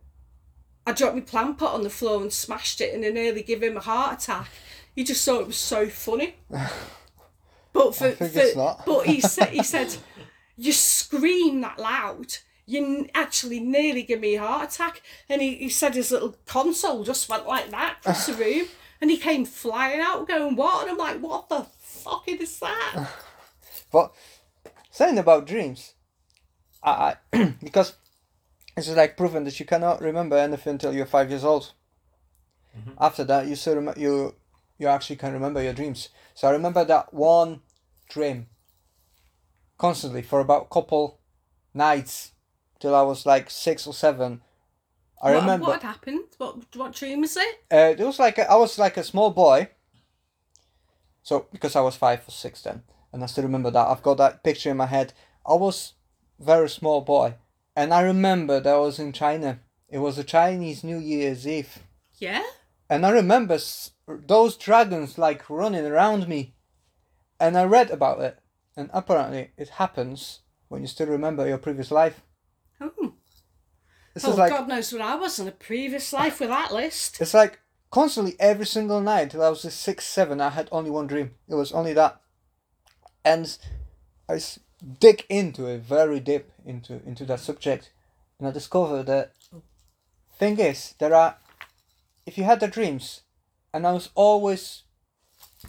I 0.86 0.92
dropped 0.92 1.16
my 1.16 1.20
plant 1.20 1.58
pot 1.58 1.74
on 1.74 1.82
the 1.82 1.90
floor 1.90 2.22
and 2.22 2.32
smashed 2.32 2.80
it, 2.80 2.94
and 2.94 3.04
I 3.04 3.10
nearly 3.10 3.42
gave 3.42 3.62
him 3.62 3.76
a 3.76 3.80
heart 3.80 4.22
attack. 4.22 4.48
He 4.94 5.04
just 5.04 5.24
thought 5.24 5.42
it 5.42 5.46
was 5.48 5.56
so 5.56 5.88
funny. 5.88 6.36
But 7.76 7.94
for, 7.94 8.10
for 8.12 8.76
but 8.86 9.04
he 9.04 9.20
said 9.20 9.50
he 9.50 9.62
said 9.74 9.94
you 10.56 10.72
scream 10.72 11.60
that 11.60 11.78
loud. 11.78 12.38
You 12.64 13.06
actually 13.14 13.60
nearly 13.60 14.02
give 14.02 14.20
me 14.20 14.36
a 14.36 14.40
heart 14.40 14.74
attack. 14.74 15.02
And 15.28 15.40
he, 15.40 15.54
he 15.56 15.68
said 15.68 15.94
his 15.94 16.10
little 16.10 16.36
console 16.46 17.04
just 17.04 17.28
went 17.28 17.46
like 17.46 17.70
that 17.70 17.98
across 18.00 18.26
the 18.26 18.32
room. 18.44 18.66
And 19.00 19.10
he 19.10 19.18
came 19.18 19.44
flying 19.44 20.00
out 20.00 20.26
going, 20.26 20.56
What? 20.56 20.82
And 20.82 20.92
I'm 20.92 20.96
like, 20.96 21.20
What 21.20 21.48
the 21.48 21.66
fuck 21.78 22.26
is 22.26 22.58
that? 22.60 23.08
But 23.92 24.12
saying 24.90 25.18
about 25.18 25.46
dreams, 25.46 25.92
I, 26.82 27.16
I 27.32 27.54
because 27.62 27.94
it's 28.76 28.88
like 28.90 29.16
proven 29.16 29.44
that 29.44 29.58
you 29.58 29.66
cannot 29.66 30.00
remember 30.02 30.36
anything 30.36 30.72
until 30.72 30.94
you're 30.94 31.06
five 31.06 31.30
years 31.30 31.44
old. 31.44 31.72
After 32.98 33.24
that, 33.24 33.46
you 33.46 33.56
still 33.56 33.76
rem- 33.76 33.94
you 33.96 34.34
you 34.78 34.86
actually 34.88 35.16
can 35.16 35.32
remember 35.32 35.62
your 35.62 35.72
dreams. 35.72 36.10
So 36.34 36.48
I 36.48 36.50
remember 36.52 36.84
that 36.84 37.12
one 37.12 37.60
dream 38.08 38.48
constantly 39.78 40.22
for 40.22 40.40
about 40.40 40.66
a 40.66 40.74
couple 40.74 41.18
nights 41.74 42.32
till 42.78 42.94
I 42.94 43.02
was 43.02 43.26
like 43.26 43.50
six 43.50 43.86
or 43.86 43.94
seven. 43.94 44.42
I 45.22 45.32
what, 45.32 45.40
remember 45.40 45.66
what 45.66 45.82
had 45.82 45.88
happened? 45.88 46.24
What 46.38 46.76
what 46.76 46.92
dream 46.92 47.22
was 47.22 47.36
it? 47.36 47.64
uh, 47.70 47.94
it 47.98 48.00
was 48.00 48.18
like 48.18 48.38
a, 48.38 48.50
I 48.50 48.56
was 48.56 48.78
like 48.78 48.96
a 48.96 49.04
small 49.04 49.30
boy. 49.30 49.68
So 51.22 51.46
because 51.50 51.74
I 51.74 51.80
was 51.80 51.96
five 51.96 52.20
or 52.28 52.30
six 52.30 52.62
then, 52.62 52.82
and 53.12 53.22
I 53.22 53.26
still 53.26 53.44
remember 53.44 53.70
that 53.70 53.88
I've 53.88 54.02
got 54.02 54.18
that 54.18 54.44
picture 54.44 54.70
in 54.70 54.76
my 54.76 54.86
head. 54.86 55.12
I 55.46 55.54
was 55.54 55.94
very 56.38 56.68
small 56.68 57.00
boy, 57.00 57.34
and 57.76 57.92
I 57.94 58.00
remember 58.00 58.58
that 58.60 58.74
I 58.74 58.78
was 58.78 58.98
in 58.98 59.12
China. 59.12 59.60
It 59.88 59.98
was 59.98 60.18
a 60.18 60.24
Chinese 60.24 60.82
New 60.82 60.98
Year's 60.98 61.46
Eve, 61.46 61.78
Yeah? 62.18 62.42
and 62.90 63.06
I 63.06 63.10
remember 63.10 63.54
s- 63.54 63.92
those 64.08 64.56
dragons 64.56 65.18
like 65.18 65.48
running 65.48 65.86
around 65.86 66.26
me, 66.28 66.54
and 67.38 67.56
I 67.56 67.64
read 67.64 67.90
about 67.90 68.20
it, 68.20 68.38
and 68.76 68.90
apparently 68.92 69.50
it 69.56 69.68
happens 69.68 70.40
when 70.68 70.80
you 70.82 70.88
still 70.88 71.06
remember 71.06 71.46
your 71.46 71.58
previous 71.58 71.90
life. 71.92 72.22
Oh, 72.80 73.12
This 74.14 74.24
oh 74.24 74.34
like 74.34 74.50
God 74.50 74.66
knows 74.68 74.92
what 74.92 75.02
I 75.02 75.14
was 75.14 75.38
in 75.38 75.46
a 75.46 75.52
previous 75.52 76.12
life 76.12 76.40
with 76.40 76.48
that 76.48 76.72
list. 76.72 77.20
It's 77.20 77.34
like 77.34 77.60
constantly 77.90 78.34
every 78.40 78.66
single 78.66 79.00
night 79.00 79.30
till 79.30 79.42
I 79.44 79.48
was 79.50 79.60
six, 79.72 80.04
seven, 80.06 80.40
I 80.40 80.48
had 80.50 80.68
only 80.72 80.90
one 80.90 81.06
dream. 81.06 81.34
It 81.48 81.54
was 81.54 81.70
only 81.72 81.92
that. 81.94 82.20
And 83.24 83.56
I 84.28 84.40
dig 85.00 85.24
into 85.28 85.66
it 85.66 85.80
very 85.82 86.20
deep 86.20 86.46
into 86.64 87.00
into 87.04 87.24
that 87.24 87.40
subject 87.40 87.90
and 88.38 88.46
I 88.46 88.50
discovered 88.52 89.04
that 89.04 89.32
thing 90.38 90.58
is 90.58 90.94
there 90.98 91.14
are 91.14 91.36
if 92.26 92.38
you 92.38 92.44
had 92.44 92.60
the 92.60 92.68
dreams 92.68 93.22
and 93.72 93.86
I 93.86 93.92
was 93.92 94.10
always 94.14 94.82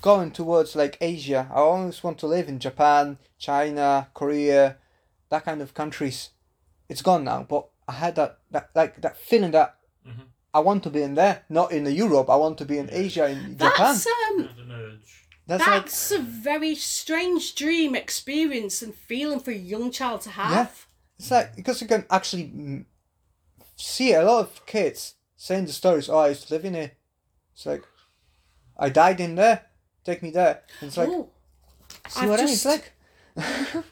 going 0.01 0.31
towards 0.31 0.75
like 0.75 0.97
Asia, 1.01 1.49
I 1.51 1.55
always 1.59 2.03
want 2.03 2.19
to 2.19 2.27
live 2.27 2.47
in 2.47 2.59
Japan, 2.59 3.17
China, 3.37 4.07
Korea, 4.13 4.77
that 5.29 5.43
kind 5.45 5.61
of 5.61 5.73
countries. 5.73 6.29
It's 6.87 7.01
gone 7.01 7.23
now, 7.23 7.45
but 7.49 7.67
I 7.87 7.93
had 7.93 8.15
that, 8.15 8.39
that 8.51 8.69
like 8.75 9.01
that 9.01 9.17
feeling 9.17 9.51
that 9.51 9.75
Mhm. 10.05 10.27
I 10.53 10.59
want 10.59 10.83
to 10.83 10.89
be 10.89 11.01
in 11.01 11.15
there, 11.15 11.43
not 11.49 11.71
in 11.71 11.83
the 11.83 11.91
Europe. 11.91 12.29
I 12.29 12.35
want 12.37 12.57
to 12.59 12.65
be 12.65 12.77
in 12.77 12.89
Asia, 12.91 13.27
in 13.27 13.57
Japan. 13.57 13.77
That's 13.77 14.07
um 14.07 14.49
Urge. 15.49 15.59
That's, 15.59 16.11
like 16.11 16.19
a 16.19 16.23
very 16.23 16.75
strange 16.75 17.55
dream 17.55 17.95
experience 17.95 18.81
and 18.81 18.93
feeling 18.93 19.39
for 19.39 19.51
a 19.51 19.55
young 19.55 19.91
child 19.91 20.21
to 20.21 20.29
have. 20.31 20.51
Yeah. 20.51 20.67
it's 21.19 21.31
like 21.31 21.55
because 21.55 21.81
you 21.81 21.87
can 21.87 22.05
actually 22.09 22.85
see 23.75 24.13
a 24.13 24.23
lot 24.23 24.39
of 24.41 24.65
kids 24.65 25.15
saying 25.35 25.65
the 25.65 25.73
stories. 25.73 26.09
Oh, 26.09 26.17
I 26.17 26.29
used 26.29 26.47
to 26.47 26.53
live 26.53 26.65
in 26.65 26.73
here. 26.73 26.91
It's 27.53 27.65
like 27.65 27.83
I 28.77 28.89
died 28.89 29.19
in 29.21 29.35
there. 29.35 29.65
Take 30.03 30.21
me 30.21 30.31
there. 30.31 30.63
And 30.81 30.87
it's 30.89 30.97
like 30.97 31.09
Oh, 31.09 31.29
see 32.09 32.21
I've 32.21 32.29
what 32.29 32.39
I 32.39 32.43
mean? 32.43 32.53
It's 32.53 32.65
like 32.65 32.93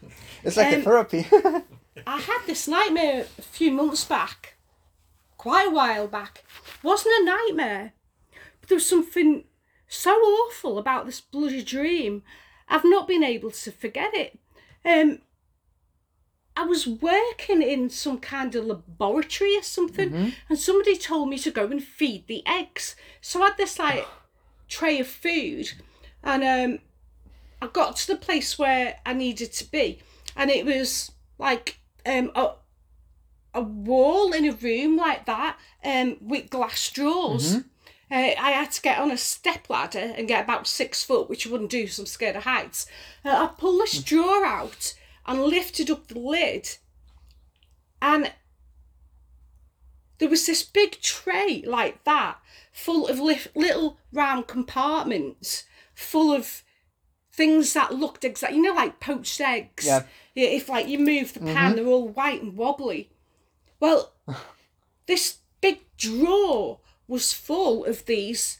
it's 0.43 0.57
like 0.57 0.73
a 0.73 0.77
Um, 0.77 0.81
therapy. 0.83 1.27
I 2.07 2.17
had 2.19 2.41
this 2.45 2.67
nightmare 2.67 3.25
a 3.37 3.41
few 3.41 3.71
months 3.71 4.03
back, 4.03 4.55
quite 5.37 5.67
a 5.67 5.71
while 5.71 6.07
back. 6.07 6.43
Wasn't 6.83 7.13
a 7.21 7.23
nightmare, 7.25 7.93
but 8.59 8.69
there 8.69 8.75
was 8.75 8.89
something 8.89 9.45
so 9.87 10.11
awful 10.11 10.77
about 10.77 11.05
this 11.05 11.21
bloody 11.21 11.63
dream. 11.63 12.23
I've 12.67 12.85
not 12.85 13.07
been 13.07 13.23
able 13.23 13.51
to 13.51 13.71
forget 13.71 14.13
it. 14.13 14.39
Um, 14.83 15.19
I 16.57 16.63
was 16.63 16.87
working 16.87 17.61
in 17.61 17.89
some 17.89 18.17
kind 18.19 18.55
of 18.55 18.65
laboratory 18.65 19.57
or 19.57 19.63
something, 19.63 20.33
and 20.49 20.57
somebody 20.57 20.95
told 20.97 21.29
me 21.29 21.37
to 21.39 21.51
go 21.51 21.65
and 21.65 21.83
feed 21.83 22.27
the 22.27 22.43
eggs. 22.47 22.95
So 23.21 23.41
I 23.43 23.47
had 23.47 23.57
this 23.57 23.77
like 23.77 24.07
tray 24.69 24.99
of 24.99 25.07
food, 25.07 25.73
and 26.23 26.43
um, 26.43 26.79
I 27.61 27.67
got 27.67 27.97
to 27.97 28.07
the 28.07 28.15
place 28.15 28.57
where 28.57 28.99
I 29.05 29.13
needed 29.13 29.51
to 29.53 29.69
be, 29.69 29.99
and 30.35 30.49
it 30.49 30.65
was 30.65 31.11
like 31.37 31.79
um 32.05 32.31
a, 32.35 32.51
a 33.53 33.61
wall 33.61 34.31
in 34.31 34.45
a 34.45 34.51
room 34.53 34.95
like 34.95 35.25
that 35.25 35.57
um 35.83 36.17
with 36.21 36.49
glass 36.49 36.89
drawers. 36.89 37.57
Uh, 38.11 38.33
I 38.39 38.51
had 38.51 38.71
to 38.73 38.81
get 38.81 38.99
on 38.99 39.09
a 39.11 39.17
step 39.17 39.69
ladder 39.69 40.13
and 40.15 40.27
get 40.27 40.43
about 40.43 40.67
six 40.67 41.03
foot, 41.03 41.27
which 41.29 41.47
I 41.47 41.49
wouldn't 41.51 41.71
do, 41.71 41.87
so 41.87 42.03
I'm 42.03 42.07
scared 42.07 42.35
of 42.35 42.43
heights. 42.43 42.85
Uh, 43.23 43.29
I 43.29 43.47
pulled 43.59 43.81
this 43.81 44.01
drawer 44.03 44.45
out 44.45 44.93
and 45.25 45.41
lifted 45.43 45.89
up 45.89 46.07
the 46.07 46.19
lid, 46.19 46.77
and 48.01 48.31
there 50.19 50.29
was 50.29 50.45
this 50.45 50.61
big 50.63 51.01
tray 51.01 51.63
like 51.65 52.03
that, 52.03 52.37
full 52.71 53.07
of 53.07 53.19
li- 53.19 53.39
little 53.55 53.97
round 54.13 54.47
compartments, 54.47 55.63
full 55.95 56.31
of 56.31 56.61
things 57.33 57.73
that 57.73 57.93
looked 57.93 58.23
exactly, 58.23 58.57
you 58.57 58.63
know, 58.63 58.73
like 58.73 58.99
poached 58.99 59.41
eggs. 59.41 59.85
Yeah. 59.85 60.03
Yeah, 60.35 60.49
If 60.49 60.69
like 60.69 60.87
you 60.87 60.99
move 60.99 61.33
the 61.33 61.39
pan, 61.39 61.75
they're 61.75 61.85
all 61.85 62.07
white 62.09 62.41
and 62.41 62.55
wobbly. 62.55 63.09
Well, 63.79 64.13
this 65.07 65.39
big 65.61 65.79
drawer 65.97 66.79
was 67.07 67.33
full 67.33 67.85
of 67.85 68.05
these 68.05 68.59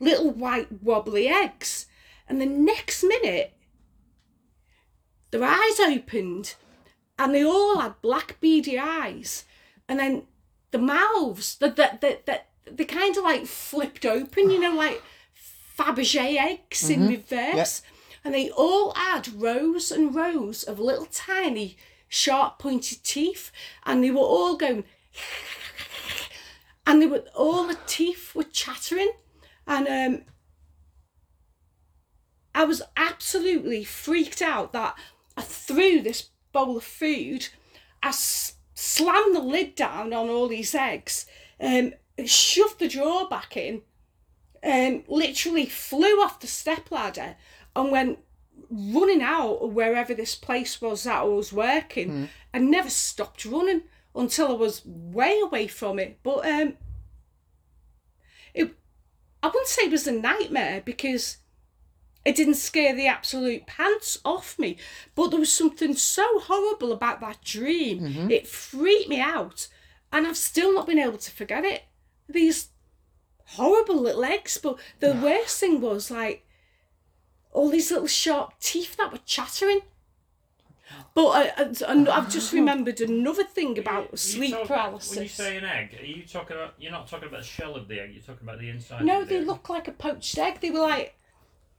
little 0.00 0.30
white 0.30 0.82
wobbly 0.82 1.28
eggs, 1.28 1.86
and 2.28 2.40
the 2.40 2.46
next 2.46 3.02
minute, 3.02 3.52
their 5.30 5.44
eyes 5.44 5.80
opened, 5.80 6.54
and 7.18 7.34
they 7.34 7.44
all 7.44 7.80
had 7.80 8.00
black 8.02 8.40
beady 8.40 8.78
eyes, 8.78 9.44
and 9.88 9.98
then 9.98 10.22
the 10.70 10.78
mouths, 10.78 11.56
the 11.56 11.68
the 11.68 11.98
the, 12.00 12.18
the 12.26 12.40
they 12.70 12.84
kind 12.84 13.16
of 13.16 13.24
like 13.24 13.46
flipped 13.46 14.04
open, 14.04 14.50
you 14.50 14.60
know, 14.60 14.74
like 14.76 15.02
Fabergé 15.78 16.36
eggs 16.36 16.88
in 16.88 17.00
mm-hmm. 17.00 17.08
reverse. 17.08 17.82
And 18.24 18.32
they 18.32 18.50
all 18.50 18.94
had 18.94 19.34
rows 19.34 19.92
and 19.92 20.14
rows 20.14 20.62
of 20.62 20.78
little 20.78 21.06
tiny 21.06 21.76
sharp 22.08 22.58
pointed 22.58 23.04
teeth. 23.04 23.52
And 23.84 24.02
they 24.02 24.10
were 24.10 24.20
all 24.20 24.56
going 24.56 24.84
and 26.86 27.00
they 27.00 27.06
were 27.06 27.24
all 27.34 27.66
the 27.66 27.78
teeth 27.86 28.34
were 28.34 28.44
chattering. 28.44 29.12
And 29.66 29.88
um 29.88 30.24
I 32.54 32.64
was 32.64 32.82
absolutely 32.96 33.84
freaked 33.84 34.40
out 34.40 34.72
that 34.72 34.96
I 35.36 35.42
threw 35.42 36.00
this 36.00 36.30
bowl 36.52 36.76
of 36.76 36.84
food. 36.84 37.48
I 38.02 38.08
s- 38.08 38.54
slammed 38.74 39.34
the 39.34 39.40
lid 39.40 39.74
down 39.74 40.12
on 40.12 40.28
all 40.28 40.46
these 40.46 40.74
eggs, 40.74 41.26
um, 41.60 41.94
shoved 42.24 42.78
the 42.78 42.86
drawer 42.88 43.28
back 43.28 43.56
in, 43.56 43.82
um, 44.62 45.02
literally 45.08 45.66
flew 45.66 46.20
off 46.22 46.38
the 46.40 46.46
stepladder 46.46 47.36
and 47.74 47.90
went 47.90 48.20
running 48.70 49.20
out 49.22 49.72
wherever 49.72 50.14
this 50.14 50.36
place 50.36 50.80
was 50.80 51.04
that 51.04 51.22
I 51.22 51.24
was 51.24 51.52
working 51.52 52.10
and 52.52 52.70
never 52.70 52.88
stopped 52.88 53.44
running 53.44 53.82
until 54.14 54.48
I 54.48 54.52
was 54.52 54.82
way 54.84 55.40
away 55.40 55.66
from 55.66 55.98
it. 55.98 56.18
But 56.22 56.46
um, 56.46 56.74
it, 58.52 58.74
I 59.42 59.48
wouldn't 59.48 59.68
say 59.68 59.82
it 59.82 59.90
was 59.90 60.06
a 60.06 60.12
nightmare 60.12 60.82
because 60.84 61.38
it 62.24 62.36
didn't 62.36 62.54
scare 62.54 62.94
the 62.94 63.06
absolute 63.06 63.66
pants 63.66 64.18
off 64.24 64.58
me. 64.58 64.76
But 65.14 65.28
there 65.28 65.40
was 65.40 65.52
something 65.52 65.94
so 65.94 66.40
horrible 66.40 66.92
about 66.92 67.20
that 67.20 67.42
dream. 67.42 68.00
It 68.30 68.46
freaked 68.46 69.08
me 69.08 69.20
out. 69.20 69.68
And 70.12 70.26
I've 70.26 70.36
still 70.36 70.72
not 70.72 70.86
been 70.86 70.98
able 70.98 71.18
to 71.18 71.30
forget 71.30 71.64
it. 71.64 71.82
These 72.28 72.68
horrible 73.46 74.00
little 74.00 74.24
eggs. 74.24 74.58
But 74.58 74.78
the 75.00 75.12
worst 75.22 75.60
thing 75.60 75.80
was 75.80 76.10
like 76.10 76.46
all 77.52 77.70
these 77.70 77.90
little 77.90 78.06
sharp 78.06 78.58
teeth 78.60 78.96
that 78.96 79.12
were 79.12 79.20
chattering. 79.26 79.80
But 81.14 81.26
I, 81.28 81.42
I, 81.56 81.92
and 81.92 82.08
I've 82.08 82.30
just 82.30 82.52
remembered 82.52 83.00
another 83.00 83.44
thing 83.44 83.78
about 83.78 84.08
You 84.12 84.16
sleep 84.16 84.50
talk- 84.54 84.66
paralysis. 84.66 85.14
When 85.16 85.22
you 85.24 85.28
say 85.28 85.56
an 85.58 85.64
egg, 85.64 85.96
are 86.00 86.04
you 86.04 86.22
talking 86.24 86.56
about? 86.56 86.74
You're 86.78 86.92
not 86.92 87.06
talking 87.06 87.28
about 87.28 87.40
the 87.42 87.46
shell 87.46 87.76
of 87.76 87.86
the 87.88 88.00
egg. 88.00 88.10
You're 88.12 88.22
talking 88.22 88.46
about 88.48 88.58
the 88.60 88.68
inside. 88.70 89.04
no, 89.04 89.20
of 89.22 89.28
the 89.28 89.34
they 89.34 89.40
egg. 89.40 89.46
look 89.46 89.68
like 89.68 89.86
a 89.88 89.92
poached 89.92 90.36
egg. 90.38 90.60
They 90.60 90.70
were 90.70 90.80
like 90.80 91.14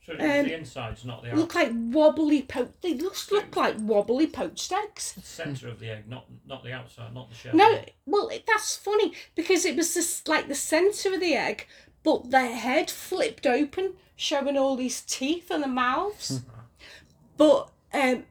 So 0.06 0.14
it's 0.14 0.22
um, 0.24 0.46
the 0.48 0.54
insides, 0.54 1.04
not 1.04 1.24
the 1.24 1.36
look 1.36 1.54
like 1.56 1.72
wobbly 1.74 2.44
poached. 2.44 2.82
They 2.82 2.94
just 2.94 3.32
look 3.32 3.56
like 3.56 3.76
wobbly 3.80 4.28
poached 4.28 4.72
eggs. 4.72 5.16
centre 5.24 5.68
of 5.68 5.80
the 5.80 5.90
egg, 5.90 6.08
not 6.08 6.26
not 6.48 6.64
the 6.64 6.72
outside, 6.72 7.14
not 7.14 7.30
the 7.30 7.36
shell. 7.36 7.54
No, 7.56 7.84
well, 8.06 8.30
it- 8.30 8.46
that's 8.48 8.78
funny 8.78 9.14
because 9.36 9.66
it 9.66 9.76
was 9.76 9.94
just 9.96 10.28
like 10.28 10.48
the 10.48 10.56
centre 10.56 11.14
of 11.14 11.20
the 11.20 11.34
egg, 11.36 11.68
but 12.04 12.32
the 12.32 12.46
head 12.46 12.90
flipped 12.90 13.46
open, 13.48 13.96
showing 14.16 14.56
all 14.58 14.76
these 14.78 15.02
teeth 15.02 15.52
and 15.52 15.62
the 15.64 15.68
mouths. 15.68 16.42
but 17.38 17.70
um, 17.94 18.24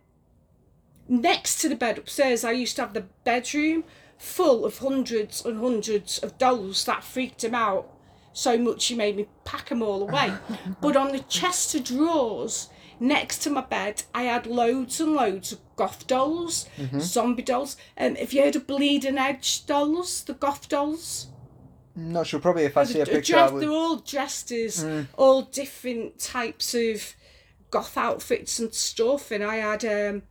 next 1.08 1.60
to 1.60 1.68
the 1.68 1.76
bed 1.76 1.98
upstairs, 1.98 2.44
I 2.44 2.52
used 2.52 2.76
to 2.76 2.82
have 2.82 2.94
the 2.94 3.06
bedroom 3.24 3.84
full 4.18 4.64
of 4.64 4.78
hundreds 4.78 5.44
and 5.44 5.58
hundreds 5.60 6.18
of 6.18 6.38
dolls 6.38 6.84
that 6.84 7.04
freaked 7.04 7.44
him 7.44 7.54
out 7.54 7.90
so 8.32 8.58
much 8.58 8.86
he 8.86 8.94
made 8.94 9.16
me 9.16 9.26
pack 9.44 9.68
them 9.68 9.82
all 9.82 10.02
away. 10.02 10.32
but 10.80 10.96
on 10.96 11.12
the 11.12 11.20
chest 11.20 11.74
of 11.74 11.84
drawers 11.84 12.68
next 12.98 13.38
to 13.38 13.50
my 13.50 13.60
bed, 13.60 14.02
I 14.14 14.24
had 14.24 14.46
loads 14.46 15.00
and 15.00 15.14
loads 15.14 15.52
of 15.52 15.60
goth 15.76 16.06
dolls, 16.06 16.68
zombie 16.98 17.42
dolls. 17.42 17.76
Um, 17.96 18.16
have 18.16 18.32
you 18.32 18.42
heard 18.42 18.56
of 18.56 18.66
Bleeding 18.66 19.18
Edge 19.18 19.66
dolls, 19.66 20.22
the 20.24 20.34
goth 20.34 20.68
dolls? 20.68 21.28
Not 21.96 22.26
sure. 22.26 22.40
Probably 22.40 22.64
if 22.64 22.76
I 22.76 22.84
see 22.84 23.00
a 23.00 23.06
picture, 23.06 23.34
I 23.34 23.38
dressed- 23.38 23.54
would. 23.54 23.62
They're 23.62 23.70
all 23.70 23.96
dressed 23.96 24.50
as 24.50 24.84
all 25.16 25.42
different 25.42 26.18
types 26.18 26.74
of 26.74 27.14
goth 27.70 27.96
outfits 27.96 28.58
and 28.58 28.74
stuff. 28.74 29.30
And 29.30 29.44
I 29.44 29.56
had 29.56 29.84
um, 29.84 30.22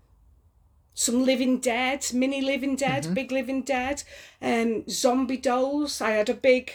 some 0.93 1.23
Living 1.25 1.59
Dead, 1.59 2.05
mini 2.13 2.41
Living 2.41 2.75
Dead, 2.75 3.03
Mm-hmm. 3.03 3.13
big 3.13 3.31
Living 3.31 3.61
Dead, 3.63 4.03
um, 4.41 4.87
zombie 4.89 5.37
dolls. 5.37 6.01
I 6.01 6.11
had 6.11 6.29
a 6.29 6.33
big, 6.33 6.71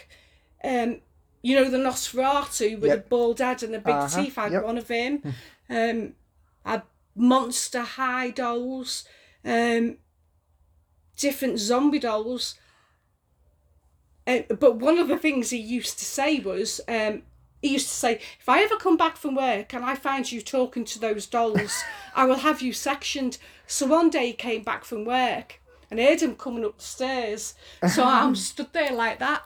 um, 0.63 1.01
you 1.41 1.55
know, 1.55 1.69
the 1.69 1.77
Nosferatu 1.77 2.79
with 2.79 2.89
Yep. 2.91 3.03
the 3.03 3.09
bald 3.09 3.39
head 3.39 3.63
and 3.63 3.73
the 3.73 3.79
big 3.79 3.95
Uh-huh, 3.95 4.21
teeth. 4.23 4.37
I 4.37 4.43
had 4.43 4.51
yep. 4.53 4.63
one 4.65 4.77
of 4.77 4.87
them. 4.87 5.21
um, 5.69 6.13
I 6.65 6.81
Monster 7.15 7.81
High 7.81 8.29
dolls. 8.31 9.03
Um, 9.45 9.97
different 11.17 11.59
zombie 11.59 11.99
dolls. 11.99 12.55
Uh, 14.27 14.41
but 14.59 14.75
one 14.77 14.97
of 14.99 15.07
the 15.07 15.17
things 15.17 15.49
he 15.49 15.57
used 15.57 15.97
to 15.99 16.05
say 16.05 16.39
was, 16.39 16.79
um, 16.87 17.23
he 17.61 17.69
used 17.73 17.87
to 17.87 17.93
say, 17.93 18.21
if 18.39 18.47
I 18.47 18.61
ever 18.61 18.77
come 18.77 18.95
back 18.95 19.17
from 19.17 19.35
work 19.35 19.73
and 19.73 19.83
I 19.83 19.95
find 19.95 20.31
you 20.31 20.41
talking 20.41 20.85
to 20.85 20.99
those 20.99 21.25
dolls, 21.25 21.83
I 22.15 22.25
will 22.25 22.37
have 22.37 22.61
you 22.61 22.71
sectioned. 22.73 23.37
So 23.69 23.85
one 23.85 24.09
day 24.09 24.27
he 24.27 24.33
came 24.33 24.63
back 24.63 24.83
from 24.83 25.05
work 25.05 25.61
and 25.91 25.99
heard 25.99 26.23
him 26.23 26.35
coming 26.35 26.65
up 26.65 26.79
the 26.79 26.83
stairs. 26.83 27.53
So 27.87 28.03
I'm 28.03 28.35
stood 28.35 28.73
there 28.73 28.91
like 28.91 29.19
that, 29.19 29.43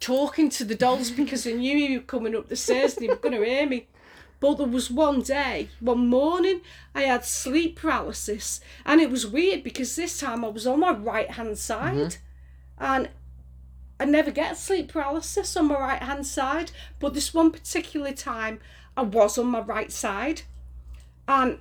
talking 0.00 0.50
to 0.50 0.64
the 0.64 0.74
dolls 0.74 1.12
because 1.12 1.46
I 1.46 1.52
knew 1.52 1.76
he 1.76 1.96
was 1.96 2.06
coming 2.08 2.34
up 2.34 2.48
the 2.48 2.56
stairs 2.56 2.94
and 2.94 3.04
he 3.04 3.08
was 3.08 3.20
going 3.20 3.38
to 3.38 3.44
hear 3.44 3.68
me. 3.68 3.86
But 4.40 4.56
there 4.56 4.66
was 4.66 4.90
one 4.90 5.22
day, 5.22 5.68
one 5.78 6.08
morning, 6.08 6.62
I 6.96 7.02
had 7.02 7.24
sleep 7.24 7.76
paralysis, 7.76 8.60
and 8.84 9.00
it 9.00 9.08
was 9.08 9.24
weird 9.24 9.62
because 9.62 9.94
this 9.94 10.18
time 10.18 10.44
I 10.44 10.48
was 10.48 10.66
on 10.66 10.80
my 10.80 10.92
right 10.92 11.30
hand 11.30 11.50
mm-hmm. 11.50 11.54
side, 11.54 12.16
and 12.76 13.10
I 14.00 14.04
never 14.04 14.32
get 14.32 14.56
sleep 14.56 14.92
paralysis 14.92 15.56
on 15.56 15.68
my 15.68 15.78
right 15.78 16.02
hand 16.02 16.26
side, 16.26 16.72
but 16.98 17.14
this 17.14 17.32
one 17.32 17.52
particular 17.52 18.12
time 18.12 18.58
I 18.96 19.02
was 19.02 19.38
on 19.38 19.46
my 19.46 19.60
right 19.60 19.92
side, 19.92 20.42
and 21.28 21.58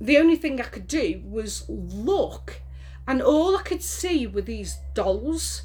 the 0.00 0.18
only 0.18 0.36
thing 0.36 0.60
I 0.60 0.64
could 0.64 0.86
do 0.86 1.22
was 1.24 1.64
look, 1.68 2.60
and 3.06 3.22
all 3.22 3.56
I 3.56 3.62
could 3.62 3.82
see 3.82 4.26
were 4.26 4.42
these 4.42 4.78
dolls. 4.94 5.62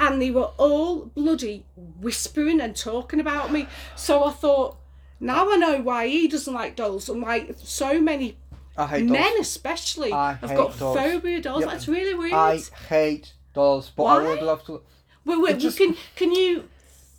And 0.00 0.22
they 0.22 0.30
were 0.30 0.52
all 0.58 1.06
bloody 1.06 1.66
whispering 1.76 2.60
and 2.60 2.76
talking 2.76 3.18
about 3.18 3.50
me. 3.50 3.66
So 3.96 4.22
I 4.22 4.30
thought, 4.30 4.76
now 5.18 5.50
I 5.50 5.56
know 5.56 5.80
why 5.80 6.06
he 6.06 6.28
doesn't 6.28 6.54
like 6.54 6.76
dolls 6.76 7.08
and 7.08 7.20
why 7.20 7.48
so 7.56 8.00
many 8.00 8.36
I 8.76 8.86
hate 8.86 9.06
men, 9.06 9.22
dolls. 9.34 9.40
especially, 9.40 10.12
I 10.12 10.34
have 10.34 10.54
got 10.54 10.78
dolls. 10.78 10.96
phobia 10.96 11.38
of 11.38 11.42
dolls. 11.42 11.60
Yep. 11.62 11.70
That's 11.72 11.88
really 11.88 12.14
weird. 12.14 12.32
I 12.32 12.60
hate 12.88 13.32
dolls, 13.54 13.90
but 13.96 14.04
I 14.04 14.22
would 14.22 14.40
love 14.42 14.64
to. 14.66 14.82
Wait, 15.24 15.40
wait, 15.40 15.56
It 15.56 15.58
just- 15.58 15.78
can 15.78 15.96
can 16.14 16.30
you 16.32 16.68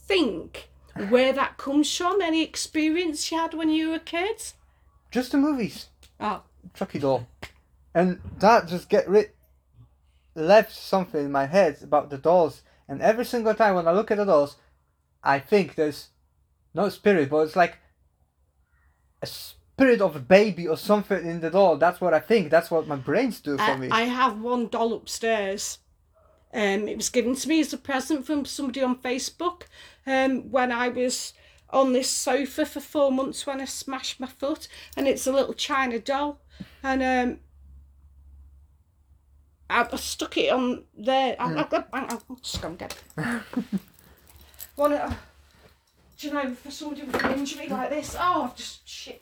think 0.08 0.70
where 1.10 1.34
that 1.34 1.58
comes 1.58 1.94
from? 1.94 2.22
Any 2.22 2.44
experience 2.44 3.30
you 3.30 3.38
had 3.38 3.54
when 3.54 3.70
you 3.70 3.90
were 3.90 3.96
a 3.96 4.00
kid? 4.00 4.42
Just 5.12 5.34
the 5.34 5.38
movies. 5.38 5.88
Oh, 6.20 6.44
Chucky 6.74 7.00
doll, 7.00 7.28
and 7.94 8.20
that 8.40 8.68
just 8.68 8.90
get 8.90 9.08
rid 9.08 9.32
left 10.40 10.72
something 10.72 11.26
in 11.26 11.32
my 11.32 11.46
head 11.46 11.78
about 11.82 12.10
the 12.10 12.18
dolls. 12.18 12.64
And 12.88 13.02
every 13.02 13.26
single 13.26 13.54
time 13.54 13.76
when 13.76 13.88
I 13.88 13.92
look 13.92 14.12
at 14.12 14.18
the 14.18 14.26
dolls, 14.26 14.56
I 15.24 15.40
think 15.40 15.76
there's 15.76 16.10
no 16.74 16.90
spirit, 16.90 17.30
but 17.30 17.40
it's 17.40 17.56
like 17.56 17.78
a 19.22 19.28
spirit 19.28 20.02
of 20.02 20.16
a 20.16 20.20
baby 20.20 20.68
or 20.68 20.78
something 20.78 21.26
in 21.26 21.42
the 21.42 21.50
doll. 21.50 21.78
That's 21.78 22.02
what 22.02 22.14
I 22.14 22.20
think. 22.20 22.50
That's 22.50 22.72
what 22.72 22.88
my 22.88 22.96
brains 22.96 23.40
do 23.42 23.58
for 23.58 23.64
I, 23.64 23.78
me. 23.78 23.90
I 23.90 24.02
have 24.04 24.42
one 24.42 24.68
doll 24.68 24.94
upstairs. 24.94 25.80
Um, 26.52 26.88
it 26.88 26.98
was 26.98 27.10
given 27.10 27.36
to 27.36 27.50
me 27.50 27.60
as 27.60 27.74
a 27.74 27.78
present 27.78 28.26
from 28.26 28.46
somebody 28.46 28.82
on 28.82 28.96
Facebook. 28.98 29.64
Um, 30.08 30.50
when 30.50 30.72
I 30.72 30.90
was 30.90 31.34
on 31.72 31.94
this 31.94 32.10
sofa 32.10 32.66
for 32.66 32.80
four 32.80 33.12
months 33.12 33.46
when 33.46 33.62
I 33.62 33.66
smashed 33.66 34.20
my 34.20 34.28
foot, 34.28 34.68
and 34.98 35.08
it's 35.08 35.28
a 35.28 35.32
little 35.32 35.54
china 35.54 36.00
doll, 36.00 36.42
and 36.84 37.04
um, 37.04 37.40
I, 39.70 39.88
I 39.92 39.96
stuck 39.98 40.38
it 40.38 40.52
on 40.52 40.84
there. 40.98 41.36
I, 41.40 41.54
I, 41.54 41.84
I, 41.94 42.20
I'll 42.30 42.36
just 42.42 42.62
go 42.62 42.70
and 42.70 42.78
get 42.78 42.98
it. 43.18 43.24
One, 44.76 44.94
uh, 44.94 45.14
do 46.18 46.28
you 46.28 46.34
know, 46.34 46.54
for 46.56 46.72
somebody 46.72 47.04
with 47.04 47.24
an 47.24 47.40
injury 47.40 47.68
like 47.68 47.90
this, 47.90 48.16
oh, 48.20 48.44
I've 48.44 48.56
just 48.56 48.88
shit. 48.88 49.22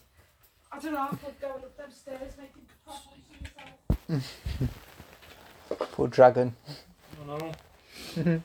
I 0.72 0.80
don't 0.80 0.94
know. 0.94 1.00
I 1.00 1.16
could 1.16 1.40
go 1.40 1.48
up 1.48 1.78
them 1.78 1.92
stairs 1.92 2.34
making 2.38 2.68
problems 2.86 3.24
for 4.08 4.20
myself. 4.20 5.92
Poor 5.92 6.08
dragon. 6.08 6.56
I 7.22 7.26
know. 7.26 7.52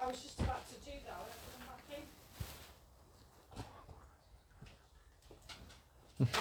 I 0.00 0.06
was 0.06 0.22
just 0.22 0.40
about 0.40 0.66
to 0.68 0.74
do 0.84 0.92
that. 1.06 1.18
when 1.18 1.28
I 1.28 1.36
come 1.52 1.64
back 1.66 1.98
in. 1.98 2.02
What 3.56 3.64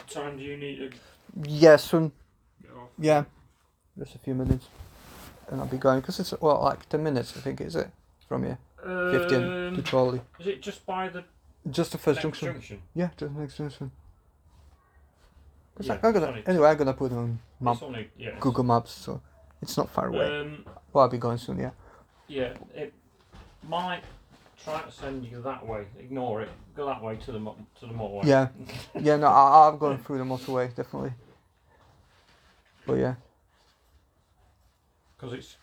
time 0.10 0.38
do 0.38 0.44
you 0.44 0.58
need 0.58 0.78
to 0.92 0.98
Yeah, 1.50 1.76
soon. 1.78 2.12
get 2.62 2.72
off? 2.72 2.90
Yeah, 2.98 3.24
just 3.98 4.16
a 4.16 4.20
few 4.20 4.34
minutes, 4.36 4.68
and 5.50 5.62
I'll 5.62 5.68
be 5.68 5.78
going 5.78 6.00
because 6.02 6.20
it's 6.20 6.34
well 6.42 6.62
like 6.64 6.88
ten 6.90 7.04
minutes. 7.04 7.36
I 7.38 7.42
think 7.42 7.62
is 7.62 7.76
it 7.76 7.90
from 8.28 8.44
here, 8.44 8.58
fifteen 9.12 9.42
to 9.42 9.68
Um, 9.78 9.84
Trolley. 9.84 10.22
is 10.40 10.48
it 10.48 10.62
just 10.62 10.86
by 10.86 11.10
the 11.10 11.24
Just 11.70 11.92
the 11.92 11.98
first 11.98 12.18
next 12.18 12.24
junction. 12.40 12.54
junction? 12.54 12.82
Yeah, 12.96 13.10
just 13.18 13.34
the 13.34 13.40
next 13.42 13.58
junction. 13.58 13.92
'Cause 15.76 15.88
Yeah, 15.88 15.94
I'm 16.02 16.14
gonna 16.14 16.26
sorry. 16.26 16.44
anyway. 16.48 16.70
I'm 16.70 16.78
gonna 16.78 16.94
put 16.94 17.12
on 17.12 17.40
map, 17.60 17.76
It's 17.76 17.84
only, 17.84 18.10
yeah. 18.18 18.28
it's- 18.30 18.42
Google 18.42 18.64
Maps, 18.64 18.92
so 18.92 19.22
it's 19.62 19.78
not 19.78 19.90
far 19.90 20.08
away. 20.08 20.40
Um, 20.42 20.66
well, 20.92 21.04
I'll 21.04 21.10
be 21.10 21.18
going 21.20 21.38
soon. 21.38 21.60
Yeah. 21.60 21.72
yeah, 22.28 22.58
it 22.74 22.94
might 23.64 24.04
try 24.64 24.82
to 24.82 24.92
send 24.92 25.26
you 25.26 25.42
that 25.42 25.66
way. 25.66 25.86
Ignore 26.00 26.42
it. 26.44 26.50
Go 26.76 26.86
that 26.86 27.02
way 27.02 27.16
to 27.18 27.32
the 27.32 27.40
mo- 27.40 27.56
to 27.80 27.86
the 27.86 27.94
motorway. 27.94 28.26
Yeah. 28.26 28.48
Yeah. 29.00 29.18
No, 29.18 29.28
I, 29.28 29.68
I've 29.70 29.80
gone 29.80 29.98
through 30.00 30.18
the 30.20 30.24
motorway 30.24 30.74
definitely. 30.76 31.14
But 32.86 32.96
yeah. 32.96 33.16
Because 35.18 35.34
it's 35.34 35.56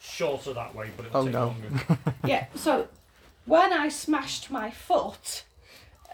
shorter 0.00 0.52
that 0.54 0.74
way, 0.74 0.90
but 0.96 1.06
it'll 1.06 1.20
Oh, 1.20 1.24
take 1.24 1.32
no. 1.32 1.46
longer. 1.46 1.68
Yeah, 2.24 2.46
so 2.54 2.88
when 3.44 3.72
I 3.72 3.88
smashed 3.88 4.50
my 4.50 4.70
foot, 4.70 5.44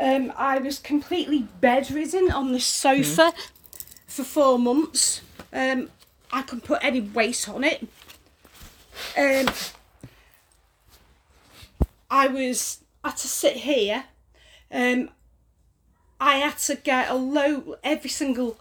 um, 0.01 0.33
I 0.37 0.59
was 0.59 0.79
completely 0.79 1.47
bedridden 1.61 2.31
on 2.33 2.53
the 2.53 2.61
sofa 2.61 3.33
for 4.07 4.25
four 4.25 4.59
months. 4.59 5.21
Um, 5.53 5.91
I 6.33 6.43
couldn't 6.43 6.65
put 6.65 6.83
any 6.83 7.01
weight 7.01 7.49
on 7.49 7.63
it. 7.65 7.87
Um, 9.17 9.47
I 12.11 12.27
was 12.29 12.85
I 13.05 13.09
had 13.11 13.17
to 13.19 13.29
sit 13.29 13.57
here. 13.59 14.05
Um, 14.71 15.11
I 16.21 16.37
had 16.37 16.59
to 16.59 16.75
get 16.75 17.11
a 17.11 17.15
low 17.15 17.77
every 17.83 18.11
single 18.11 18.59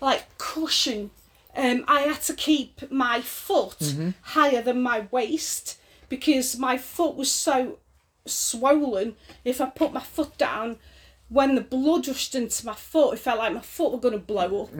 like 0.00 0.24
cushion. 0.38 1.10
Um, 1.56 1.84
I 1.88 2.00
had 2.00 2.20
to 2.22 2.34
keep 2.34 2.90
my 2.90 3.20
foot 3.20 3.76
higher 4.22 4.60
than 4.60 4.82
my 4.82 5.06
waist 5.10 5.78
because 6.08 6.58
my 6.58 6.76
foot 6.76 7.14
was 7.16 7.30
so 7.30 7.78
swollen. 8.26 9.16
If 9.44 9.60
I 9.60 9.66
put 9.66 9.92
my 9.92 10.00
foot 10.02 10.36
down, 10.36 10.76
when 11.28 11.54
the 11.54 11.60
blood 11.62 12.06
rushed 12.08 12.34
into 12.34 12.66
my 12.66 12.74
foot, 12.74 13.14
it 13.14 13.20
felt 13.20 13.38
like 13.38 13.52
my 13.54 13.60
foot 13.60 13.92
were 13.92 13.98
going 13.98 14.12
to 14.12 14.18
blow 14.18 14.64
up. 14.64 14.70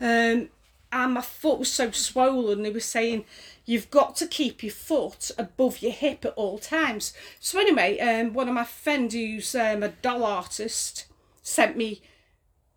Um, 0.00 0.48
and 0.92 1.14
my 1.14 1.20
foot 1.20 1.58
was 1.58 1.70
so 1.70 1.90
swollen. 1.90 2.62
They 2.62 2.70
were 2.70 2.80
saying 2.80 3.24
you've 3.64 3.90
got 3.90 4.16
to 4.16 4.26
keep 4.26 4.62
your 4.62 4.72
foot 4.72 5.30
above 5.38 5.82
your 5.82 5.92
hip 5.92 6.24
at 6.24 6.34
all 6.34 6.58
times. 6.58 7.12
So 7.38 7.60
anyway, 7.60 7.98
um, 8.00 8.32
one 8.32 8.48
of 8.48 8.54
my 8.54 8.64
friends 8.64 9.14
who's 9.14 9.54
um, 9.54 9.82
a 9.82 9.88
doll 9.88 10.24
artist 10.24 11.06
sent 11.42 11.76
me 11.76 12.02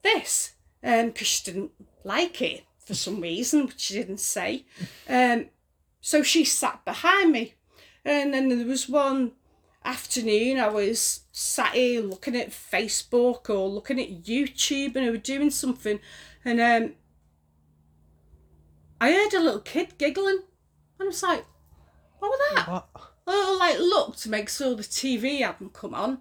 this 0.04 0.54
because 0.82 1.28
she 1.28 1.52
didn't 1.52 1.72
like 2.04 2.42
it 2.42 2.66
for 2.86 2.94
some 2.94 3.22
reason, 3.22 3.66
which 3.66 3.80
she 3.80 3.94
didn't 3.94 4.20
say. 4.20 4.66
Um, 5.08 5.48
so 6.02 6.22
she 6.22 6.44
sat 6.44 6.84
behind 6.84 7.32
me, 7.32 7.54
and 8.04 8.34
then 8.34 8.50
there 8.50 8.68
was 8.68 8.90
one 8.90 9.32
afternoon 9.86 10.60
I 10.60 10.68
was 10.68 11.22
sat 11.32 11.74
here 11.74 12.02
looking 12.02 12.36
at 12.36 12.50
Facebook 12.50 13.50
or 13.50 13.68
looking 13.70 14.00
at 14.00 14.24
YouTube, 14.24 14.96
and 14.96 15.06
I 15.06 15.12
was 15.12 15.22
doing 15.22 15.50
something, 15.50 16.00
and 16.44 16.60
um, 16.60 16.94
I 19.04 19.12
heard 19.12 19.34
a 19.34 19.42
little 19.42 19.60
kid 19.60 19.98
giggling, 19.98 20.44
and 20.98 21.02
I 21.02 21.04
was 21.04 21.22
like, 21.22 21.46
"What 22.20 22.30
was 22.30 22.40
that?" 22.56 22.72
What? 22.72 22.88
I 23.28 23.58
like 23.60 23.78
looked 23.78 24.24
to 24.24 24.30
make 24.30 24.48
sure 24.48 24.76
the 24.76 24.84
TV 24.84 25.42
hadn't 25.42 25.74
come 25.74 25.94
on, 25.94 26.20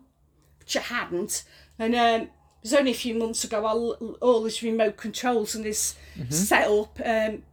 which 0.59 0.75
it 0.75 0.83
hadn't. 0.83 1.45
And 1.79 1.95
um, 1.95 2.23
it 2.23 2.31
was 2.65 2.75
only 2.75 2.91
a 2.91 2.95
few 2.95 3.15
months 3.15 3.45
ago. 3.45 3.65
All, 3.65 4.17
all 4.21 4.43
his 4.43 4.65
remote 4.65 4.97
controls 4.97 5.55
and 5.55 5.65
his 5.65 5.95
setup. 6.29 6.99
Um, 7.05 7.45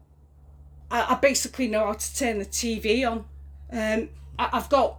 I, 0.90 1.14
I 1.14 1.20
basically 1.22 1.68
know 1.68 1.86
how 1.86 1.94
to 1.94 2.16
turn 2.16 2.40
the 2.40 2.46
TV 2.46 3.08
on. 3.08 3.26
Um, 3.72 4.10
I, 4.40 4.50
I've 4.54 4.70
got 4.70 4.98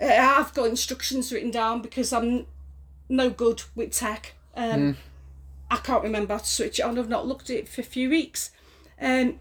uh, 0.00 0.06
I've 0.38 0.54
got 0.54 0.68
instructions 0.68 1.30
written 1.32 1.50
down 1.50 1.82
because 1.82 2.14
I'm 2.14 2.46
no 3.10 3.28
good 3.28 3.62
with 3.74 3.92
tech. 3.92 4.36
Um, 4.56 4.96
I 5.70 5.76
can't 5.76 6.02
remember 6.02 6.32
how 6.32 6.38
to 6.38 6.46
switch 6.46 6.78
it 6.78 6.82
on. 6.82 6.98
I've 6.98 7.10
not 7.10 7.26
looked 7.26 7.50
at 7.50 7.56
it 7.56 7.68
for 7.68 7.82
a 7.82 7.84
few 7.84 8.08
weeks. 8.08 8.50
Um, 9.00 9.40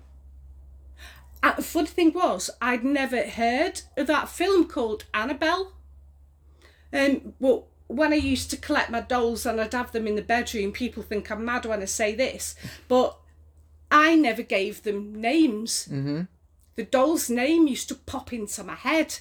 and 1.44 1.58
the 1.58 1.62
funny 1.64 1.88
thing 1.88 2.14
was, 2.14 2.50
I'd 2.62 2.84
never 2.84 3.24
heard 3.24 3.82
of 3.98 4.08
that 4.08 4.30
film 4.30 4.68
called 4.68 5.06
Annabelle. 5.14 5.74
Um, 6.94 7.34
well, 7.40 7.68
when 7.88 8.14
I 8.14 8.18
used 8.18 8.50
to 8.52 8.58
collect 8.58 8.90
my 8.90 9.02
dolls 9.02 9.46
and 9.46 9.60
I'd 9.60 9.74
have 9.74 9.92
them 9.92 10.08
in 10.08 10.16
the 10.16 10.22
bedroom, 10.22 10.72
people 10.72 11.04
think 11.04 11.30
I'm 11.30 11.44
mad 11.44 11.66
when 11.66 11.82
I 11.82 11.86
say 11.86 12.16
this, 12.16 12.56
but 12.88 13.18
I 13.92 14.16
never 14.16 14.42
gave 14.42 14.84
them 14.84 15.20
names. 15.20 15.88
Mm-hmm. 15.92 16.22
The 16.76 16.84
doll's 16.84 17.30
name 17.30 17.68
used 17.68 17.90
to 17.90 17.96
pop 17.96 18.34
into 18.34 18.64
my 18.64 18.76
head, 18.76 19.20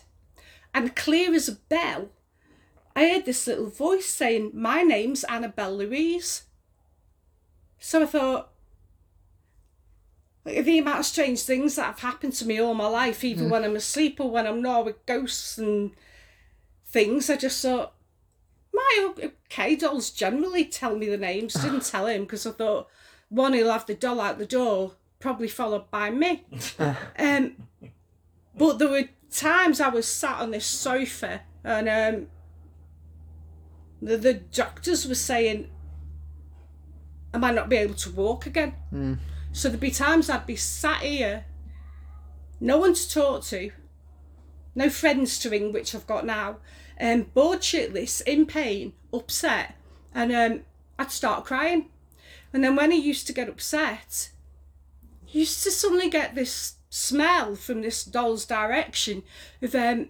and 0.73 0.97
clear 0.97 1.35
as 1.35 1.49
a 1.49 1.57
bell, 1.57 2.11
I 2.95 3.09
heard 3.11 3.25
this 3.25 3.47
little 3.47 3.69
voice 3.69 4.07
saying, 4.07 4.53
My 4.55 4.83
name's 4.83 5.25
Annabelle 5.25 5.77
Louise. 5.77 6.45
So 7.79 8.03
I 8.03 8.07
thought, 8.07 8.52
the 10.45 10.79
amount 10.79 11.01
of 11.01 11.07
strange 11.07 11.43
things 11.43 11.77
that 11.77 11.87
have 11.87 12.01
happened 12.01 12.33
to 12.35 12.47
me 12.47 12.61
all 12.61 12.75
my 12.75 12.87
life, 12.87 13.23
even 13.23 13.49
when 13.49 13.65
I'm 13.65 13.77
asleep 13.77 14.19
or 14.19 14.31
when 14.31 14.47
I'm 14.47 14.61
not 14.61 14.85
with 14.85 15.07
ghosts 15.07 15.57
and 15.57 15.93
things, 16.87 17.31
I 17.31 17.37
just 17.37 17.63
thought, 17.63 17.95
my 18.73 19.15
okay, 19.23 19.77
dolls 19.77 20.11
generally 20.11 20.65
tell 20.65 20.97
me 20.97 21.09
the 21.09 21.17
names. 21.17 21.55
Didn't 21.55 21.85
tell 21.91 22.07
him 22.07 22.23
because 22.23 22.47
I 22.47 22.51
thought, 22.51 22.89
one, 23.29 23.53
he'll 23.53 23.71
have 23.71 23.87
the 23.87 23.95
doll 23.95 24.21
out 24.21 24.39
the 24.39 24.47
door, 24.47 24.93
probably 25.21 25.49
followed 25.49 25.91
by 25.91 26.11
me. 26.11 26.45
um, 27.19 27.57
but 28.57 28.79
there 28.79 28.89
were 28.89 29.09
times 29.31 29.81
I 29.81 29.89
was 29.89 30.07
sat 30.07 30.41
on 30.41 30.51
this 30.51 30.67
sofa 30.67 31.43
and 31.65 31.89
um, 31.89 32.27
the, 34.01 34.17
the 34.17 34.35
doctors 34.35 35.07
were 35.07 35.15
saying, 35.15 35.71
I 37.33 37.39
might 37.39 37.55
not 37.55 37.69
be 37.69 37.77
able 37.77 37.95
to 37.95 38.11
walk 38.11 38.47
again. 38.47 38.75
Mm. 38.93 39.19
So 39.53 39.69
there'd 39.69 39.81
be 39.81 39.91
times 39.91 40.31
I'd 40.31 40.47
be 40.47 40.57
sat 40.57 41.03
here, 41.03 41.45
no 42.59 42.79
one 42.79 42.95
to 42.95 43.11
talk 43.11 43.45
to, 43.45 43.71
no 44.75 44.89
friends 44.89 45.39
to 45.41 45.51
ring, 45.51 45.73
which 45.73 45.95
I've 45.95 46.07
got 46.07 46.25
now, 46.25 46.57
um, 47.01 47.25
bored 47.35 47.61
shitless, 47.61 48.23
in 48.23 48.47
pain, 48.47 48.95
upset, 49.13 49.75
and 50.15 50.33
um, 50.33 50.61
I'd 50.99 51.11
start 51.11 51.45
crying. 51.45 51.91
And 52.53 52.65
then 52.65 52.77
when 52.77 52.91
he 52.91 52.99
used 52.99 53.27
to 53.27 53.33
get 53.33 53.49
upset, 53.49 54.31
he 55.27 55.41
used 55.41 55.63
to 55.65 55.71
suddenly 55.71 56.09
get 56.09 56.35
this 56.35 56.77
smell 56.89 57.55
from 57.55 57.83
this 57.83 58.05
doll's 58.05 58.45
direction 58.45 59.23
of 59.61 59.75
um, 59.75 60.09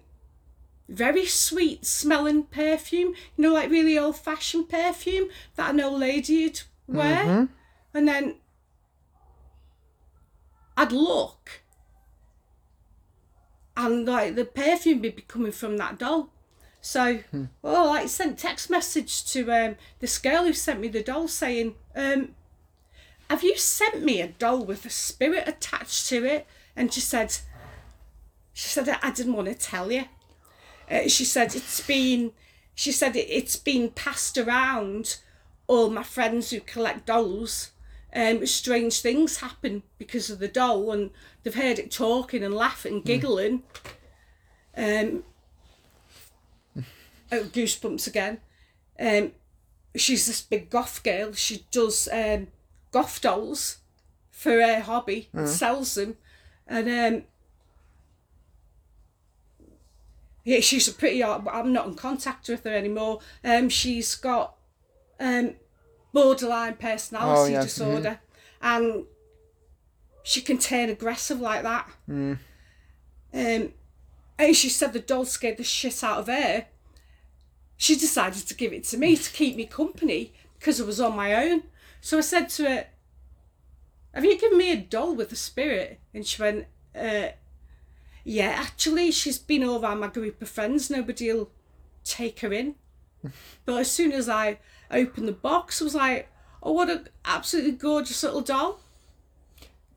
very 0.87 1.25
sweet 1.25 1.85
smelling 1.85 2.43
perfume, 2.43 3.13
you 3.35 3.43
know, 3.43 3.53
like 3.53 3.69
really 3.69 3.97
old 3.97 4.17
fashioned 4.17 4.69
perfume 4.69 5.29
that 5.55 5.73
an 5.73 5.81
old 5.81 5.99
lady'd 5.99 6.61
wear. 6.87 7.23
Mhm. 7.25 7.49
And 7.93 8.07
then 8.07 8.35
I'd 10.75 10.91
look 10.91 11.63
and 13.75 14.05
like 14.05 14.35
the 14.35 14.45
perfume 14.45 15.01
would 15.01 15.15
be 15.15 15.21
coming 15.23 15.51
from 15.51 15.77
that 15.77 15.97
doll. 15.97 16.29
So, 16.81 17.19
oh, 17.63 17.85
like 17.85 18.09
sent 18.09 18.37
text 18.37 18.69
message 18.69 19.25
to 19.31 19.51
um, 19.51 19.75
this 19.99 20.17
girl 20.17 20.43
who 20.43 20.53
sent 20.53 20.81
me 20.81 20.89
the 20.89 21.01
doll 21.01 21.27
saying, 21.27 21.75
um, 21.95 22.35
"Have 23.29 23.43
you 23.43 23.57
sent 23.57 24.03
me 24.03 24.21
a 24.21 24.27
doll 24.27 24.65
with 24.65 24.85
a 24.85 24.89
spirit 24.89 25.47
attached 25.47 26.07
to 26.09 26.25
it?" 26.25 26.45
And 26.75 26.93
she 26.93 26.99
said, 26.99 27.37
"She 28.51 28.67
said 28.67 28.89
I 29.01 29.11
didn't 29.11 29.33
want 29.33 29.47
to 29.47 29.55
tell 29.55 29.91
you." 29.91 30.05
Uh, 30.91 31.07
she 31.07 31.23
said 31.23 31.55
it's 31.55 31.79
been, 31.81 32.33
she 32.75 32.91
said 32.91 33.15
it, 33.15 33.27
it's 33.29 33.55
been 33.55 33.89
passed 33.89 34.37
around 34.37 35.17
all 35.67 35.89
my 35.89 36.03
friends 36.03 36.49
who 36.49 36.59
collect 36.59 37.05
dolls. 37.05 37.71
Um, 38.15 38.45
strange 38.45 39.01
things 39.01 39.37
happen 39.37 39.81
because 39.97 40.29
of 40.29 40.39
the 40.39 40.47
doll, 40.47 40.91
and 40.91 41.09
they've 41.41 41.55
heard 41.55 41.79
it 41.79 41.89
talking 41.91 42.43
and 42.43 42.53
laughing 42.53 42.93
and 42.95 43.05
giggling. 43.05 43.63
Um, 44.77 45.23
oh, 47.31 47.43
goosebumps 47.45 48.07
again. 48.07 48.39
Um, 48.99 49.31
she's 49.95 50.27
this 50.27 50.41
big 50.41 50.69
goth 50.69 51.01
girl. 51.03 51.33
She 51.33 51.65
does 51.71 52.07
um, 52.11 52.47
goth 52.91 53.21
dolls 53.21 53.77
for 54.29 54.61
her 54.61 54.81
hobby, 54.81 55.29
sells 55.47 55.95
them, 55.95 56.17
and 56.67 56.87
um, 56.89 57.23
yeah, 60.43 60.59
she's 60.59 60.87
a 60.87 60.93
pretty. 60.93 61.23
I'm 61.23 61.73
not 61.73 61.87
in 61.87 61.95
contact 61.95 62.47
with 62.49 62.63
her 62.63 62.75
anymore. 62.75 63.19
Um, 63.43 63.69
she's 63.69 64.13
got 64.15 64.55
um, 65.19 65.55
borderline 66.13 66.75
personality 66.75 67.53
Oh, 67.53 67.57
yeah, 67.57 67.63
disorder, 67.63 68.19
and 68.61 69.05
she 70.23 70.41
can 70.41 70.57
turn 70.57 70.89
aggressive 70.89 71.41
like 71.41 71.63
that. 71.63 71.89
Mm. 72.09 72.37
Um, 73.33 73.73
and 74.37 74.55
she 74.55 74.69
said 74.69 74.93
the 74.93 74.99
doll 74.99 75.25
scared 75.25 75.57
the 75.57 75.63
shit 75.63 76.03
out 76.03 76.19
of 76.19 76.27
her. 76.27 76.67
She 77.75 77.95
decided 77.95 78.47
to 78.47 78.55
give 78.55 78.71
it 78.71 78.85
to 78.85 78.97
me 78.97 79.17
to 79.17 79.31
keep 79.31 79.55
me 79.55 79.65
company 79.65 80.33
because 80.57 80.79
I 80.79 80.85
was 80.85 81.01
on 81.01 81.15
my 81.15 81.33
own. 81.33 81.63
So 81.99 82.17
I 82.17 82.21
said 82.21 82.49
to 82.49 82.69
her, 82.69 82.85
Have 84.13 84.23
you 84.23 84.37
given 84.37 84.57
me 84.57 84.71
a 84.71 84.77
doll 84.77 85.15
with 85.15 85.31
a 85.31 85.35
spirit? 85.35 85.99
And 86.13 86.25
she 86.25 86.41
went, 86.41 86.65
uh, 86.95 87.29
Yeah, 88.23 88.53
actually, 88.57 89.11
she's 89.11 89.37
been 89.37 89.63
over 89.63 89.93
my 89.95 90.07
group 90.07 90.41
of 90.41 90.49
friends. 90.49 90.89
Nobody'll 90.89 91.49
take 92.03 92.39
her 92.39 92.53
in. 92.53 92.75
but 93.65 93.79
as 93.79 93.91
soon 93.91 94.11
as 94.11 94.29
I 94.29 94.59
opened 94.99 95.27
the 95.27 95.33
box, 95.33 95.81
I 95.81 95.85
was 95.85 95.95
like, 95.95 96.29
Oh, 96.61 96.71
what 96.71 96.89
an 96.89 97.09
absolutely 97.25 97.73
gorgeous 97.73 98.23
little 98.23 98.41
doll. 98.41 98.79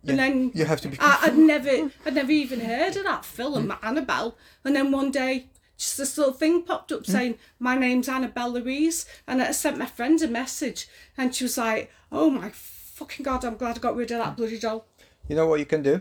And 0.09 0.19
then 0.19 0.53
You 0.55 0.65
have 0.65 0.81
to 0.83 0.89
be 0.89 0.97
I, 1.01 1.19
I'd 1.23 1.37
never, 1.37 1.91
I'd 2.05 2.15
never 2.15 2.31
even 2.31 2.61
heard 2.61 2.97
of 2.97 3.05
that 3.05 3.25
film, 3.25 3.69
mm. 3.69 3.79
Annabelle. 3.83 4.37
And 4.65 4.75
then 4.77 4.93
one 4.93 5.11
day, 5.11 5.47
just 5.77 5.97
this 5.97 6.17
little 6.17 6.33
thing 6.33 6.63
popped 6.63 6.93
up 6.93 7.03
mm. 7.03 7.07
saying, 7.07 7.39
"My 7.59 7.77
name's 7.77 8.09
Annabelle 8.09 8.53
Louise," 8.53 9.05
and 9.27 9.43
I 9.43 9.51
sent 9.51 9.79
my 9.79 9.87
friend 9.87 10.21
a 10.23 10.29
message, 10.29 10.89
and 11.19 11.35
she 11.35 11.45
was 11.45 11.59
like, 11.59 11.91
"Oh 12.11 12.31
my 12.31 12.51
fucking 12.51 13.25
god, 13.25 13.45
I'm 13.45 13.57
glad 13.57 13.77
I 13.77 13.81
got 13.81 13.97
rid 13.97 14.11
of 14.13 14.19
that 14.19 14.37
bloody 14.37 14.59
doll." 14.59 14.87
You 15.29 15.37
know 15.37 15.47
what 15.47 15.59
you 15.59 15.67
can 15.67 15.83
do? 15.83 16.01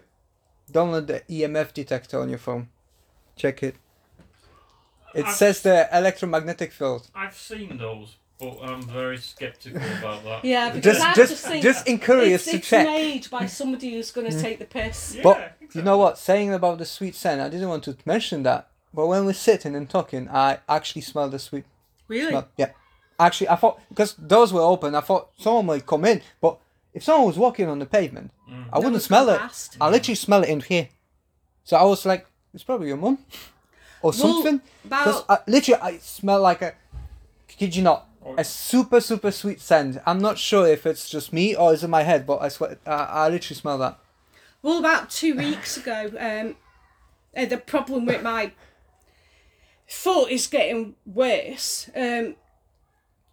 Download 0.72 1.08
the 1.08 1.22
EMF 1.30 1.74
detector 1.74 2.20
on 2.20 2.30
your 2.30 2.38
phone. 2.38 2.70
Check 3.36 3.64
it. 3.64 3.76
It 5.14 5.26
I've- 5.26 5.34
says 5.34 5.62
the 5.62 5.90
electromagnetic 5.92 6.72
field. 6.72 7.10
I've 7.14 7.36
seen 7.36 7.78
those, 7.78 8.18
but 8.40 8.60
I'm 8.62 8.82
very 8.84 9.18
sceptical 9.18 9.82
about 10.00 10.24
that. 10.24 10.46
Yeah, 10.46 10.72
because 10.72 10.98
Just, 10.98 11.06
I 11.06 11.14
just, 11.14 11.32
just 11.32 11.48
think 11.48 11.64
just 11.64 11.88
encourage 11.88 12.32
it's, 12.32 12.46
to 12.46 12.58
it's 12.58 12.68
check. 12.70 12.86
made 12.86 13.30
by 13.30 13.46
somebody 13.46 13.94
who's 13.94 14.12
going 14.12 14.30
to 14.30 14.36
mm. 14.36 14.42
take 14.42 14.60
the 14.60 14.66
piss. 14.66 15.16
Yeah, 15.16 15.24
But 15.24 15.38
exactly. 15.38 15.80
you 15.80 15.86
know 15.86 15.98
what? 15.98 16.18
Saying 16.18 16.54
about 16.54 16.78
the 16.78 16.86
sweet 16.86 17.16
scent, 17.16 17.42
I 17.42 17.50
didn't 17.50 17.70
want 17.70 17.84
to 17.86 17.96
mention 18.06 18.44
that. 18.44 18.68
But 18.94 19.08
when 19.08 19.26
we're 19.26 19.34
sitting 19.34 19.76
and 19.76 19.90
talking, 19.90 20.30
I 20.30 20.60
actually 20.70 21.02
smell 21.02 21.30
the 21.30 21.40
sweet 21.40 21.66
Really? 22.08 22.30
smell. 22.30 22.48
Yeah. 22.58 22.72
Actually, 23.20 23.50
I 23.50 23.56
thought 23.56 23.80
because 23.90 24.14
doors 24.14 24.52
were 24.52 24.62
open, 24.62 24.96
I 24.96 25.02
thought 25.02 25.30
someone 25.38 25.66
might 25.68 25.86
come 25.86 26.06
in. 26.06 26.22
But 26.42 26.58
if 26.94 27.04
someone 27.04 27.28
was 27.28 27.38
walking 27.38 27.68
on 27.70 27.80
the 27.80 27.86
pavement, 27.86 28.32
mm. 28.50 28.66
I 28.72 28.78
wouldn't 28.78 28.94
one's 28.94 29.06
smell 29.06 29.26
gone 29.26 29.36
it. 29.36 29.40
past. 29.40 29.78
I 29.80 29.90
literally 29.90 30.16
smell 30.16 30.44
it 30.44 30.50
in 30.50 30.60
here. 30.62 30.90
So 31.64 31.78
I 31.78 31.84
was 31.84 32.06
like, 32.06 32.26
it's 32.54 32.64
probably 32.64 32.88
your 32.88 32.98
mum 32.98 33.20
or 34.02 34.14
something. 34.14 34.62
Because 34.84 35.24
about- 35.24 35.42
I, 35.48 35.52
literally, 35.52 35.82
I 35.82 35.98
smell 35.98 36.42
like 36.42 36.62
a. 36.62 36.74
Kid 37.48 37.76
you 37.76 37.84
not? 37.84 38.08
A 38.38 38.44
super 38.44 39.00
super 39.02 39.32
sweet 39.32 39.62
scent. 39.62 39.98
I'm 40.06 40.20
not 40.20 40.38
sure 40.38 40.68
if 40.68 40.86
it's 40.86 41.10
just 41.10 41.32
me 41.32 41.56
or 41.56 41.74
is 41.74 41.84
it 41.84 41.88
my 41.90 42.04
head, 42.04 42.26
but 42.26 42.42
I 42.42 42.50
swear 42.50 42.78
I, 42.86 42.92
I 42.92 43.30
literally 43.30 43.56
smell 43.56 43.78
that. 43.78 44.00
Well, 44.62 44.80
about 44.80 45.10
two 45.12 45.36
weeks 45.36 45.78
ago, 45.78 46.12
um, 46.20 46.56
uh, 47.38 47.46
the 47.46 47.58
problem 47.58 48.06
with 48.06 48.24
my 48.24 48.52
foot 49.86 50.32
is 50.32 50.48
getting 50.48 50.96
worse. 51.06 51.90
Um, 51.96 52.36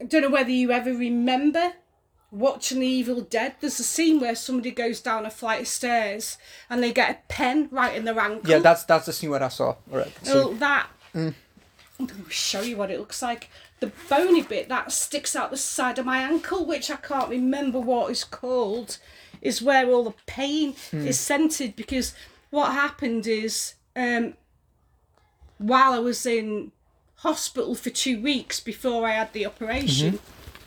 I 0.01 0.05
don't 0.05 0.23
know 0.23 0.31
whether 0.31 0.51
you 0.51 0.73
ever 0.73 0.93
remember 0.93 1.73
watching 2.31 2.81
The 2.81 2.87
Evil 2.87 3.21
Dead. 3.21 3.55
There's 3.61 3.79
a 3.81 3.85
scene 3.85 4.21
where 4.21 4.35
somebody 4.35 4.73
goes 4.73 5.01
down 5.01 5.25
a 5.25 5.31
flight 5.31 5.63
of 5.63 5.69
stairs 5.69 6.39
and 6.69 6.83
they 6.83 6.93
get 6.93 7.11
a 7.11 7.19
pen 7.33 7.69
right 7.71 7.97
in 7.97 8.05
their 8.05 8.19
ankle. 8.19 8.51
Yeah, 8.51 8.59
that's 8.59 8.85
that's 8.85 9.07
the 9.07 9.13
scene 9.13 9.31
where 9.31 9.43
I 9.43 9.49
saw. 9.49 9.77
Alright. 9.91 10.13
So, 10.23 10.49
Well, 10.49 10.53
that. 10.55 10.89
I'm 11.15 11.35
going 11.99 12.25
to 12.25 12.31
show 12.31 12.63
you 12.63 12.77
what 12.77 12.91
it 12.91 12.99
looks 12.99 13.23
like. 13.23 13.49
The 13.83 13.91
bony 14.09 14.43
bit 14.43 14.69
that 14.69 14.93
sticks 14.93 15.35
out 15.35 15.51
the 15.51 15.57
side 15.57 15.99
of 15.99 16.07
my 16.07 16.19
ankle, 16.19 16.65
which 16.65 16.89
I 16.89 16.95
can't 16.95 17.29
remember 17.29 17.81
what 17.81 18.13
is 18.13 18.23
called, 18.23 18.99
is 19.41 19.61
where 19.61 19.91
all 19.91 20.05
the 20.05 20.15
pain 20.27 20.77
is 20.93 21.19
centered. 21.19 21.75
Because 21.75 22.15
what 22.51 22.71
happened 22.71 23.27
is, 23.27 23.75
um, 23.97 24.35
while 25.59 25.95
I 25.95 25.99
was 25.99 26.25
in 26.25 26.71
hospital 27.17 27.75
for 27.75 27.91
two 27.91 28.23
weeks 28.23 28.61
before 28.61 29.05
I 29.05 29.15
had 29.15 29.33
the 29.33 29.47
operation, 29.47 30.21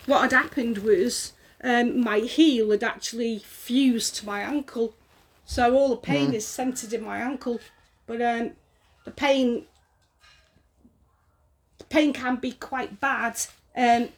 what 0.07 0.24
had 0.24 0.34
happened 0.34 0.80
was 0.80 1.32
um, 1.63 2.01
my 2.01 2.20
heel 2.20 2.72
had 2.72 2.84
actually 2.84 3.39
fused 3.39 4.16
to 4.18 4.26
my 4.26 4.41
ankle. 4.41 4.93
So 5.45 5.74
all 5.74 5.88
the 5.89 5.95
pain 5.95 6.34
is 6.34 6.45
centered 6.45 6.91
in 6.91 7.03
my 7.05 7.20
ankle. 7.20 7.61
But 8.07 8.22
um, 8.22 8.51
the 9.05 9.11
pain 9.11 9.68
pain 11.96 12.12
can 12.12 12.36
be 12.36 12.52
quite 12.52 13.00
bad. 13.00 13.39
Um, 13.76 14.10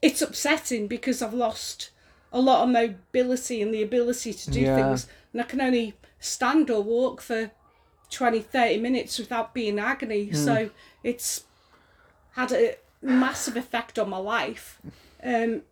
it's 0.00 0.22
upsetting 0.22 0.86
because 0.86 1.20
I've 1.20 1.34
lost 1.34 1.90
a 2.32 2.40
lot 2.40 2.62
of 2.62 2.68
mobility 2.68 3.60
and 3.60 3.74
the 3.74 3.82
ability 3.82 4.32
to 4.32 4.50
do 4.50 4.60
Yeah. 4.60 4.76
things. 4.76 5.08
And 5.32 5.42
I 5.42 5.44
can 5.44 5.60
only 5.60 5.94
stand 6.20 6.70
or 6.70 6.80
walk 6.82 7.20
for 7.20 7.50
20, 8.10 8.40
30 8.40 8.78
minutes 8.78 9.18
without 9.18 9.52
being 9.52 9.78
in 9.78 9.78
agony. 9.80 10.32
So 10.32 10.70
it's 11.02 11.44
had 12.32 12.52
a 12.52 12.76
massive 13.02 13.56
effect 13.56 13.98
on 13.98 14.08
my 14.08 14.18
life. 14.18 14.80
Um, 15.22 15.62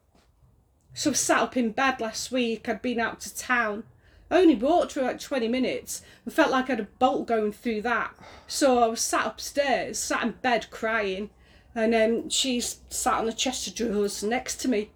so 0.94 1.10
I 1.10 1.14
sat 1.14 1.40
up 1.42 1.56
in 1.56 1.70
bed 1.70 2.00
last 2.00 2.32
week. 2.32 2.68
I'd 2.68 2.82
been 2.82 2.98
out 2.98 3.20
to 3.20 3.36
town. 3.36 3.84
Only 4.30 4.54
walked 4.54 4.92
for 4.92 5.02
like 5.02 5.20
20 5.20 5.48
minutes 5.48 6.02
and 6.24 6.34
felt 6.34 6.50
like 6.50 6.66
I 6.66 6.72
had 6.72 6.80
a 6.80 6.88
bolt 6.98 7.26
going 7.26 7.52
through 7.52 7.82
that. 7.82 8.14
So 8.46 8.82
I 8.82 8.86
was 8.86 9.00
sat 9.00 9.26
upstairs, 9.26 9.98
sat 9.98 10.22
in 10.22 10.32
bed 10.32 10.70
crying. 10.70 11.30
and 11.74 11.94
um, 11.94 12.28
she's 12.28 12.80
sat 12.90 13.14
on 13.14 13.26
the 13.26 13.32
chest 13.32 13.66
of 13.66 13.74
drawers 13.74 14.22
next 14.22 14.56
to 14.56 14.68
me. 14.68 14.90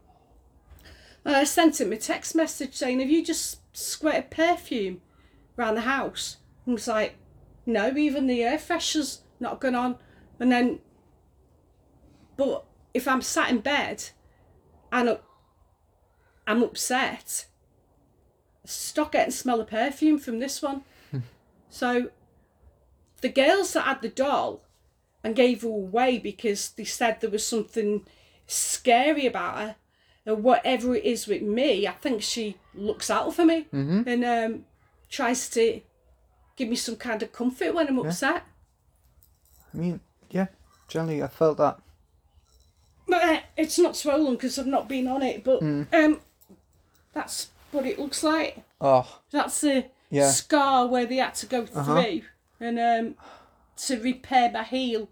And 1.24 1.37
I 1.37 1.45
sent 1.45 1.80
him 1.80 1.93
a 1.93 1.97
text 1.97 2.35
message 2.35 2.74
saying, 2.74 3.01
"Have 3.01 3.11
you 3.11 3.24
just 3.24 3.61
squirted 3.76 4.30
perfume 4.30 5.01
around 5.57 5.76
the 5.76 5.83
house?" 5.83 6.39
And 6.66 6.74
was 6.74 6.89
like, 6.89 7.14
"No, 7.64 7.97
even 7.97 8.26
the 8.26 8.43
air 8.43 8.59
freshener's 8.59 9.22
not 9.39 9.61
gone 9.61 9.76
on." 9.76 9.99
And 10.41 10.51
then, 10.51 10.80
but 12.37 12.64
if 12.93 13.07
I'm 13.07 13.22
sat 13.22 13.51
in 13.51 13.61
bed 13.61 14.11
and 14.91 15.18
I'm 16.47 16.62
upset, 16.62 17.47
stop 18.65 19.13
getting 19.13 19.31
smell 19.33 19.61
of 19.61 19.69
perfume 19.69 20.19
from 20.19 20.39
this 20.39 20.63
one. 20.63 20.83
so 21.71 22.11
the 23.21 23.29
girls 23.29 23.73
that 23.73 23.83
had 23.85 24.03
the 24.03 24.09
doll 24.09 24.63
and 25.25 25.37
gave 25.37 25.63
her 25.63 25.69
away 25.69 26.19
because 26.19 26.71
they 26.71 26.85
said 26.85 27.21
there 27.21 27.31
was 27.31 27.47
something 27.47 28.05
scary 28.47 29.27
about 29.27 29.59
her 29.59 29.77
or 30.27 30.35
whatever 30.37 30.95
it 30.95 31.05
is 31.05 31.27
with 31.27 31.43
me, 31.43 31.87
I 31.87 31.93
think 31.93 32.23
she 32.23 32.57
looks 32.75 33.11
out 33.11 33.35
for 33.35 33.45
me 33.45 33.67
Mm-hmm. 33.73 34.03
and 34.09 34.25
um, 34.25 34.65
tries 35.11 35.49
to 35.51 35.81
give 36.57 36.69
me 36.69 36.77
some 36.77 36.97
kind 36.97 37.23
of 37.23 37.33
comfort 37.33 37.75
when 37.75 37.89
I'm 37.89 37.99
upset. 37.99 38.45
I 39.73 39.77
mean, 39.77 40.01
yeah, 40.31 40.47
generally 40.89 41.23
I 41.23 41.29
felt 41.29 41.59
that. 41.59 41.81
But 43.09 43.23
uh, 43.23 43.41
it's 43.57 43.79
not 43.79 43.97
swollen 43.97 44.35
because 44.35 44.59
I've 44.59 44.67
not 44.67 44.89
been 44.89 45.07
on 45.09 45.23
it. 45.23 45.43
But 45.45 45.61
Mm. 45.61 45.87
um, 45.93 46.21
that's 47.13 47.49
what 47.73 47.87
it 47.87 47.99
looks 47.99 48.23
like. 48.23 48.62
Oh, 48.81 49.20
That's 49.31 49.61
the 49.61 49.87
Yeah. 50.11 50.31
scar 50.31 50.87
where 50.87 51.07
they 51.07 51.16
had 51.16 51.35
to 51.37 51.47
go 51.47 51.62
Uh-huh. 51.75 52.03
through 52.03 52.23
and 52.61 52.79
um, 52.79 53.16
to 53.77 54.01
repair 54.01 54.51
my 54.51 54.62
heel. 54.62 55.09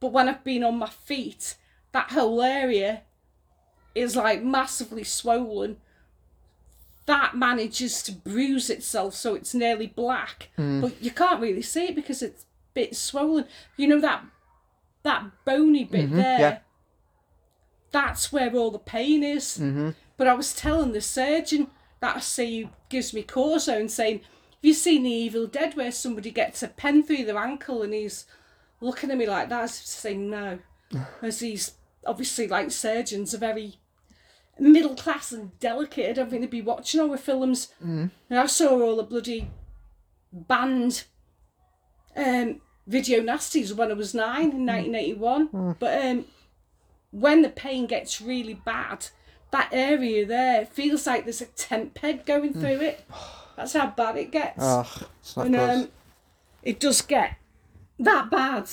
But 0.00 0.12
when 0.12 0.28
I've 0.28 0.44
been 0.44 0.62
on 0.64 0.76
my 0.78 0.88
feet, 0.88 1.56
that 1.92 2.10
whole 2.12 2.40
area 2.42 3.02
is 3.94 4.16
like 4.16 4.42
massively 4.42 5.04
swollen. 5.04 5.78
That 7.06 7.36
manages 7.36 8.02
to 8.04 8.12
bruise 8.12 8.70
itself 8.70 9.14
so 9.14 9.34
it's 9.34 9.54
nearly 9.54 9.86
black, 9.88 10.50
Hmm. 10.56 10.80
but 10.80 11.02
you 11.02 11.10
can't 11.10 11.40
really 11.40 11.62
see 11.62 11.86
it 11.88 11.94
because 11.94 12.22
it's 12.22 12.44
a 12.44 12.46
bit 12.74 12.96
swollen. 12.96 13.46
You 13.76 13.88
know 13.88 14.00
that 14.00 14.24
that 15.02 15.24
bony 15.44 15.84
bit 15.84 16.10
Mhm, 16.10 16.16
there. 16.16 16.40
yeah. 16.40 16.58
That's 17.90 18.32
where 18.32 18.52
all 18.54 18.70
the 18.70 18.78
pain 18.78 19.22
is. 19.22 19.58
mm-hmm. 19.58 19.90
But 20.16 20.26
I 20.28 20.34
was 20.34 20.54
telling 20.54 20.92
the 20.92 21.00
surgeon 21.00 21.70
that 22.04 22.22
see 22.22 22.68
gives 22.90 23.14
me 23.14 23.22
cortisone 23.22 23.88
saying, 23.88 24.18
Have 24.18 24.58
you 24.60 24.74
seen 24.74 25.04
the 25.04 25.10
Evil 25.10 25.46
Dead 25.46 25.74
where 25.74 25.90
somebody 25.90 26.30
gets 26.30 26.62
a 26.62 26.68
pen 26.68 27.02
through 27.02 27.24
their 27.24 27.38
ankle 27.38 27.82
and 27.82 27.94
he's 27.94 28.26
looking 28.80 29.10
at 29.10 29.16
me 29.16 29.26
like 29.26 29.48
that? 29.48 29.58
I 29.58 29.62
was 29.62 29.72
saying 29.72 30.28
no. 30.28 30.58
As 31.22 31.40
he's 31.40 31.72
obviously 32.06 32.46
like 32.46 32.70
surgeons 32.70 33.34
are 33.34 33.38
very 33.38 33.76
middle 34.58 34.94
class 34.94 35.32
and 35.32 35.58
delicate. 35.58 36.10
I 36.10 36.12
don't 36.12 36.28
think 36.28 36.42
they'd 36.42 36.50
be 36.50 36.60
watching 36.60 37.00
our 37.00 37.16
films. 37.16 37.72
Mm. 37.82 38.10
And 38.28 38.38
I 38.38 38.46
saw 38.46 38.80
all 38.80 38.96
the 38.96 39.02
bloody 39.02 39.50
banned 40.30 41.04
um, 42.14 42.60
video 42.86 43.20
nasties 43.20 43.72
when 43.72 43.90
I 43.90 43.94
was 43.94 44.14
nine 44.14 44.50
in 44.50 44.66
1981. 44.66 45.76
But 45.78 46.04
um, 46.04 46.26
when 47.10 47.40
the 47.40 47.48
pain 47.48 47.86
gets 47.86 48.20
really 48.20 48.54
bad, 48.54 49.08
that 49.54 49.68
area 49.70 50.26
there 50.26 50.66
feels 50.66 51.06
like 51.06 51.22
there's 51.24 51.40
a 51.40 51.46
tent 51.46 51.94
peg 51.94 52.26
going 52.26 52.52
through 52.52 52.80
it. 52.80 53.04
That's 53.56 53.72
how 53.72 53.86
bad 53.86 54.16
it 54.16 54.32
gets. 54.32 54.58
Oh, 54.60 54.88
it's 55.20 55.36
not 55.36 55.46
and 55.46 55.56
um, 55.56 55.88
it 56.64 56.80
does 56.80 57.02
get 57.02 57.36
that 58.00 58.30
bad. 58.30 58.68